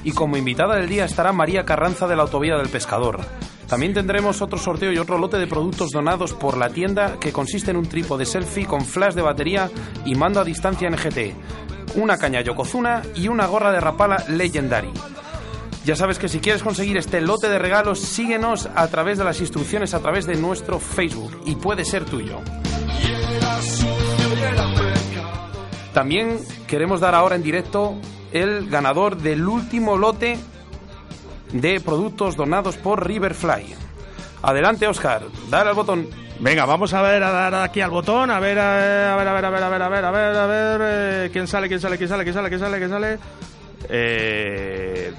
y 0.05 0.13
como 0.13 0.37
invitada 0.37 0.77
del 0.77 0.87
día 0.87 1.03
estará 1.03 1.33
María 1.33 1.65
Carranza 1.65 2.07
de 2.07 2.15
la 2.15 2.21
Autovía 2.21 2.55
del 2.55 2.69
Pescador. 2.69 3.19
También 3.67 3.93
tendremos 3.93 4.41
otro 4.41 4.57
sorteo 4.57 4.93
y 4.93 4.97
otro 4.97 5.17
lote 5.17 5.37
de 5.37 5.45
productos 5.45 5.91
donados 5.91 6.31
por 6.31 6.55
la 6.55 6.69
tienda 6.69 7.19
que 7.19 7.33
consiste 7.33 7.71
en 7.71 7.77
un 7.77 7.89
trípode 7.89 8.25
selfie 8.25 8.65
con 8.65 8.85
flash 8.85 9.15
de 9.15 9.21
batería 9.21 9.69
y 10.05 10.15
mando 10.15 10.39
a 10.39 10.45
distancia 10.45 10.89
NGT, 10.89 11.97
una 11.97 12.17
caña 12.17 12.39
Yokozuna 12.39 13.01
y 13.13 13.27
una 13.27 13.45
gorra 13.45 13.73
de 13.73 13.81
rapala 13.81 14.23
Legendary. 14.29 14.93
Ya 15.89 15.95
sabes 15.95 16.19
que 16.19 16.29
si 16.29 16.39
quieres 16.39 16.61
conseguir 16.61 16.97
este 16.97 17.19
lote 17.19 17.49
de 17.49 17.57
regalos, 17.57 17.97
síguenos 17.97 18.69
a 18.75 18.87
través 18.89 19.17
de 19.17 19.23
las 19.23 19.41
instrucciones 19.41 19.95
a 19.95 19.99
través 19.99 20.27
de 20.27 20.35
nuestro 20.35 20.79
Facebook 20.79 21.41
y 21.47 21.55
puede 21.55 21.83
ser 21.83 22.05
tuyo. 22.05 22.41
También 25.91 26.37
queremos 26.67 26.99
dar 26.99 27.15
ahora 27.15 27.37
en 27.37 27.41
directo 27.41 27.95
el 28.31 28.69
ganador 28.69 29.17
del 29.17 29.47
último 29.47 29.97
lote 29.97 30.37
de 31.53 31.79
productos 31.79 32.35
donados 32.35 32.77
por 32.77 33.07
Riverfly. 33.07 33.73
Adelante, 34.43 34.85
Oscar, 34.85 35.23
dale 35.49 35.71
al 35.71 35.75
botón. 35.75 36.07
Venga, 36.39 36.65
vamos 36.65 36.93
a 36.93 37.01
ver, 37.01 37.23
a 37.23 37.31
dar 37.31 37.55
aquí 37.55 37.81
al 37.81 37.89
botón, 37.89 38.29
a 38.29 38.39
ver, 38.39 38.59
a 38.59 39.15
ver, 39.15 39.27
a 39.27 39.33
ver, 39.33 39.45
a 39.45 39.49
ver, 39.49 39.63
a 39.63 39.69
ver, 39.69 39.81
a 39.81 39.89
ver, 39.89 40.05
a 40.05 40.11
ver, 40.11 40.35
a 40.35 40.77
ver, 40.77 41.31
quién 41.31 41.47
sale, 41.47 41.67
quién 41.67 41.79
sale, 41.79 41.97
quién 41.97 42.07
sale, 42.07 42.23
quién 42.23 42.35
sale, 42.35 42.49
quién 42.49 42.59
sale, 42.59 42.77
quién 42.77 42.89
sale. 42.91 43.19
Eh, 43.89 45.13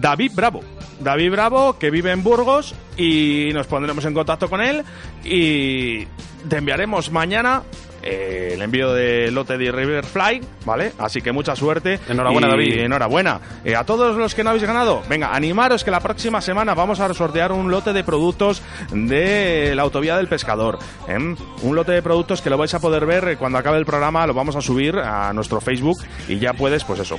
David 0.00 0.32
Bravo. 0.34 0.60
David 1.00 1.30
Bravo, 1.30 1.78
que 1.78 1.90
vive 1.90 2.12
en 2.12 2.22
Burgos, 2.22 2.74
y 2.96 3.50
nos 3.54 3.66
pondremos 3.66 4.04
en 4.04 4.14
contacto 4.14 4.50
con 4.50 4.60
él 4.60 4.84
y 5.24 6.04
te 6.48 6.58
enviaremos 6.58 7.10
mañana 7.10 7.62
eh, 8.02 8.50
el 8.54 8.62
envío 8.62 8.92
del 8.92 9.34
lote 9.34 9.58
de 9.58 9.70
Riverfly, 9.70 10.40
¿vale? 10.64 10.92
Así 10.98 11.20
que 11.22 11.32
mucha 11.32 11.54
suerte. 11.56 12.00
Enhorabuena, 12.08 12.48
Y 12.48 12.50
David. 12.50 12.78
Enhorabuena. 12.80 13.40
Eh, 13.64 13.76
a 13.76 13.84
todos 13.84 14.16
los 14.16 14.34
que 14.34 14.44
no 14.44 14.50
habéis 14.50 14.64
ganado, 14.64 15.02
venga, 15.08 15.34
animaros 15.34 15.84
que 15.84 15.90
la 15.90 16.00
próxima 16.00 16.40
semana 16.40 16.74
vamos 16.74 17.00
a 17.00 17.12
sortear 17.14 17.52
un 17.52 17.70
lote 17.70 17.92
de 17.92 18.04
productos 18.04 18.62
de 18.92 19.72
la 19.74 19.82
autovía 19.82 20.16
del 20.16 20.28
pescador. 20.28 20.78
¿eh? 21.08 21.16
Un 21.16 21.76
lote 21.76 21.92
de 21.92 22.02
productos 22.02 22.42
que 22.42 22.50
lo 22.50 22.58
vais 22.58 22.72
a 22.74 22.80
poder 22.80 23.06
ver 23.06 23.36
cuando 23.38 23.58
acabe 23.58 23.78
el 23.78 23.86
programa, 23.86 24.26
lo 24.26 24.34
vamos 24.34 24.56
a 24.56 24.60
subir 24.60 24.96
a 24.96 25.32
nuestro 25.32 25.60
Facebook 25.60 25.98
y 26.28 26.38
ya 26.38 26.52
puedes, 26.52 26.84
pues 26.84 27.00
eso, 27.00 27.18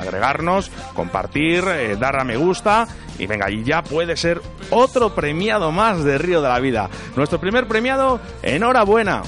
agregarnos, 0.00 0.70
compartir, 0.94 1.64
dar 1.98 2.18
a 2.18 2.24
me 2.24 2.36
gusta 2.36 2.86
y 3.18 3.26
venga, 3.26 3.50
y 3.50 3.64
ya 3.64 3.82
puede 3.82 4.16
ser 4.16 4.40
otro 4.70 5.14
premiado 5.14 5.72
más 5.72 6.04
de 6.04 6.18
Río 6.18 6.42
de 6.42 6.48
la 6.48 6.60
Vida. 6.60 6.88
Nuestro 7.16 7.40
primer 7.40 7.66
premiado, 7.66 8.20
enhorabuena. 8.42 9.22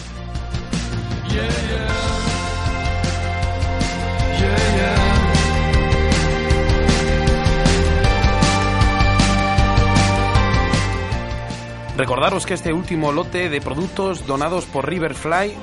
Recordaros 12.01 12.47
que 12.47 12.55
este 12.55 12.72
último 12.72 13.12
lote 13.12 13.51
de 13.51 13.61
productos 13.61 14.26
donados 14.26 14.64
por 14.64 14.89
Riverfly 14.89 15.55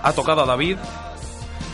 ha 0.00 0.12
tocado 0.12 0.42
a 0.42 0.46
David. 0.46 0.76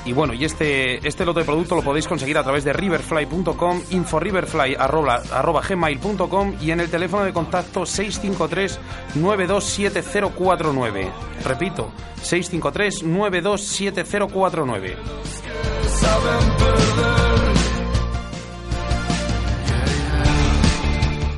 Y 0.04 0.12
bueno, 0.12 0.34
y 0.34 0.44
este, 0.44 1.06
este 1.06 1.24
lote 1.24 1.40
de 1.40 1.46
productos 1.46 1.78
lo 1.78 1.84
podéis 1.84 2.06
conseguir 2.06 2.36
a 2.36 2.42
través 2.42 2.62
de 2.64 2.74
riverfly.com, 2.74 3.82
inforiverfly 3.90 4.74
arroba, 4.78 5.22
arroba 5.32 5.62
gmail.com 5.62 6.56
y 6.60 6.72
en 6.72 6.80
el 6.80 6.90
teléfono 6.90 7.24
de 7.24 7.32
contacto 7.32 7.86
653 7.86 8.78
927049. 9.14 11.10
Repito, 11.44 11.90
653 12.22 13.02
927049. 13.04 14.96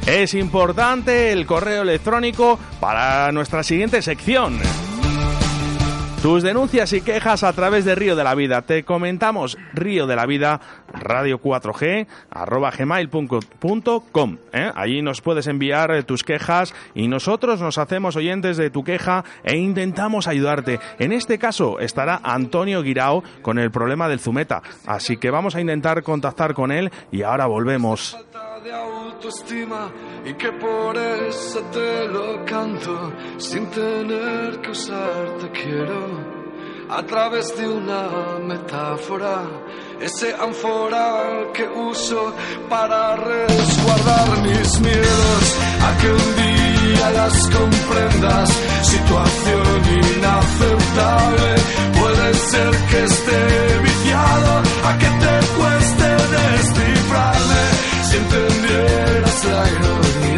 Es 0.06 0.34
importante 0.34 1.32
el 1.32 1.46
correo 1.46 1.82
electrónico 1.82 2.58
para 2.78 3.32
nuestra 3.32 3.64
siguiente 3.64 4.02
sección. 4.02 4.60
Tus 6.26 6.42
denuncias 6.42 6.92
y 6.92 7.02
quejas 7.02 7.44
a 7.44 7.52
través 7.52 7.84
de 7.84 7.94
Río 7.94 8.16
de 8.16 8.24
la 8.24 8.34
Vida. 8.34 8.62
Te 8.62 8.82
comentamos 8.82 9.56
Río 9.74 10.08
de 10.08 10.16
la 10.16 10.26
Vida, 10.26 10.60
radio 10.92 11.40
4G, 11.40 12.08
arroba 12.30 12.72
gmail.com. 12.72 14.36
¿eh? 14.52 14.72
Allí 14.74 15.02
nos 15.02 15.20
puedes 15.20 15.46
enviar 15.46 15.92
eh, 15.92 16.02
tus 16.02 16.24
quejas 16.24 16.74
y 16.96 17.06
nosotros 17.06 17.60
nos 17.60 17.78
hacemos 17.78 18.16
oyentes 18.16 18.56
de 18.56 18.70
tu 18.70 18.82
queja 18.82 19.24
e 19.44 19.56
intentamos 19.56 20.26
ayudarte. 20.26 20.80
En 20.98 21.12
este 21.12 21.38
caso 21.38 21.78
estará 21.78 22.20
Antonio 22.24 22.82
Guirao 22.82 23.22
con 23.40 23.60
el 23.60 23.70
problema 23.70 24.08
del 24.08 24.18
Zumeta. 24.18 24.62
Así 24.84 25.18
que 25.18 25.30
vamos 25.30 25.54
a 25.54 25.60
intentar 25.60 26.02
contactar 26.02 26.54
con 26.54 26.72
él 26.72 26.90
y 27.12 27.22
ahora 27.22 27.46
volvemos. 27.46 28.18
de 28.64 28.72
autoestima 28.72 29.92
y 30.24 30.34
que 30.34 30.50
por 30.50 30.96
eso 30.96 31.60
te 31.72 32.08
lo 32.08 32.44
canto 32.44 33.12
sin 33.36 33.66
tener 33.70 34.60
que 34.60 34.70
usar 34.70 35.36
te 35.38 35.50
quiero 35.50 36.15
a 36.88 37.02
través 37.02 37.56
de 37.56 37.68
una 37.68 38.38
metáfora 38.40 39.42
ese 40.00 40.34
ánfora 40.34 41.50
que 41.54 41.66
uso 41.68 42.32
para 42.68 43.16
resguardar 43.16 44.38
mis 44.42 44.80
miedos 44.80 45.56
a 45.82 45.98
que 45.98 46.10
un 46.10 46.36
día 46.36 47.10
las 47.10 47.48
comprendas 47.48 48.50
situación 48.82 49.82
inaceptable 50.04 51.54
puede 51.98 52.34
ser 52.34 52.70
que 52.90 53.04
esté 53.04 53.78
viciado 53.82 54.62
a 54.84 54.98
que 54.98 55.06
te 55.06 55.34
cueste 55.56 56.08
descifrarme 56.36 57.64
si 58.02 58.16
entendieras 58.16 59.44
la 59.44 59.68
ironía 59.70 60.35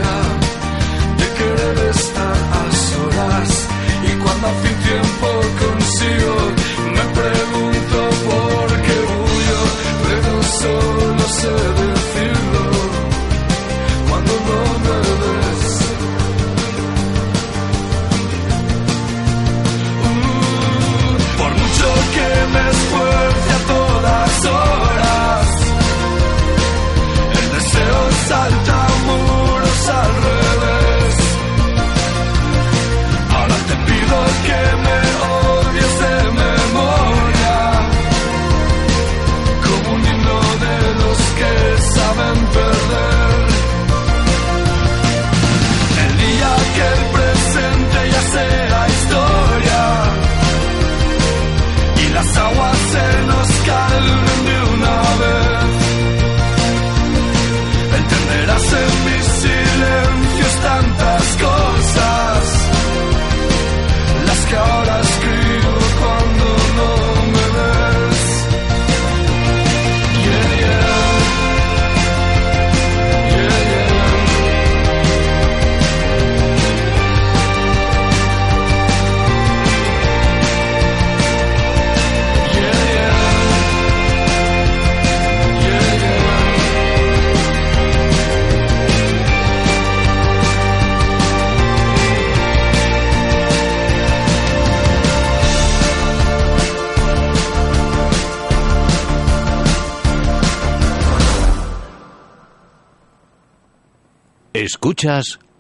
sun. 28.29 28.58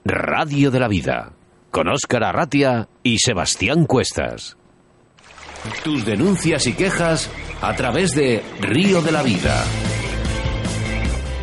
Radio 0.04 0.72
de 0.72 0.80
la 0.80 0.88
Vida 0.88 1.30
con 1.70 1.86
Óscar 1.86 2.24
Arratia 2.24 2.88
y 3.04 3.18
Sebastián 3.18 3.84
Cuestas. 3.86 4.56
Tus 5.84 6.04
denuncias 6.04 6.66
y 6.66 6.72
quejas 6.72 7.30
a 7.60 7.72
través 7.76 8.16
de 8.16 8.42
Río 8.60 9.00
de 9.00 9.12
la 9.12 9.22
Vida. 9.22 9.62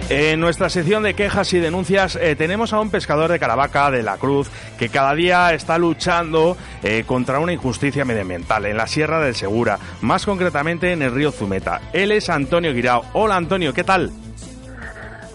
En 0.10 0.42
nuestra 0.42 0.70
sección 0.70 1.04
de 1.04 1.14
quejas 1.14 1.54
y 1.54 1.60
denuncias 1.60 2.18
eh, 2.18 2.36
tenemos 2.36 2.74
a 2.74 2.82
un 2.82 2.90
pescador 2.90 3.32
de 3.32 3.40
Caravaca 3.40 3.90
de 3.92 4.04
la 4.04 4.18
Cruz 4.18 4.50
que 4.78 4.90
cada 4.90 5.16
día 5.16 5.54
está 5.54 5.78
luchando 5.78 6.58
eh, 6.84 7.06
contra 7.08 7.40
una 7.40 7.54
injusticia 7.54 8.04
medioambiental 8.04 8.66
en 8.66 8.76
la 8.76 8.88
Sierra 8.88 9.22
del 9.22 9.36
Segura, 9.36 9.80
más 10.02 10.26
concretamente 10.26 10.92
en 10.92 11.02
el 11.02 11.14
río 11.14 11.32
Zumeta. 11.32 11.80
Él 11.94 12.12
es 12.12 12.30
Antonio 12.30 12.74
Guirao. 12.74 13.06
Hola 13.14 13.38
Antonio, 13.38 13.74
¿qué 13.74 13.86
tal? 13.86 14.12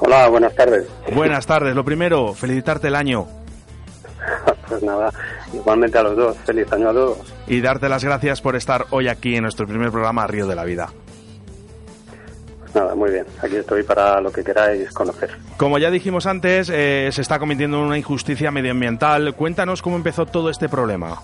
Hola, 0.00 0.28
buenas 0.28 0.54
tardes. 0.54 0.86
Buenas 1.14 1.46
tardes. 1.46 1.74
Lo 1.74 1.84
primero, 1.84 2.32
felicitarte 2.34 2.88
el 2.88 2.94
año 2.94 3.26
Pues 4.68 4.82
nada, 4.82 5.12
igualmente 5.52 5.98
a 5.98 6.02
los 6.02 6.16
dos. 6.16 6.36
Feliz 6.44 6.72
año 6.72 6.90
a 6.90 6.92
todos. 6.92 7.34
y 7.46 7.60
darte 7.60 7.88
las 7.88 8.04
gracias 8.04 8.40
por 8.40 8.56
estar 8.56 8.86
hoy 8.90 9.08
aquí 9.08 9.34
en 9.36 9.42
nuestro 9.42 9.66
primer 9.66 9.90
programa 9.90 10.26
Río 10.26 10.46
de 10.46 10.54
la 10.54 10.64
Vida. 10.64 10.88
Pues 12.60 12.74
nada, 12.74 12.94
muy 12.94 13.10
bien. 13.10 13.26
Aquí 13.42 13.56
estoy 13.56 13.82
para 13.82 14.20
lo 14.20 14.30
que 14.30 14.44
queráis 14.44 14.90
conocer. 14.92 15.30
Como 15.56 15.78
ya 15.78 15.90
dijimos 15.90 16.26
antes, 16.26 16.70
eh, 16.72 17.08
se 17.10 17.20
está 17.20 17.38
cometiendo 17.40 17.80
una 17.82 17.98
injusticia 17.98 18.50
medioambiental. 18.52 19.34
Cuéntanos 19.34 19.82
cómo 19.82 19.96
empezó 19.96 20.24
todo 20.26 20.50
este 20.50 20.68
problema. 20.68 21.20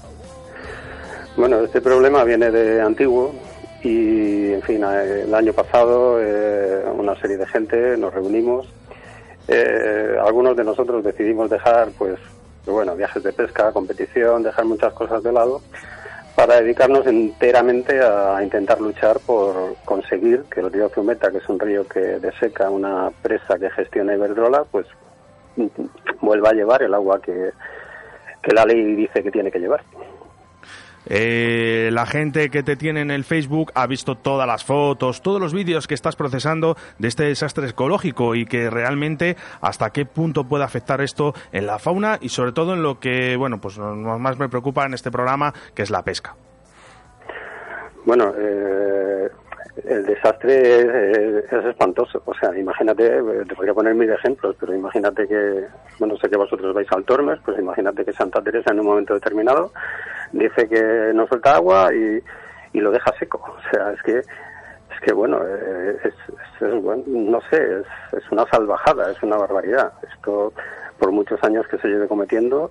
Bueno, 1.37 1.61
este 1.61 1.81
problema 1.81 2.25
viene 2.25 2.51
de 2.51 2.81
antiguo 2.81 3.33
y, 3.87 4.53
en 4.53 4.63
fin, 4.63 4.83
eh, 4.83 5.23
el 5.23 5.35
año 5.35 5.53
pasado 5.53 6.19
eh, 6.21 6.85
una 6.93 7.15
serie 7.21 7.37
de 7.37 7.47
gente 7.47 7.97
nos 7.97 8.13
reunimos. 8.13 8.67
Eh, 9.47 10.17
algunos 10.21 10.57
de 10.57 10.65
nosotros 10.65 11.05
decidimos 11.05 11.49
dejar, 11.49 11.91
pues, 11.97 12.19
bueno, 12.67 12.97
viajes 12.97 13.23
de 13.23 13.33
pesca, 13.33 13.71
competición, 13.71 14.43
dejar 14.43 14.65
muchas 14.65 14.93
cosas 14.93 15.23
de 15.23 15.33
lado 15.33 15.61
para 16.35 16.61
dedicarnos 16.61 17.07
enteramente 17.07 18.01
a 18.03 18.43
intentar 18.43 18.81
luchar 18.81 19.21
por 19.21 19.77
conseguir 19.85 20.43
que 20.51 20.61
el 20.61 20.73
río 20.73 20.89
Zumeta, 20.89 21.31
que 21.31 21.39
es 21.39 21.49
un 21.49 21.59
río 21.59 21.87
que 21.87 22.01
deseca 22.01 22.69
una 22.69 23.11
presa 23.23 23.59
que 23.59 23.71
gestiona 23.71 24.15
Iberdrola, 24.15 24.65
pues 24.65 24.87
vuelva 26.21 26.51
a 26.51 26.55
llevar 26.55 26.83
el 26.83 26.93
agua 26.93 27.23
que, 27.23 27.53
que 28.43 28.53
la 28.53 28.67
ley 28.67 28.97
dice 28.97 29.23
que 29.23 29.31
tiene 29.31 29.51
que 29.51 29.61
llevar. 29.61 29.83
Eh, 31.07 31.91
la 31.93 32.07
gente 32.07 32.51
que 32.51 32.63
te 32.63 32.77
tiene 32.77 33.01
en 33.01 33.11
el 33.11 33.25
Facebook 33.25 33.71
ha 33.75 33.87
visto 33.87 34.17
todas 34.17 34.47
las 34.47 34.65
fotos, 34.65 35.23
todos 35.23 35.41
los 35.41 35.55
vídeos 35.55 35.87
que 35.87 35.95
estás 35.95 36.17
procesando 36.17 36.77
de 36.99 37.09
este 37.09 37.25
desastre 37.25 37.69
ecológico 37.69 38.35
y 38.35 38.45
que 38.45 38.71
realmente 38.71 39.37
hasta 39.61 39.91
qué 39.91 40.05
punto 40.05 40.45
puede 40.45 40.65
afectar 40.65 41.01
esto 41.01 41.35
en 41.53 41.67
la 41.67 41.79
fauna 41.79 42.19
y 42.21 42.29
sobre 42.31 42.53
todo 42.53 42.75
en 42.75 42.83
lo 42.83 42.99
que, 42.99 43.37
bueno, 43.37 43.61
pues 43.61 43.79
más 43.79 44.39
me 44.39 44.49
preocupa 44.49 44.85
en 44.85 44.95
este 44.95 45.11
programa, 45.11 45.55
que 45.75 45.83
es 45.83 45.91
la 45.91 46.03
pesca. 46.03 46.35
Bueno, 48.05 48.33
eh, 48.39 49.29
el 49.85 50.07
desastre 50.07 51.41
es, 51.41 51.53
espantoso. 51.53 52.23
O 52.25 52.35
sea, 52.35 52.57
imagínate, 52.57 53.09
te 53.47 53.55
podría 53.55 53.75
poner 53.75 53.95
mil 53.95 54.11
ejemplos, 54.11 54.57
pero 54.59 54.75
imagínate 54.75 55.27
que, 55.29 55.67
bueno, 55.99 56.17
sé 56.17 56.29
que 56.29 56.37
vosotros 56.37 56.75
vais 56.75 56.91
al 56.93 57.05
Tormes, 57.05 57.39
pues 57.45 57.59
imagínate 57.59 58.05
que 58.05 58.13
Santa 58.13 58.43
Teresa 58.43 58.73
en 58.73 58.81
un 58.81 58.87
momento 58.87 59.15
determinado 59.15 59.73
dice 60.33 60.69
que 60.69 61.13
no 61.15 61.27
suelta 61.27 61.57
agua 61.57 61.93
y, 61.95 62.23
lo 62.81 62.91
deja 62.91 63.11
seco. 63.19 63.39
O 63.39 63.71
sea, 63.71 63.93
es 63.93 64.03
que, 64.03 64.19
es 64.19 65.01
que 65.03 65.15
bueno, 65.15 65.41
eh, 65.43 65.97
bueno 66.83 67.03
no 67.07 67.41
sé, 67.49 67.57
es, 67.57 67.87
es 68.19 68.31
una 68.31 68.45
salvajada, 68.51 69.11
es 69.11 69.23
una 69.23 69.37
barbaridad. 69.37 69.93
Esto 70.13 70.53
por 70.99 71.13
muchos 71.13 71.43
años 71.43 71.67
que 71.71 71.79
se 71.79 71.89
lleve 71.89 72.09
cometiendo, 72.09 72.71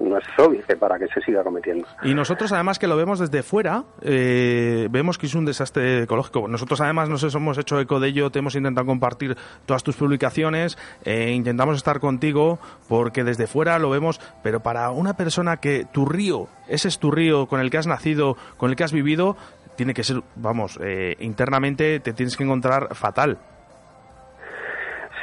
no 0.00 0.18
es 0.18 0.24
obvio 0.38 0.60
para 0.78 0.98
que 0.98 1.06
se 1.08 1.20
siga 1.20 1.42
cometiendo. 1.42 1.86
Y 2.02 2.14
nosotros 2.14 2.52
además 2.52 2.78
que 2.78 2.86
lo 2.86 2.96
vemos 2.96 3.18
desde 3.18 3.42
fuera, 3.42 3.84
eh, 4.02 4.88
vemos 4.90 5.18
que 5.18 5.26
es 5.26 5.34
un 5.34 5.44
desastre 5.44 6.04
ecológico. 6.04 6.48
Nosotros 6.48 6.80
además 6.80 7.08
nos 7.08 7.22
hemos 7.34 7.58
hecho 7.58 7.80
eco 7.80 8.00
de 8.00 8.08
ello, 8.08 8.30
te 8.30 8.38
hemos 8.38 8.54
intentado 8.54 8.86
compartir 8.86 9.36
todas 9.66 9.82
tus 9.82 9.96
publicaciones, 9.96 10.78
eh, 11.04 11.32
intentamos 11.32 11.76
estar 11.76 12.00
contigo 12.00 12.58
porque 12.88 13.24
desde 13.24 13.46
fuera 13.46 13.78
lo 13.78 13.90
vemos, 13.90 14.20
pero 14.42 14.60
para 14.60 14.90
una 14.90 15.14
persona 15.14 15.58
que 15.58 15.86
tu 15.92 16.06
río, 16.06 16.48
ese 16.68 16.88
es 16.88 16.98
tu 16.98 17.10
río 17.10 17.46
con 17.46 17.60
el 17.60 17.70
que 17.70 17.78
has 17.78 17.86
nacido, 17.86 18.36
con 18.56 18.70
el 18.70 18.76
que 18.76 18.84
has 18.84 18.92
vivido, 18.92 19.36
tiene 19.76 19.94
que 19.94 20.04
ser, 20.04 20.22
vamos, 20.36 20.78
eh, 20.82 21.16
internamente 21.20 22.00
te 22.00 22.12
tienes 22.12 22.36
que 22.36 22.44
encontrar 22.44 22.94
fatal. 22.94 23.38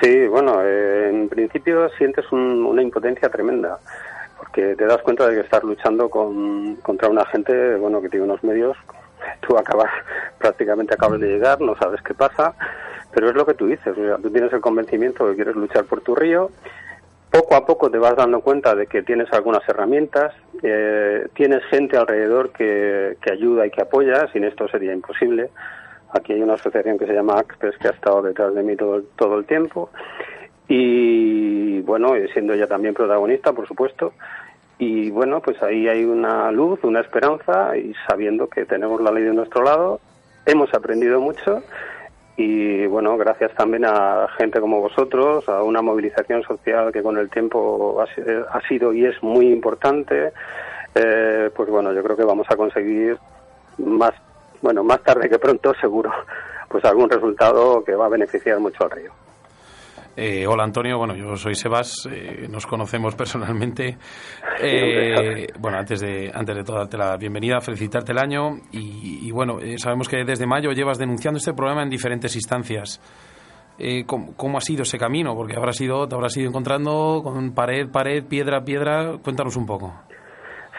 Sí, 0.02 0.28
bueno, 0.28 0.62
eh, 0.64 1.10
en 1.10 1.28
principio 1.28 1.90
sientes 1.98 2.32
una 2.32 2.82
impotencia 2.82 3.30
tremenda, 3.30 3.80
porque 4.38 4.76
te 4.76 4.86
das 4.86 5.02
cuenta 5.02 5.28
de 5.28 5.36
que 5.36 5.42
estás 5.42 5.64
luchando 5.64 6.10
con, 6.10 6.76
contra 6.78 7.10
una 7.10 7.26
gente, 7.26 7.76
bueno, 7.78 8.02
que 8.02 8.10
tiene 8.10 8.26
unos 8.26 8.44
medios, 8.44 8.78
tú 9.42 9.58
acabas, 9.58 9.90
prácticamente 10.38 10.94
acabas 10.94 11.20
de 11.20 11.28
llegar, 11.28 11.62
no 11.62 11.76
sabes 11.78 12.02
qué 12.04 12.14
pasa, 12.14 12.54
pero 13.12 13.30
es 13.30 13.36
lo 13.36 13.46
que 13.46 13.56
tú 13.56 13.66
dices, 13.66 13.96
tú 14.22 14.30
tienes 14.30 14.54
el 14.54 14.62
convencimiento 14.62 15.26
de 15.26 15.32
que 15.32 15.38
quieres 15.38 15.56
luchar 15.56 15.86
por 15.86 16.02
tu 16.02 16.14
río, 16.14 16.52
poco 17.32 17.56
a 17.56 17.66
poco 17.66 17.90
te 17.90 17.98
vas 17.98 18.16
dando 18.16 18.42
cuenta 18.42 18.76
de 18.76 18.88
que 18.88 19.02
tienes 19.02 19.32
algunas 19.34 19.68
herramientas, 19.68 20.34
eh, 20.62 21.28
tienes 21.34 21.64
gente 21.66 21.98
alrededor 21.98 22.52
que, 22.52 23.18
que 23.22 23.32
ayuda 23.32 23.66
y 23.66 23.72
que 23.72 23.82
apoya, 23.82 24.32
sin 24.32 24.44
esto 24.44 24.68
sería 24.68 24.94
imposible. 24.94 25.50
Aquí 26.12 26.34
hay 26.34 26.42
una 26.42 26.54
asociación 26.54 26.98
que 26.98 27.06
se 27.06 27.14
llama 27.14 27.40
ACPES 27.40 27.78
que 27.78 27.88
ha 27.88 27.92
estado 27.92 28.22
detrás 28.22 28.54
de 28.54 28.64
mí 28.64 28.76
todo, 28.76 29.02
todo 29.18 29.38
el 29.38 29.46
tiempo. 29.46 29.90
Y 30.68 31.82
bueno, 31.82 32.14
siendo 32.34 32.54
ella 32.54 32.68
también 32.68 32.94
protagonista, 32.94 33.54
por 33.54 33.68
supuesto. 33.68 34.14
Y 34.80 35.10
bueno, 35.10 35.42
pues 35.42 35.62
ahí 35.64 35.88
hay 35.88 36.06
una 36.06 36.52
luz, 36.52 36.84
una 36.84 37.00
esperanza 37.00 37.76
y 37.76 37.94
sabiendo 38.08 38.48
que 38.48 38.66
tenemos 38.66 39.02
la 39.02 39.12
ley 39.12 39.24
de 39.24 39.34
nuestro 39.34 39.64
lado, 39.64 40.00
hemos 40.46 40.72
aprendido 40.74 41.20
mucho 41.20 41.64
y 42.38 42.86
bueno, 42.86 43.18
gracias 43.18 43.52
también 43.56 43.84
a 43.86 44.28
gente 44.38 44.60
como 44.60 44.80
vosotros, 44.80 45.50
a 45.50 45.64
una 45.64 45.82
movilización 45.82 46.44
social 46.44 46.92
que 46.92 47.02
con 47.02 47.18
el 47.18 47.32
tiempo 47.32 48.00
ha, 48.00 48.62
sido 48.68 48.94
y 48.94 49.06
es 49.06 49.22
muy 49.24 49.48
importante, 49.52 50.32
eh, 50.94 51.50
pues 51.56 51.68
bueno, 51.68 51.92
yo 51.94 52.04
creo 52.04 52.16
que 52.16 52.24
vamos 52.24 52.46
a 52.52 52.56
conseguir 52.56 53.18
más 53.80 54.14
bueno, 54.62 54.84
más 54.84 55.02
tarde 55.04 55.30
que 55.30 55.40
pronto 55.40 55.74
seguro, 55.80 56.12
pues 56.70 56.84
algún 56.86 57.10
resultado 57.10 57.84
que 57.84 57.96
va 57.96 58.06
a 58.06 58.10
beneficiar 58.10 58.60
mucho 58.60 58.84
al 58.84 58.92
río. 58.92 59.12
Eh, 60.20 60.48
hola 60.48 60.64
Antonio, 60.64 60.98
bueno, 60.98 61.16
yo 61.16 61.36
soy 61.36 61.54
Sebas, 61.54 62.10
eh, 62.12 62.48
nos 62.50 62.66
conocemos 62.66 63.14
personalmente. 63.16 63.98
Eh, 64.60 65.46
bueno, 65.60 65.78
antes 65.78 66.00
de, 66.00 66.32
antes 66.34 66.56
de 66.56 66.64
todo 66.64 66.78
darte 66.78 66.98
la 66.98 67.16
bienvenida, 67.18 67.62
felicitarte 67.62 68.14
el 68.14 68.18
año 68.18 68.58
y, 68.72 69.30
bueno, 69.30 69.60
sabemos 69.78 70.10
que 70.10 70.26
desde 70.26 70.48
mayo 70.48 70.72
llevas 70.72 70.98
denunciando 70.98 71.38
este 71.38 71.54
problema 71.54 71.84
en 71.84 71.90
diferentes 71.90 72.36
instancias. 72.36 73.00
¿cómo, 74.08 74.36
¿cómo, 74.36 74.58
ha 74.58 74.62
sido 74.62 74.82
ese 74.82 74.98
camino? 74.98 75.36
Porque 75.36 75.56
habrás 75.56 75.80
ido, 75.80 76.08
te 76.08 76.16
habrás 76.16 76.36
ido 76.36 76.50
encontrando 76.50 77.22
con 77.24 77.54
pared, 77.54 77.88
pared, 77.92 78.26
piedra, 78.26 78.64
piedra. 78.64 79.20
Cuéntanos 79.24 79.56
un 79.56 79.68
poco. 79.68 79.94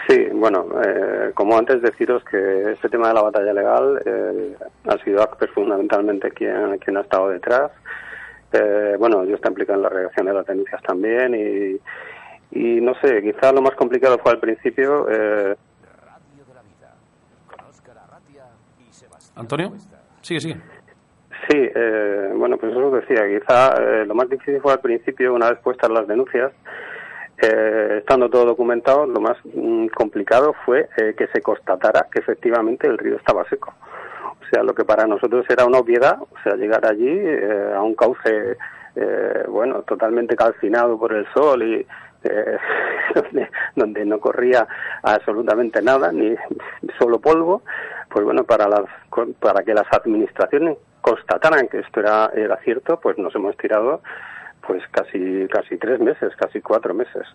Sí, 0.09 0.27
bueno, 0.33 0.67
eh, 0.83 1.33
como 1.35 1.59
antes 1.59 1.83
deciros 1.83 2.25
que 2.25 2.73
este 2.73 2.89
tema 2.89 3.09
de 3.09 3.15
la 3.15 3.21
batalla 3.21 3.53
legal 3.53 4.01
eh, 4.07 4.57
ha 4.87 4.97
sido 5.05 5.23
ACPER 5.23 5.51
fundamentalmente 5.51 6.31
quien, 6.31 6.79
quien 6.79 6.97
ha 6.97 7.03
estado 7.03 7.29
detrás. 7.29 7.71
Eh, 8.51 8.97
bueno, 8.99 9.27
yo 9.27 9.35
está 9.35 9.49
implicado 9.49 9.77
en 9.77 9.83
la 9.83 9.91
redacción 9.91 10.25
de 10.25 10.33
las 10.33 10.47
denuncias 10.47 10.83
también 10.83 11.35
y, 11.35 12.59
y 12.59 12.81
no 12.81 12.95
sé, 13.03 13.21
quizá 13.21 13.53
lo 13.53 13.61
más 13.61 13.75
complicado 13.75 14.19
fue 14.19 14.33
al 14.33 14.41
principio. 14.41 15.07
Antonio, 19.37 19.75
sigue, 20.23 20.41
sigue. 20.41 20.57
Sí, 21.51 21.71
bueno, 22.35 22.57
pues 22.57 22.73
eso 22.73 22.91
decía, 22.93 23.29
quizá 23.29 23.79
lo 24.07 24.15
más 24.15 24.31
difícil 24.31 24.59
fue 24.63 24.73
al 24.73 24.81
principio, 24.81 25.35
una 25.35 25.51
vez 25.51 25.59
puestas 25.59 25.91
las 25.91 26.09
denuncias, 26.09 26.51
eh, 27.41 27.99
estando 27.99 28.29
todo 28.29 28.47
documentado, 28.47 29.07
lo 29.07 29.21
más 29.21 29.37
mm, 29.45 29.87
complicado 29.89 30.55
fue 30.65 30.89
eh, 30.97 31.15
que 31.17 31.29
se 31.29 31.41
constatara 31.41 32.09
que 32.11 32.19
efectivamente 32.19 32.89
el 32.89 32.99
río 32.99 33.17
estaba 33.17 33.49
seco. 33.49 33.73
O 34.41 34.45
sea, 34.51 34.65
lo 34.65 34.75
que 34.75 34.85
para 34.85 35.07
nosotros 35.07 35.47
era 35.49 35.65
una 35.65 35.79
obviedad, 35.79 36.19
o 36.21 36.43
sea, 36.43 36.57
llegar 36.57 36.85
allí 36.85 37.09
eh, 37.09 37.73
a 37.75 37.83
un 37.83 37.95
cauce, 37.95 38.57
bueno, 39.49 39.83
totalmente 39.83 40.35
calcinado 40.35 40.99
por 40.99 41.13
el 41.13 41.25
sol 41.33 41.63
y 41.63 41.87
donde, 43.15 43.49
donde, 43.77 44.05
no 44.05 44.19
corría 44.19 44.67
absolutamente 45.05 45.81
nada, 45.81 46.11
ni 46.11 46.35
solo 46.99 47.21
polvo, 47.21 47.63
pues 48.11 48.25
bueno, 48.25 48.43
para, 48.43 48.69
las, 48.69 48.87
para 49.39 49.63
que 49.63 49.73
las 49.73 49.87
administraciones 49.93 50.79
constataran 51.01 51.69
que 51.69 51.79
esto 51.79 52.01
era, 52.01 52.31
era 52.35 52.57
cierto, 52.65 52.99
pues 52.99 53.17
nos 53.19 53.33
hemos 53.37 53.57
tirado 53.57 54.01
pues 54.69 54.83
casi 54.91 55.49
casi 55.51 55.79
tres 55.79 55.99
meses, 55.99 56.37
casi 56.37 56.61
cuatro 56.61 56.93
meses. 56.93 57.27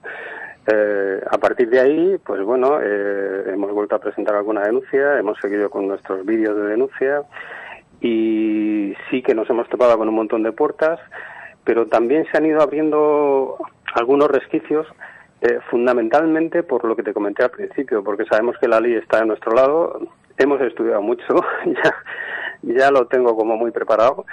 Eh, 0.68 1.20
a 1.30 1.38
partir 1.40 1.68
de 1.68 1.80
ahí, 1.80 2.18
pues 2.24 2.44
bueno, 2.44 2.80
eh, 2.80 3.46
hemos 3.48 3.72
vuelto 3.72 3.96
a 3.96 4.00
presentar 4.00 4.36
alguna 4.36 4.62
denuncia, 4.62 5.18
hemos 5.18 5.40
seguido 5.40 5.72
con 5.72 5.88
nuestros 5.88 6.24
vídeos 6.28 6.56
de 6.56 6.68
denuncia 6.68 7.24
y 8.02 8.94
sí 9.10 9.24
que 9.24 9.34
nos 9.34 9.50
hemos 9.50 9.68
topado 9.68 9.98
con 9.98 10.08
un 10.08 10.14
montón 10.14 10.44
de 10.44 10.52
puertas, 10.52 11.00
pero 11.64 11.88
también 11.88 12.28
se 12.32 12.38
han 12.38 12.46
ido 12.46 12.62
abriendo 12.62 13.58
algunos 13.96 14.30
resquicios, 14.30 14.86
eh, 15.42 15.58
fundamentalmente 15.72 16.62
por 16.62 16.86
lo 16.86 16.96
que 16.96 17.02
te 17.02 17.14
comenté 17.14 17.44
al 17.44 17.50
principio, 17.50 18.04
porque 18.04 18.26
sabemos 18.26 18.58
que 18.60 18.68
la 18.68 18.80
ley 18.80 18.94
está 18.94 19.22
a 19.22 19.26
nuestro 19.26 19.56
lado, 19.56 20.02
hemos 20.38 20.62
estudiado 20.62 21.02
mucho, 21.02 21.26
ya, 21.66 21.96
ya 22.62 22.92
lo 22.92 23.08
tengo 23.08 23.36
como 23.36 23.58
muy 23.58 23.72
preparado 23.72 24.24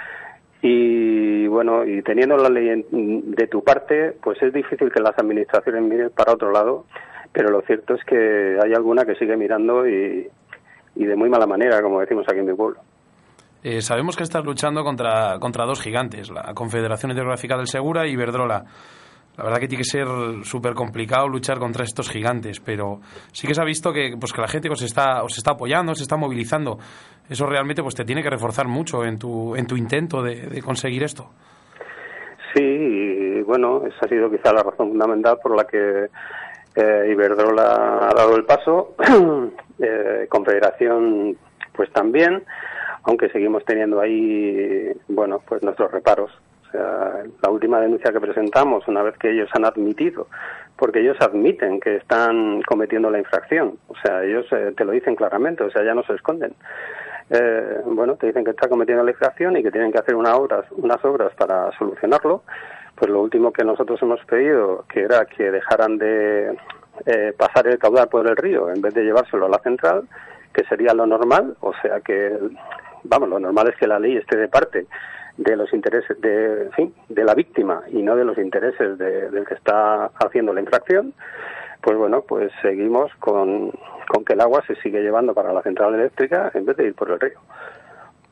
y 0.61 1.47
bueno, 1.47 1.85
y 1.85 2.01
teniendo 2.03 2.37
la 2.37 2.49
ley 2.49 2.85
de 2.91 3.47
tu 3.47 3.63
parte, 3.63 4.15
pues 4.23 4.41
es 4.41 4.53
difícil 4.53 4.91
que 4.91 5.01
las 5.01 5.17
administraciones 5.17 5.81
miren 5.83 6.11
para 6.11 6.33
otro 6.33 6.51
lado, 6.51 6.85
pero 7.31 7.49
lo 7.49 7.61
cierto 7.61 7.95
es 7.95 8.03
que 8.05 8.57
hay 8.63 8.73
alguna 8.73 9.05
que 9.05 9.15
sigue 9.15 9.35
mirando 9.37 9.87
y, 9.87 10.27
y 10.95 11.05
de 11.05 11.15
muy 11.15 11.29
mala 11.29 11.47
manera, 11.47 11.81
como 11.81 11.99
decimos 11.99 12.25
aquí 12.29 12.39
en 12.39 12.45
mi 12.45 12.53
pueblo. 12.53 12.79
Eh, 13.63 13.81
sabemos 13.81 14.17
que 14.17 14.23
estás 14.23 14.43
luchando 14.43 14.83
contra, 14.83 15.37
contra 15.39 15.65
dos 15.65 15.81
gigantes, 15.81 16.31
la 16.31 16.53
Confederación 16.53 17.11
Hidrográfica 17.11 17.57
del 17.57 17.67
Segura 17.67 18.07
y 18.07 18.13
Iberdrola. 18.13 18.63
La 19.37 19.45
verdad 19.45 19.59
que 19.59 19.67
tiene 19.67 19.83
que 19.83 19.89
ser 19.89 20.07
súper 20.43 20.73
complicado 20.73 21.27
luchar 21.27 21.57
contra 21.57 21.83
estos 21.83 22.09
gigantes, 22.09 22.59
pero 22.59 22.99
sí 23.31 23.47
que 23.47 23.53
se 23.53 23.61
ha 23.61 23.65
visto 23.65 23.93
que, 23.93 24.15
pues, 24.19 24.33
que 24.33 24.41
la 24.41 24.47
gente 24.47 24.69
os 24.69 24.81
está, 24.81 25.23
os 25.23 25.37
está 25.37 25.51
apoyando, 25.51 25.95
se 25.95 26.03
está 26.03 26.17
movilizando. 26.17 26.77
Eso 27.29 27.45
realmente 27.45 27.81
pues, 27.81 27.95
te 27.95 28.03
tiene 28.03 28.21
que 28.21 28.29
reforzar 28.29 28.67
mucho 28.67 29.05
en 29.05 29.17
tu, 29.17 29.55
en 29.55 29.65
tu 29.65 29.77
intento 29.77 30.21
de, 30.21 30.61
conseguir 30.61 31.03
esto. 31.03 31.29
Sí, 32.53 32.61
y 32.61 33.41
bueno, 33.43 33.83
esa 33.85 34.05
ha 34.05 34.09
sido 34.09 34.29
quizá 34.29 34.51
la 34.51 34.63
razón 34.63 34.89
fundamental 34.89 35.37
por 35.41 35.55
la 35.55 35.63
que 35.63 36.07
eh, 36.75 37.11
Iberdrola 37.11 38.09
ha 38.09 38.13
dado 38.13 38.35
el 38.35 38.43
paso, 38.43 38.95
eh, 39.79 40.27
Confederación 40.29 41.37
pues 41.73 41.89
también, 41.93 42.43
aunque 43.03 43.29
seguimos 43.29 43.63
teniendo 43.63 44.01
ahí, 44.01 44.91
bueno, 45.07 45.41
pues 45.47 45.63
nuestros 45.63 45.89
reparos. 45.89 46.31
Sea, 46.71 47.23
la 47.41 47.49
última 47.49 47.79
denuncia 47.79 48.11
que 48.11 48.19
presentamos, 48.21 48.87
una 48.87 49.03
vez 49.03 49.17
que 49.17 49.31
ellos 49.31 49.49
han 49.53 49.65
admitido, 49.65 50.27
porque 50.77 51.01
ellos 51.01 51.17
admiten 51.19 51.79
que 51.79 51.97
están 51.97 52.61
cometiendo 52.63 53.09
la 53.09 53.19
infracción, 53.19 53.77
o 53.87 53.95
sea, 53.95 54.23
ellos 54.23 54.45
eh, 54.51 54.73
te 54.75 54.85
lo 54.85 54.93
dicen 54.93 55.15
claramente, 55.15 55.63
o 55.63 55.71
sea, 55.71 55.83
ya 55.83 55.93
no 55.93 56.03
se 56.03 56.13
esconden. 56.13 56.53
Eh, 57.29 57.81
bueno, 57.85 58.15
te 58.15 58.27
dicen 58.27 58.43
que 58.43 58.51
está 58.51 58.67
cometiendo 58.67 59.03
la 59.03 59.11
infracción 59.11 59.55
y 59.57 59.63
que 59.63 59.71
tienen 59.71 59.91
que 59.91 59.99
hacer 59.99 60.15
una 60.15 60.35
obras, 60.35 60.65
unas 60.71 61.03
obras 61.05 61.33
para 61.35 61.71
solucionarlo. 61.77 62.43
Pues 62.95 63.09
lo 63.09 63.21
último 63.21 63.53
que 63.53 63.63
nosotros 63.63 64.01
hemos 64.01 64.23
pedido, 64.25 64.85
que 64.89 65.01
era 65.01 65.25
que 65.25 65.49
dejaran 65.49 65.97
de 65.97 66.57
eh, 67.05 67.33
pasar 67.37 67.67
el 67.67 67.79
caudal 67.79 68.09
por 68.09 68.27
el 68.27 68.35
río 68.35 68.69
en 68.69 68.81
vez 68.81 68.93
de 68.93 69.03
llevárselo 69.03 69.45
a 69.45 69.49
la 69.49 69.59
central, 69.59 70.03
que 70.53 70.65
sería 70.65 70.93
lo 70.93 71.05
normal, 71.05 71.55
o 71.61 71.73
sea 71.81 72.01
que, 72.01 72.37
vamos, 73.03 73.29
lo 73.29 73.39
normal 73.39 73.69
es 73.69 73.77
que 73.77 73.87
la 73.87 73.99
ley 73.99 74.17
esté 74.17 74.37
de 74.37 74.49
parte 74.49 74.85
de 75.37 75.55
los 75.55 75.73
intereses 75.73 76.19
de, 76.21 76.69
de 77.09 77.23
la 77.23 77.33
víctima 77.33 77.83
y 77.89 78.01
no 78.01 78.15
de 78.15 78.25
los 78.25 78.37
intereses 78.37 78.97
del 78.97 79.45
que 79.45 79.53
está 79.53 80.05
haciendo 80.23 80.53
la 80.53 80.61
infracción, 80.61 81.13
pues 81.81 81.97
bueno, 81.97 82.21
pues 82.21 82.51
seguimos 82.61 83.11
con, 83.19 83.71
con 84.07 84.23
que 84.25 84.33
el 84.33 84.41
agua 84.41 84.63
se 84.67 84.75
sigue 84.75 85.01
llevando 85.01 85.33
para 85.33 85.53
la 85.53 85.61
central 85.63 85.95
eléctrica 85.95 86.51
en 86.53 86.65
vez 86.65 86.77
de 86.77 86.87
ir 86.87 86.95
por 86.95 87.09
el 87.09 87.19
río. 87.19 87.39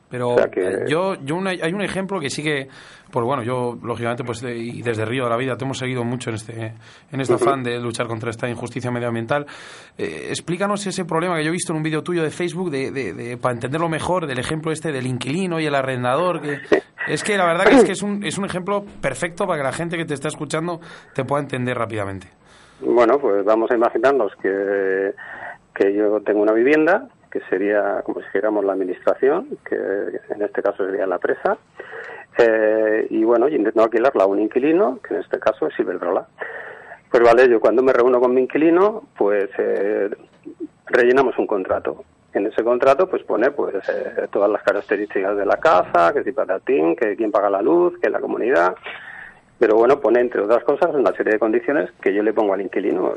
Pero 0.10 0.40
eh, 0.40 0.86
yo, 0.88 1.16
yo 1.24 1.38
hay 1.46 1.74
un 1.74 1.82
ejemplo 1.82 2.20
que 2.20 2.30
sí 2.30 2.42
que, 2.42 2.68
pues 3.12 3.26
bueno, 3.26 3.44
yo 3.44 3.78
lógicamente 3.84 4.24
pues 4.24 4.42
y 4.44 4.82
desde 4.82 5.06
Río 5.06 5.26
de 5.26 5.30
la 5.30 5.38
Vida 5.38 5.56
te 5.56 5.66
hemos 5.66 5.78
seguido 5.78 6.04
mucho 6.04 6.32
en 6.32 6.36
este 6.36 6.74
en 7.12 7.22
este 7.22 7.36
afán 7.36 7.62
de 7.62 7.80
luchar 7.80 8.08
contra 8.08 8.32
esta 8.32 8.50
injusticia 8.50 8.90
medioambiental. 8.90 9.46
Eh, 9.98 10.28
explícanos 10.30 10.86
ese 10.88 11.06
problema 11.06 11.38
que 11.38 11.44
yo 11.44 11.50
he 11.50 11.54
visto 11.54 11.74
en 11.74 11.78
un 11.78 11.84
vídeo 11.84 12.02
tuyo 12.02 12.24
de 12.24 12.32
Facebook 12.32 12.72
de, 12.72 12.92
de, 12.92 13.38
para 13.38 13.54
entenderlo 13.54 13.88
mejor 13.88 14.26
del 14.26 14.40
ejemplo 14.40 14.72
este 14.72 14.92
del 14.92 15.06
inquilino 15.06 15.60
y 15.60 15.68
el 15.68 15.76
arrendador 15.76 16.42
que 16.42 16.58
es 17.08 17.24
que 17.24 17.38
la 17.38 17.46
verdad 17.46 17.66
que 17.66 17.76
es 17.76 17.84
que 17.84 17.92
es 17.92 18.02
un, 18.02 18.24
es 18.24 18.38
un 18.38 18.46
ejemplo 18.46 18.84
perfecto 19.02 19.46
para 19.46 19.60
que 19.60 19.64
la 19.64 19.74
gente 19.74 19.96
que 19.96 20.06
te 20.06 20.16
está 20.16 20.28
escuchando 20.28 20.80
te 21.14 21.24
pueda 21.24 21.44
entender 21.44 21.78
rápidamente. 21.78 22.28
Bueno, 22.82 23.20
pues 23.20 23.44
vamos 23.46 23.70
a 23.70 23.76
imaginarnos 23.76 24.32
que 24.42 25.14
que 25.80 25.94
yo 25.94 26.20
tengo 26.22 26.42
una 26.42 26.52
vivienda, 26.52 27.08
que 27.32 27.42
sería 27.50 28.02
como 28.04 28.20
si 28.20 28.26
dijéramos 28.26 28.66
la 28.66 28.74
administración, 28.74 29.58
que 29.68 29.76
en 29.76 30.42
este 30.42 30.62
caso 30.62 30.86
sería 30.86 31.06
la 31.06 31.20
presa, 31.20 31.58
eh, 32.38 33.08
y 33.10 33.24
bueno, 33.24 33.48
intento 33.50 33.84
alquilarla 33.84 34.24
a 34.24 34.28
un 34.28 34.40
inquilino, 34.40 35.00
que 35.06 35.16
en 35.16 35.22
este 35.22 35.40
caso 35.40 35.68
es 35.68 35.80
Iberdrola. 35.80 36.28
Pues 37.12 37.24
vale, 37.24 37.50
yo 37.50 37.60
cuando 37.60 37.82
me 37.82 37.92
reúno 37.92 38.20
con 38.20 38.34
mi 38.34 38.42
inquilino, 38.42 39.04
pues 39.18 39.50
eh, 39.58 40.10
rellenamos 40.86 41.38
un 41.38 41.48
contrato. 41.48 42.04
En 42.34 42.46
ese 42.46 42.64
contrato, 42.64 43.10
pues 43.10 43.24
pone 43.24 43.50
pues 43.52 43.76
eh, 43.90 44.28
todas 44.32 44.50
las 44.50 44.62
características 44.62 45.36
de 45.36 45.46
la 45.46 45.58
casa, 45.58 46.14
que 46.14 46.24
si 46.24 46.32
patatín, 46.32 46.96
que 46.96 47.16
quién 47.16 47.32
paga 47.32 47.50
la 47.50 47.62
luz, 47.62 47.98
que 48.00 48.10
la 48.10 48.20
comunidad, 48.20 48.76
pero 49.58 49.76
bueno, 49.76 50.00
pone 50.00 50.22
entre 50.22 50.42
otras 50.42 50.64
cosas 50.64 50.94
una 50.94 51.12
serie 51.12 51.34
de 51.34 51.40
condiciones 51.40 51.92
que 52.02 52.14
yo 52.14 52.24
le 52.24 52.34
pongo 52.34 52.54
al 52.54 52.62
inquilino. 52.62 53.14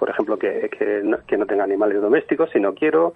Eh, 0.00 0.06
por 0.06 0.10
ejemplo, 0.10 0.38
que, 0.38 0.70
que, 0.70 1.36
no, 1.36 1.46
tenga 1.46 1.64
animales 1.64 2.00
domésticos 2.00 2.50
si 2.52 2.60
no 2.60 2.74
quiero, 2.74 3.12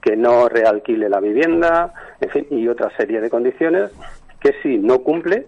que 0.00 0.16
no 0.16 0.48
realquile 0.48 1.08
la 1.08 1.20
vivienda, 1.20 1.92
en 2.20 2.30
fin, 2.30 2.46
y 2.50 2.68
otra 2.68 2.90
serie 2.96 3.20
de 3.20 3.30
condiciones 3.30 3.90
que 4.40 4.52
si 4.62 4.78
no 4.78 4.98
cumple, 4.98 5.46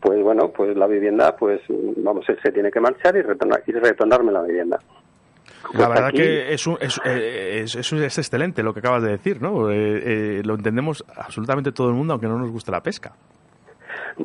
pues 0.00 0.22
bueno, 0.22 0.50
pues 0.50 0.76
la 0.76 0.86
vivienda, 0.86 1.36
pues 1.36 1.60
vamos, 1.68 2.26
él 2.28 2.38
se 2.42 2.52
tiene 2.52 2.70
que 2.70 2.80
marchar 2.80 3.16
y, 3.16 3.22
retornar, 3.22 3.62
y 3.66 3.72
retornarme 3.72 4.32
la 4.32 4.42
vivienda. 4.42 4.78
la 5.74 5.88
verdad 5.88 6.10
que 6.10 6.54
es, 6.54 6.66
eh, 7.04 7.60
es, 7.62 7.74
es, 7.74 7.92
es, 7.92 8.18
excelente 8.18 8.62
lo 8.62 8.72
que 8.72 8.80
acabas 8.80 9.02
de 9.02 9.10
decir, 9.10 9.42
¿no? 9.42 9.70
Eh, 9.70 10.40
lo 10.44 10.54
entendemos 10.54 11.04
absolutamente 11.14 11.72
todo 11.72 11.88
el 11.88 11.94
mundo, 11.94 12.14
aunque 12.14 12.28
no 12.28 12.38
nos 12.38 12.50
guste 12.50 12.70
la 12.70 12.82
pesca. 12.82 13.12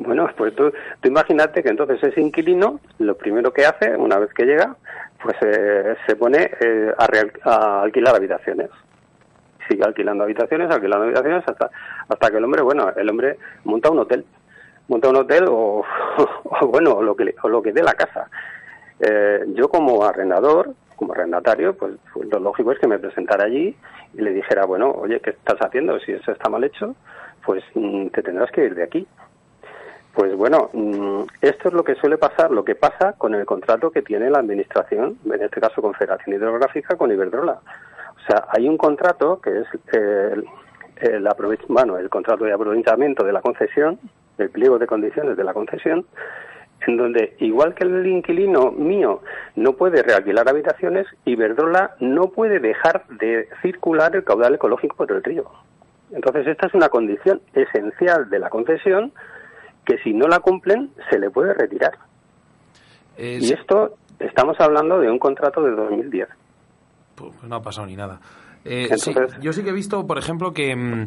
Bueno, 0.00 0.28
pues 0.36 0.54
tú, 0.54 0.70
imagínate 1.04 1.62
que 1.62 1.70
entonces 1.70 2.02
ese 2.02 2.20
inquilino 2.20 2.80
lo 2.98 3.16
primero 3.16 3.52
que 3.52 3.64
hace, 3.64 3.96
una 3.96 4.18
vez 4.18 4.32
que 4.34 4.44
llega, 4.44 4.76
pues 5.22 5.36
eh, 5.40 5.96
se 6.06 6.16
pone 6.16 6.50
eh, 6.60 6.92
a, 7.44 7.82
alquilar 7.82 8.16
habitaciones. 8.16 8.68
Sigue 9.68 9.84
alquilando 9.84 10.24
habitaciones, 10.24 10.70
alquilando 10.70 11.06
habitaciones 11.06 11.44
hasta, 11.46 11.70
hasta 12.08 12.30
que 12.30 12.36
el 12.36 12.44
hombre, 12.44 12.62
bueno, 12.62 12.90
el 12.94 13.08
hombre 13.08 13.38
monta 13.64 13.90
un 13.90 14.00
hotel. 14.00 14.24
Monta 14.88 15.08
un 15.08 15.16
hotel 15.16 15.46
o, 15.48 15.82
bueno, 16.68 17.00
lo 17.02 17.16
que, 17.16 17.34
o 17.42 17.48
lo 17.48 17.62
que 17.62 17.72
dé 17.72 17.82
la 17.82 17.94
casa. 17.94 18.28
Eh, 19.00 19.44
yo 19.54 19.68
como 19.68 20.04
arrendador, 20.04 20.74
como 20.96 21.14
arrendatario, 21.14 21.74
pues, 21.74 21.94
pues, 22.12 22.28
lo 22.28 22.38
lógico 22.38 22.72
es 22.72 22.78
que 22.78 22.86
me 22.86 22.98
presentara 22.98 23.44
allí 23.44 23.74
y 24.12 24.20
le 24.20 24.32
dijera, 24.32 24.66
bueno, 24.66 24.90
oye, 24.90 25.20
¿qué 25.20 25.30
estás 25.30 25.58
haciendo? 25.60 25.98
Si 26.00 26.12
eso 26.12 26.32
está 26.32 26.50
mal 26.50 26.64
hecho, 26.64 26.94
pues 27.44 27.64
mm, 27.74 28.08
te 28.08 28.22
tendrás 28.22 28.50
que 28.50 28.64
ir 28.64 28.74
de 28.74 28.82
aquí. 28.82 29.06
Pues 30.16 30.34
bueno, 30.34 30.70
mm, 30.72 31.24
esto 31.42 31.68
es 31.68 31.74
lo 31.74 31.84
que 31.84 31.94
suele 31.96 32.16
pasar, 32.16 32.50
lo 32.50 32.64
que 32.64 32.74
pasa 32.74 33.12
con 33.18 33.34
el 33.34 33.44
contrato 33.44 33.90
que 33.90 34.00
tiene 34.00 34.30
la 34.30 34.38
Administración, 34.38 35.18
en 35.26 35.42
este 35.42 35.60
caso 35.60 35.82
Confederación 35.82 36.34
Hidrográfica, 36.34 36.96
con 36.96 37.12
Iberdrola. 37.12 37.60
O 37.60 38.26
sea, 38.26 38.46
hay 38.48 38.66
un 38.66 38.78
contrato 38.78 39.42
que 39.42 39.50
es 39.60 39.66
el, 39.92 40.46
el, 41.02 41.28
bueno, 41.68 41.98
el 41.98 42.08
contrato 42.08 42.46
de 42.46 42.54
aprovechamiento 42.54 43.24
de 43.24 43.32
la 43.34 43.42
concesión, 43.42 43.98
el 44.38 44.48
pliego 44.48 44.78
de 44.78 44.86
condiciones 44.86 45.36
de 45.36 45.44
la 45.44 45.52
concesión, 45.52 46.06
en 46.86 46.96
donde, 46.96 47.36
igual 47.40 47.74
que 47.74 47.84
el 47.84 48.06
inquilino 48.06 48.70
mío 48.70 49.20
no 49.54 49.74
puede 49.74 50.02
realquilar 50.02 50.48
habitaciones, 50.48 51.06
Iberdrola 51.26 51.94
no 52.00 52.28
puede 52.28 52.58
dejar 52.58 53.06
de 53.08 53.50
circular 53.60 54.16
el 54.16 54.24
caudal 54.24 54.54
ecológico 54.54 54.96
por 54.96 55.12
el 55.12 55.22
río. 55.22 55.44
Entonces, 56.10 56.46
esta 56.46 56.68
es 56.68 56.74
una 56.74 56.88
condición 56.88 57.42
esencial 57.52 58.30
de 58.30 58.38
la 58.38 58.48
concesión 58.48 59.12
que 59.86 59.98
si 59.98 60.12
no 60.12 60.26
la 60.26 60.40
cumplen 60.40 60.90
se 61.08 61.18
le 61.18 61.30
puede 61.30 61.54
retirar. 61.54 61.92
Y 63.18 63.50
esto 63.52 63.96
estamos 64.18 64.60
hablando 64.60 64.98
de 64.98 65.10
un 65.10 65.18
contrato 65.18 65.62
de 65.62 65.70
2010. 65.70 66.28
Pues 67.14 67.32
no 67.44 67.56
ha 67.56 67.62
pasado 67.62 67.86
ni 67.86 67.96
nada. 67.96 68.20
Eh, 68.64 68.88
yo 69.40 69.52
sí 69.52 69.62
que 69.62 69.70
he 69.70 69.72
visto, 69.72 70.06
por 70.06 70.18
ejemplo, 70.18 70.52
que, 70.52 70.74
mm, 70.74 71.06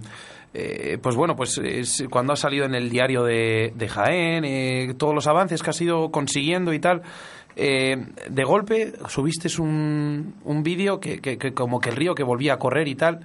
eh, 0.53 0.97
pues 1.01 1.15
bueno, 1.15 1.35
pues 1.35 1.61
cuando 2.09 2.33
ha 2.33 2.37
salido 2.37 2.65
en 2.65 2.73
el 2.73 2.89
diario 2.89 3.23
de, 3.23 3.87
Jaén, 3.87 4.45
eh, 4.45 4.95
todos 4.97 5.13
los 5.13 5.27
avances 5.27 5.61
que 5.61 5.69
has 5.69 5.81
ido 5.81 6.09
consiguiendo 6.09 6.73
y 6.73 6.79
tal, 6.79 7.03
de 7.55 8.43
golpe 8.45 8.93
subiste 9.09 9.49
un, 9.61 10.35
un 10.45 10.63
vídeo 10.63 11.01
que, 11.01 11.19
que, 11.19 11.53
como 11.53 11.81
que 11.81 11.89
el 11.89 11.97
río 11.97 12.15
que 12.15 12.23
volvía 12.23 12.53
a 12.53 12.57
correr 12.57 12.87
y 12.87 12.95
tal 12.95 13.19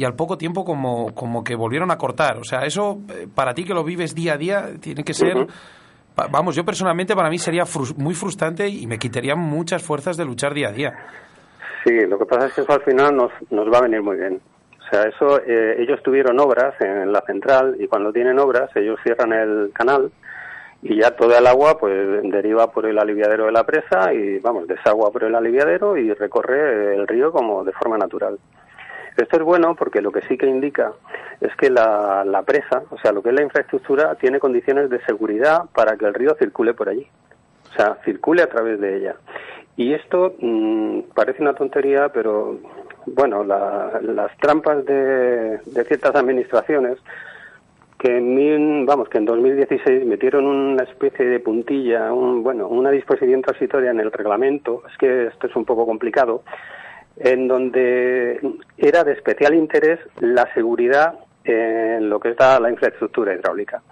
y 0.00 0.04
al 0.06 0.14
poco 0.14 0.38
tiempo 0.38 0.64
como, 0.64 1.14
como 1.14 1.44
que 1.44 1.54
volvieron 1.54 1.90
a 1.90 1.98
cortar. 1.98 2.38
O 2.38 2.44
sea, 2.44 2.60
eso 2.60 3.00
eh, 3.10 3.26
para 3.34 3.52
ti 3.52 3.64
que 3.64 3.74
lo 3.74 3.84
vives 3.84 4.14
día 4.14 4.32
a 4.32 4.36
día 4.38 4.70
tiene 4.80 5.04
que 5.04 5.12
ser... 5.12 5.46
Vamos, 6.32 6.56
yo 6.56 6.64
personalmente 6.64 7.14
para 7.14 7.28
mí 7.28 7.36
sería 7.36 7.64
muy 7.98 8.14
frustrante 8.14 8.66
y 8.66 8.86
me 8.86 8.98
quitaría 8.98 9.36
muchas 9.36 9.82
fuerzas 9.82 10.16
de 10.16 10.24
luchar 10.24 10.54
día 10.54 10.68
a 10.68 10.72
día. 10.72 10.92
Sí, 11.84 11.92
lo 12.06 12.18
que 12.18 12.24
pasa 12.24 12.46
es 12.46 12.54
que 12.54 12.62
eso 12.62 12.72
al 12.72 12.82
final 12.82 13.14
nos, 13.14 13.30
nos 13.50 13.70
va 13.70 13.76
a 13.76 13.82
venir 13.82 14.00
muy 14.00 14.16
bien. 14.16 14.40
O 14.78 14.90
sea, 14.90 15.02
eso, 15.02 15.38
eh, 15.46 15.76
ellos 15.82 16.02
tuvieron 16.02 16.40
obras 16.40 16.74
en 16.80 17.12
la 17.12 17.20
central 17.26 17.76
y 17.78 17.86
cuando 17.86 18.10
tienen 18.10 18.38
obras 18.38 18.70
ellos 18.76 18.98
cierran 19.02 19.34
el 19.34 19.70
canal 19.74 20.10
y 20.80 20.98
ya 20.98 21.10
toda 21.10 21.38
el 21.38 21.46
agua 21.46 21.76
pues 21.78 22.22
deriva 22.22 22.70
por 22.72 22.86
el 22.86 22.98
aliviadero 22.98 23.44
de 23.46 23.52
la 23.52 23.64
presa 23.64 24.14
y 24.14 24.38
vamos, 24.38 24.66
desagua 24.66 25.10
por 25.10 25.24
el 25.24 25.34
aliviadero 25.34 25.98
y 25.98 26.10
recorre 26.14 26.94
el 26.96 27.06
río 27.06 27.32
como 27.32 27.64
de 27.64 27.72
forma 27.72 27.98
natural. 27.98 28.38
Esto 29.16 29.36
es 29.36 29.42
bueno 29.42 29.74
porque 29.74 30.00
lo 30.00 30.12
que 30.12 30.22
sí 30.22 30.38
que 30.38 30.46
indica 30.46 30.92
es 31.40 31.54
que 31.56 31.70
la, 31.70 32.42
presa, 32.46 32.82
o 32.90 32.98
sea, 32.98 33.12
lo 33.12 33.22
que 33.22 33.30
es 33.30 33.34
la 33.34 33.42
infraestructura, 33.42 34.14
tiene 34.16 34.38
condiciones 34.38 34.90
de 34.90 35.00
seguridad 35.04 35.64
para 35.74 35.96
que 35.96 36.06
el 36.06 36.14
río 36.14 36.34
circule 36.38 36.74
por 36.74 36.88
allí. 36.88 37.06
O 37.70 37.72
sea, 37.74 37.96
circule 38.04 38.42
a 38.42 38.48
través 38.48 38.80
de 38.80 38.96
ella. 38.96 39.16
Y 39.76 39.94
esto 39.94 40.34
mm, 40.40 41.00
parece 41.14 41.42
una 41.42 41.54
tontería, 41.54 42.10
pero 42.10 42.58
bueno, 43.06 43.44
las 43.44 44.36
trampas 44.38 44.84
de, 44.84 45.60
ciertas 45.86 46.14
administraciones 46.14 46.98
que 47.98 48.16
en, 48.16 48.86
vamos 48.86 49.08
que 49.08 49.18
en 49.18 49.26
2016 49.26 50.06
metieron 50.06 50.46
una 50.46 50.84
especie 50.84 51.26
de 51.26 51.38
puntilla, 51.38 52.12
un, 52.12 52.42
bueno, 52.42 52.66
una 52.68 52.90
disposición 52.90 53.42
transitoria 53.42 53.90
en 53.90 54.00
el 54.00 54.10
reglamento. 54.10 54.82
Es 54.90 54.96
que 54.96 55.26
esto 55.26 55.46
es 55.46 55.56
un 55.56 55.64
poco 55.64 55.86
complicado 55.86 56.42
en 57.20 57.48
donde 57.48 58.40
era 58.78 59.04
de 59.04 59.12
especial 59.12 59.54
interés 59.54 60.00
la 60.20 60.52
seguridad 60.54 61.14
en 61.44 62.08
lo 62.08 62.18
que 62.18 62.30
es 62.30 62.36
la 62.38 62.70
infraestructura 62.70 63.34
hidráulica. 63.34 63.82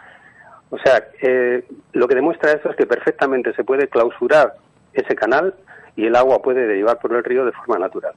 O 0.70 0.78
sea, 0.78 1.08
eh, 1.22 1.64
lo 1.92 2.08
que 2.08 2.14
demuestra 2.14 2.52
eso 2.52 2.70
es 2.70 2.76
que 2.76 2.86
perfectamente 2.86 3.54
se 3.54 3.64
puede 3.64 3.88
clausurar 3.88 4.54
ese 4.92 5.14
canal 5.14 5.54
y 5.96 6.06
el 6.06 6.16
agua 6.16 6.42
puede 6.42 6.66
derivar 6.66 6.98
por 6.98 7.12
el 7.14 7.24
río 7.24 7.44
de 7.44 7.52
forma 7.52 7.78
natural. 7.78 8.14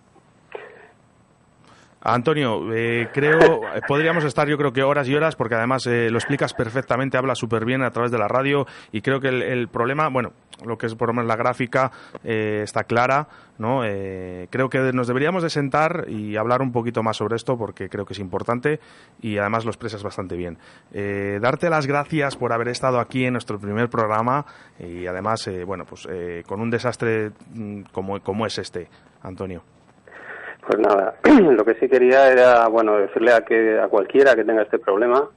Antonio, 2.01 2.73
eh, 2.73 3.09
creo, 3.13 3.61
podríamos 3.87 4.23
estar 4.23 4.47
yo 4.47 4.57
creo 4.57 4.73
que 4.73 4.83
horas 4.83 5.07
y 5.07 5.15
horas, 5.15 5.35
porque 5.35 5.55
además 5.55 5.85
eh, 5.87 6.09
lo 6.09 6.17
explicas 6.17 6.53
perfectamente, 6.53 7.17
hablas 7.17 7.37
súper 7.37 7.65
bien 7.65 7.83
a 7.83 7.91
través 7.91 8.11
de 8.11 8.17
la 8.17 8.27
radio 8.27 8.65
y 8.91 9.01
creo 9.01 9.19
que 9.19 9.29
el, 9.29 9.67
problema, 9.67 10.09
bueno, 10.09 10.33
lo 10.65 10.77
que 10.77 10.87
es 10.87 10.95
por 10.95 11.09
lo 11.09 11.13
menos 11.13 11.27
la 11.27 11.35
gráfica 11.35 11.91
eh, 12.23 12.61
está 12.63 12.83
clara, 12.83 13.27
¿no? 13.57 13.85
Eh, 13.85 14.47
creo 14.49 14.69
que 14.69 14.91
nos 14.91 15.07
deberíamos 15.07 15.43
de 15.43 15.49
sentar 15.49 16.05
y 16.07 16.35
hablar 16.35 16.61
un 16.61 16.71
poquito 16.71 17.03
más 17.03 17.17
sobre 17.17 17.35
esto 17.35 17.57
porque 17.57 17.89
creo 17.89 18.05
que 18.05 18.13
es 18.13 18.19
importante 18.19 18.79
y 19.21 19.37
además 19.37 19.65
lo 19.65 19.71
expresas 19.71 20.01
bastante 20.01 20.35
bien. 20.35 20.57
Eh, 20.91 21.39
darte 21.41 21.69
las 21.69 21.85
gracias 21.85 22.35
por 22.35 22.53
haber 22.53 22.69
estado 22.69 22.99
aquí 22.99 23.25
en 23.25 23.33
nuestro 23.33 23.59
primer 23.59 23.89
programa 23.89 24.45
y 24.79 25.05
además, 25.05 25.47
eh, 25.47 25.63
bueno, 25.63 25.85
pues 25.85 26.07
eh, 26.09 26.43
con 26.47 26.59
un 26.59 26.69
desastre 26.69 27.31
mm, 27.53 27.81
como, 27.91 28.19
como 28.21 28.45
es 28.45 28.57
este, 28.57 28.89
Antonio. 29.21 29.63
Pues 30.67 30.79
nada, 30.79 31.15
lo 31.23 31.65
que 31.65 31.73
sí 31.75 31.89
quería 31.89 32.31
era, 32.31 32.67
bueno, 32.67 32.97
decirle 32.97 33.33
a 33.33 33.41
que 33.41 33.79
a 33.79 33.87
cualquiera 33.87 34.35
que 34.35 34.43
tenga 34.43 34.61
este 34.61 34.79
problema 34.79 35.27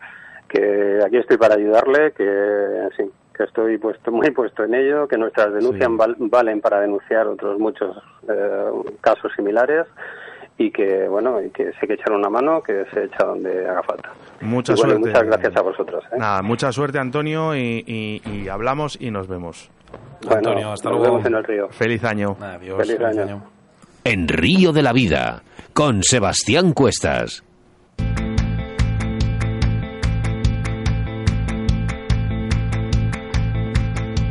que 0.49 1.01
aquí 1.05 1.17
estoy 1.17 1.37
para 1.39 1.55
ayudarle, 1.55 2.13
que 2.13 2.89
fin, 2.97 3.11
que 3.37 3.45
estoy 3.45 3.79
puesto 3.79 4.13
muy 4.13 4.31
puesto 4.31 4.63
en 4.65 4.75
ello, 4.75 5.09
que 5.09 5.17
nuestras 5.17 5.53
denuncias 5.53 5.89
Sí. 5.89 5.97
val- 5.97 6.17
valen 6.19 6.61
para 6.61 6.81
denunciar 6.81 7.27
otros 7.27 7.59
muchos 7.59 7.97
eh, 8.29 8.71
casos 9.01 9.33
similares 9.35 9.87
y 10.59 10.71
que 10.71 11.09
bueno, 11.09 11.43
y 11.43 11.51
que 11.51 11.73
hay 11.81 11.89
que 11.89 11.95
echar 11.95 12.13
una 12.13 12.29
mano, 12.31 12.63
que 12.63 12.85
se 12.93 13.05
echa 13.05 13.25
donde 13.25 13.67
haga 13.69 13.83
falta. 13.83 14.11
Mucha 14.43 14.75
bueno, 14.75 14.91
suerte. 14.93 15.09
Muchas 15.09 15.25
gracias 15.25 15.57
a 15.57 15.63
vosotros. 15.63 16.05
¿eh? 16.13 16.17
Nada, 16.19 16.43
mucha 16.43 16.71
suerte, 16.71 16.99
Antonio, 17.01 17.57
y, 17.57 17.83
y- 17.87 18.23
y 18.31 18.49
hablamos 18.49 18.97
y 19.01 19.11
nos 19.11 19.27
vemos. 19.27 19.69
Bueno, 20.23 20.37
Antonio, 20.37 20.71
hasta 20.73 20.91
nos 20.91 20.99
luego. 20.99 21.15
vemos 21.15 21.27
en 21.27 21.35
el 21.35 21.45
río. 21.45 21.69
Feliz 21.71 22.05
año. 22.05 22.37
Adiós. 22.41 22.77
Feliz 22.77 22.99
feliz 22.99 23.19
año. 23.19 23.23
año. 23.23 23.43
En 24.07 24.29
Río 24.29 24.73
de 24.73 24.83
la 24.83 24.93
Vida, 24.93 25.43
con 25.73 26.03
Sebastián 26.03 26.75
Cuestas. 26.75 27.43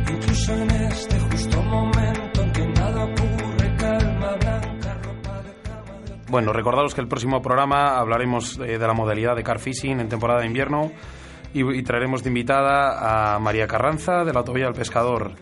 Incluso 0.08 0.52
en 0.54 0.70
este 0.70 1.18
justo 1.18 1.60
momento 1.64 2.42
en 2.42 2.52
que 2.52 2.66
nada 2.68 3.04
ocurre, 3.04 3.76
calma 3.76 4.36
blanca, 4.36 4.94
ropa 5.02 5.42
de 5.42 5.52
cama 5.64 6.02
de 6.04 6.30
Bueno, 6.30 6.52
recordaros 6.52 6.94
que 6.94 7.00
el 7.00 7.08
próximo 7.08 7.42
programa 7.42 7.98
hablaremos 7.98 8.56
eh, 8.60 8.78
de 8.78 8.86
la 8.86 8.94
modalidad 8.94 9.34
de 9.34 9.42
car 9.42 9.58
fishing 9.58 9.98
en 9.98 10.08
temporada 10.08 10.42
de 10.42 10.46
invierno 10.46 10.92
y, 11.52 11.78
y 11.78 11.82
traeremos 11.82 12.22
de 12.22 12.28
invitada 12.28 13.34
a 13.34 13.40
María 13.40 13.66
Carranza 13.66 14.22
de 14.22 14.32
la 14.32 14.38
Autovía 14.38 14.66
del 14.66 14.74
Pescador. 14.74 15.32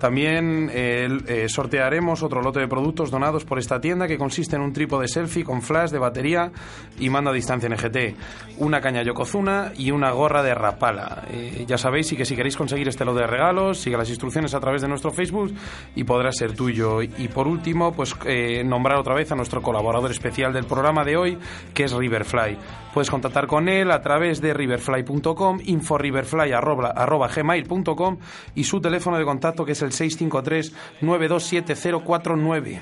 También 0.00 0.70
eh, 0.72 1.46
sortearemos 1.48 2.22
otro 2.22 2.40
lote 2.40 2.58
de 2.58 2.68
productos 2.68 3.10
donados 3.10 3.44
por 3.44 3.58
esta 3.58 3.78
tienda 3.80 4.08
que 4.08 4.16
consiste 4.16 4.56
en 4.56 4.62
un 4.62 4.72
trípode 4.72 5.06
selfie 5.06 5.44
con 5.44 5.60
flash 5.60 5.90
de 5.90 5.98
batería 5.98 6.50
y 6.98 7.10
mando 7.10 7.28
a 7.30 7.34
distancia 7.34 7.68
NGT, 7.68 8.16
una 8.58 8.80
caña 8.80 9.02
Yokozuna 9.02 9.72
y 9.76 9.90
una 9.90 10.12
gorra 10.12 10.42
de 10.42 10.54
Rapala. 10.54 11.24
Eh, 11.30 11.66
ya 11.68 11.76
sabéis 11.76 12.10
y 12.12 12.16
que 12.16 12.24
si 12.24 12.34
queréis 12.34 12.56
conseguir 12.56 12.88
este 12.88 13.04
lote 13.04 13.20
de 13.20 13.26
regalos, 13.26 13.76
sigue 13.78 13.98
las 13.98 14.08
instrucciones 14.08 14.54
a 14.54 14.60
través 14.60 14.80
de 14.80 14.88
nuestro 14.88 15.10
Facebook 15.10 15.52
y 15.94 16.04
podrá 16.04 16.32
ser 16.32 16.54
tuyo. 16.54 17.02
Y 17.02 17.28
por 17.28 17.46
último, 17.46 17.92
pues 17.92 18.16
eh, 18.24 18.64
nombrar 18.64 18.98
otra 18.98 19.14
vez 19.14 19.30
a 19.32 19.36
nuestro 19.36 19.60
colaborador 19.60 20.10
especial 20.10 20.54
del 20.54 20.64
programa 20.64 21.04
de 21.04 21.18
hoy, 21.18 21.36
que 21.74 21.84
es 21.84 21.92
Riverfly. 21.92 22.56
Puedes 22.94 23.10
contactar 23.10 23.46
con 23.46 23.68
él 23.68 23.90
a 23.90 24.00
través 24.00 24.40
de 24.40 24.54
riverfly.com, 24.54 25.58
inforiverfly.gmail.com 25.64 28.18
y 28.54 28.64
su 28.64 28.80
teléfono 28.80 29.18
de 29.18 29.24
contacto 29.24 29.64
que 29.64 29.72
es 29.72 29.82
el 29.82 29.89
653-927-049. 29.90 32.80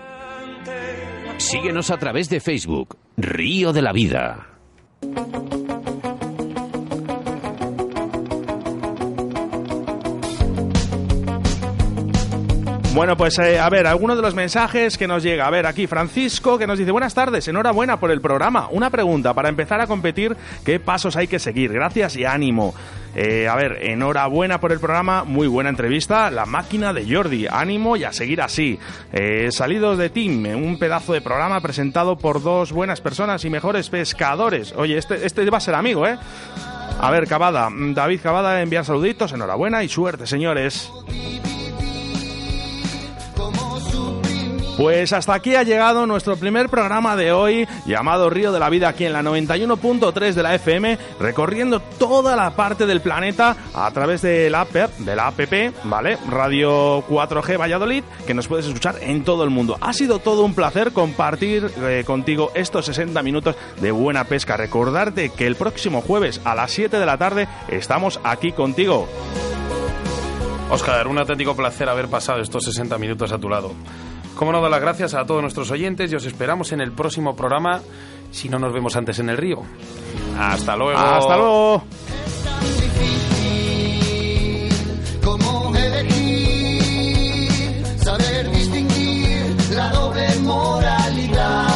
Síguenos 1.37 1.91
a 1.91 1.97
través 1.97 2.29
de 2.29 2.39
Facebook, 2.39 2.97
Río 3.17 3.73
de 3.73 3.81
la 3.81 3.91
Vida. 3.91 4.47
Bueno, 12.93 13.15
pues 13.15 13.39
eh, 13.39 13.57
a 13.57 13.69
ver, 13.69 13.87
algunos 13.87 14.17
de 14.17 14.21
los 14.21 14.35
mensajes 14.35 14.97
que 14.97 15.07
nos 15.07 15.23
llega. 15.23 15.47
A 15.47 15.49
ver, 15.49 15.65
aquí 15.65 15.87
Francisco 15.87 16.57
que 16.57 16.67
nos 16.67 16.77
dice, 16.77 16.91
buenas 16.91 17.13
tardes, 17.13 17.47
enhorabuena 17.47 17.97
por 18.01 18.11
el 18.11 18.19
programa. 18.19 18.67
Una 18.69 18.89
pregunta, 18.89 19.33
para 19.33 19.47
empezar 19.47 19.79
a 19.79 19.87
competir, 19.87 20.35
¿qué 20.65 20.77
pasos 20.79 21.15
hay 21.15 21.27
que 21.27 21.39
seguir? 21.39 21.71
Gracias 21.71 22.17
y 22.17 22.25
ánimo. 22.25 22.75
Eh, 23.15 23.47
a 23.47 23.55
ver, 23.55 23.77
enhorabuena 23.81 24.59
por 24.59 24.73
el 24.73 24.79
programa, 24.79 25.23
muy 25.23 25.47
buena 25.47 25.69
entrevista, 25.69 26.29
La 26.29 26.45
máquina 26.45 26.91
de 26.91 27.09
Jordi, 27.09 27.47
ánimo 27.49 27.95
y 27.95 28.03
a 28.03 28.11
seguir 28.11 28.41
así. 28.41 28.77
Eh, 29.13 29.51
salidos 29.51 29.97
de 29.97 30.09
Team, 30.09 30.45
un 30.61 30.77
pedazo 30.77 31.13
de 31.13 31.21
programa 31.21 31.61
presentado 31.61 32.17
por 32.17 32.43
dos 32.43 32.73
buenas 32.73 32.99
personas 32.99 33.45
y 33.45 33.49
mejores 33.49 33.89
pescadores. 33.89 34.73
Oye, 34.75 34.97
este, 34.97 35.25
este 35.25 35.49
va 35.49 35.59
a 35.59 35.61
ser 35.61 35.75
amigo, 35.75 36.05
¿eh? 36.05 36.17
A 36.99 37.09
ver, 37.09 37.25
Cavada, 37.25 37.69
mm, 37.69 37.93
David 37.93 38.19
Cavada 38.21 38.61
envía 38.61 38.83
saluditos, 38.83 39.31
enhorabuena 39.31 39.81
y 39.81 39.87
suerte, 39.87 40.27
señores. 40.27 40.91
Pues 44.81 45.13
hasta 45.13 45.35
aquí 45.35 45.53
ha 45.53 45.61
llegado 45.61 46.07
nuestro 46.07 46.37
primer 46.37 46.67
programa 46.67 47.15
de 47.15 47.31
hoy, 47.31 47.67
llamado 47.85 48.31
Río 48.31 48.51
de 48.51 48.59
la 48.59 48.67
Vida, 48.71 48.89
aquí 48.89 49.05
en 49.05 49.13
la 49.13 49.21
91.3 49.21 50.33
de 50.33 50.41
la 50.41 50.55
FM, 50.55 50.97
recorriendo 51.19 51.81
toda 51.99 52.35
la 52.35 52.55
parte 52.55 52.87
del 52.87 52.99
planeta 52.99 53.55
a 53.75 53.91
través 53.91 54.23
de 54.23 54.49
la 54.49 54.61
app, 54.61 54.73
de 54.73 55.15
la 55.15 55.27
app, 55.27 55.39
¿vale? 55.83 56.17
Radio 56.27 57.03
4G 57.07 57.59
Valladolid, 57.59 58.03
que 58.25 58.33
nos 58.33 58.47
puedes 58.47 58.65
escuchar 58.65 58.95
en 59.01 59.23
todo 59.23 59.43
el 59.43 59.51
mundo. 59.51 59.77
Ha 59.81 59.93
sido 59.93 60.17
todo 60.17 60.43
un 60.43 60.55
placer 60.55 60.93
compartir 60.93 61.71
eh, 61.77 62.03
contigo 62.03 62.51
estos 62.55 62.87
60 62.87 63.21
minutos 63.21 63.55
de 63.79 63.91
buena 63.91 64.23
pesca. 64.23 64.57
Recordarte 64.57 65.29
que 65.29 65.45
el 65.45 65.57
próximo 65.57 66.01
jueves 66.01 66.41
a 66.43 66.55
las 66.55 66.71
7 66.71 66.97
de 66.97 67.05
la 67.05 67.19
tarde 67.19 67.47
estamos 67.67 68.19
aquí 68.23 68.51
contigo. 68.51 69.07
Oscar, 70.71 71.07
un 71.07 71.19
auténtico 71.19 71.55
placer 71.55 71.87
haber 71.87 72.07
pasado 72.07 72.41
estos 72.41 72.63
60 72.63 72.97
minutos 72.97 73.31
a 73.31 73.37
tu 73.37 73.47
lado. 73.47 73.75
Como 74.35 74.51
no, 74.51 74.61
dar 74.61 74.71
las 74.71 74.81
gracias 74.81 75.13
a 75.13 75.25
todos 75.25 75.41
nuestros 75.41 75.69
oyentes 75.71 76.11
y 76.11 76.15
os 76.15 76.25
esperamos 76.25 76.71
en 76.71 76.81
el 76.81 76.91
próximo 76.91 77.35
programa 77.35 77.81
si 78.31 78.49
no 78.49 78.59
nos 78.59 78.73
vemos 78.73 78.95
antes 78.95 79.19
en 79.19 79.29
el 79.29 79.37
río. 79.37 79.61
Hasta 80.37 80.75
luego. 80.75 80.97
Hasta 80.97 81.37
luego. 81.37 81.83
moralidad. 90.43 91.70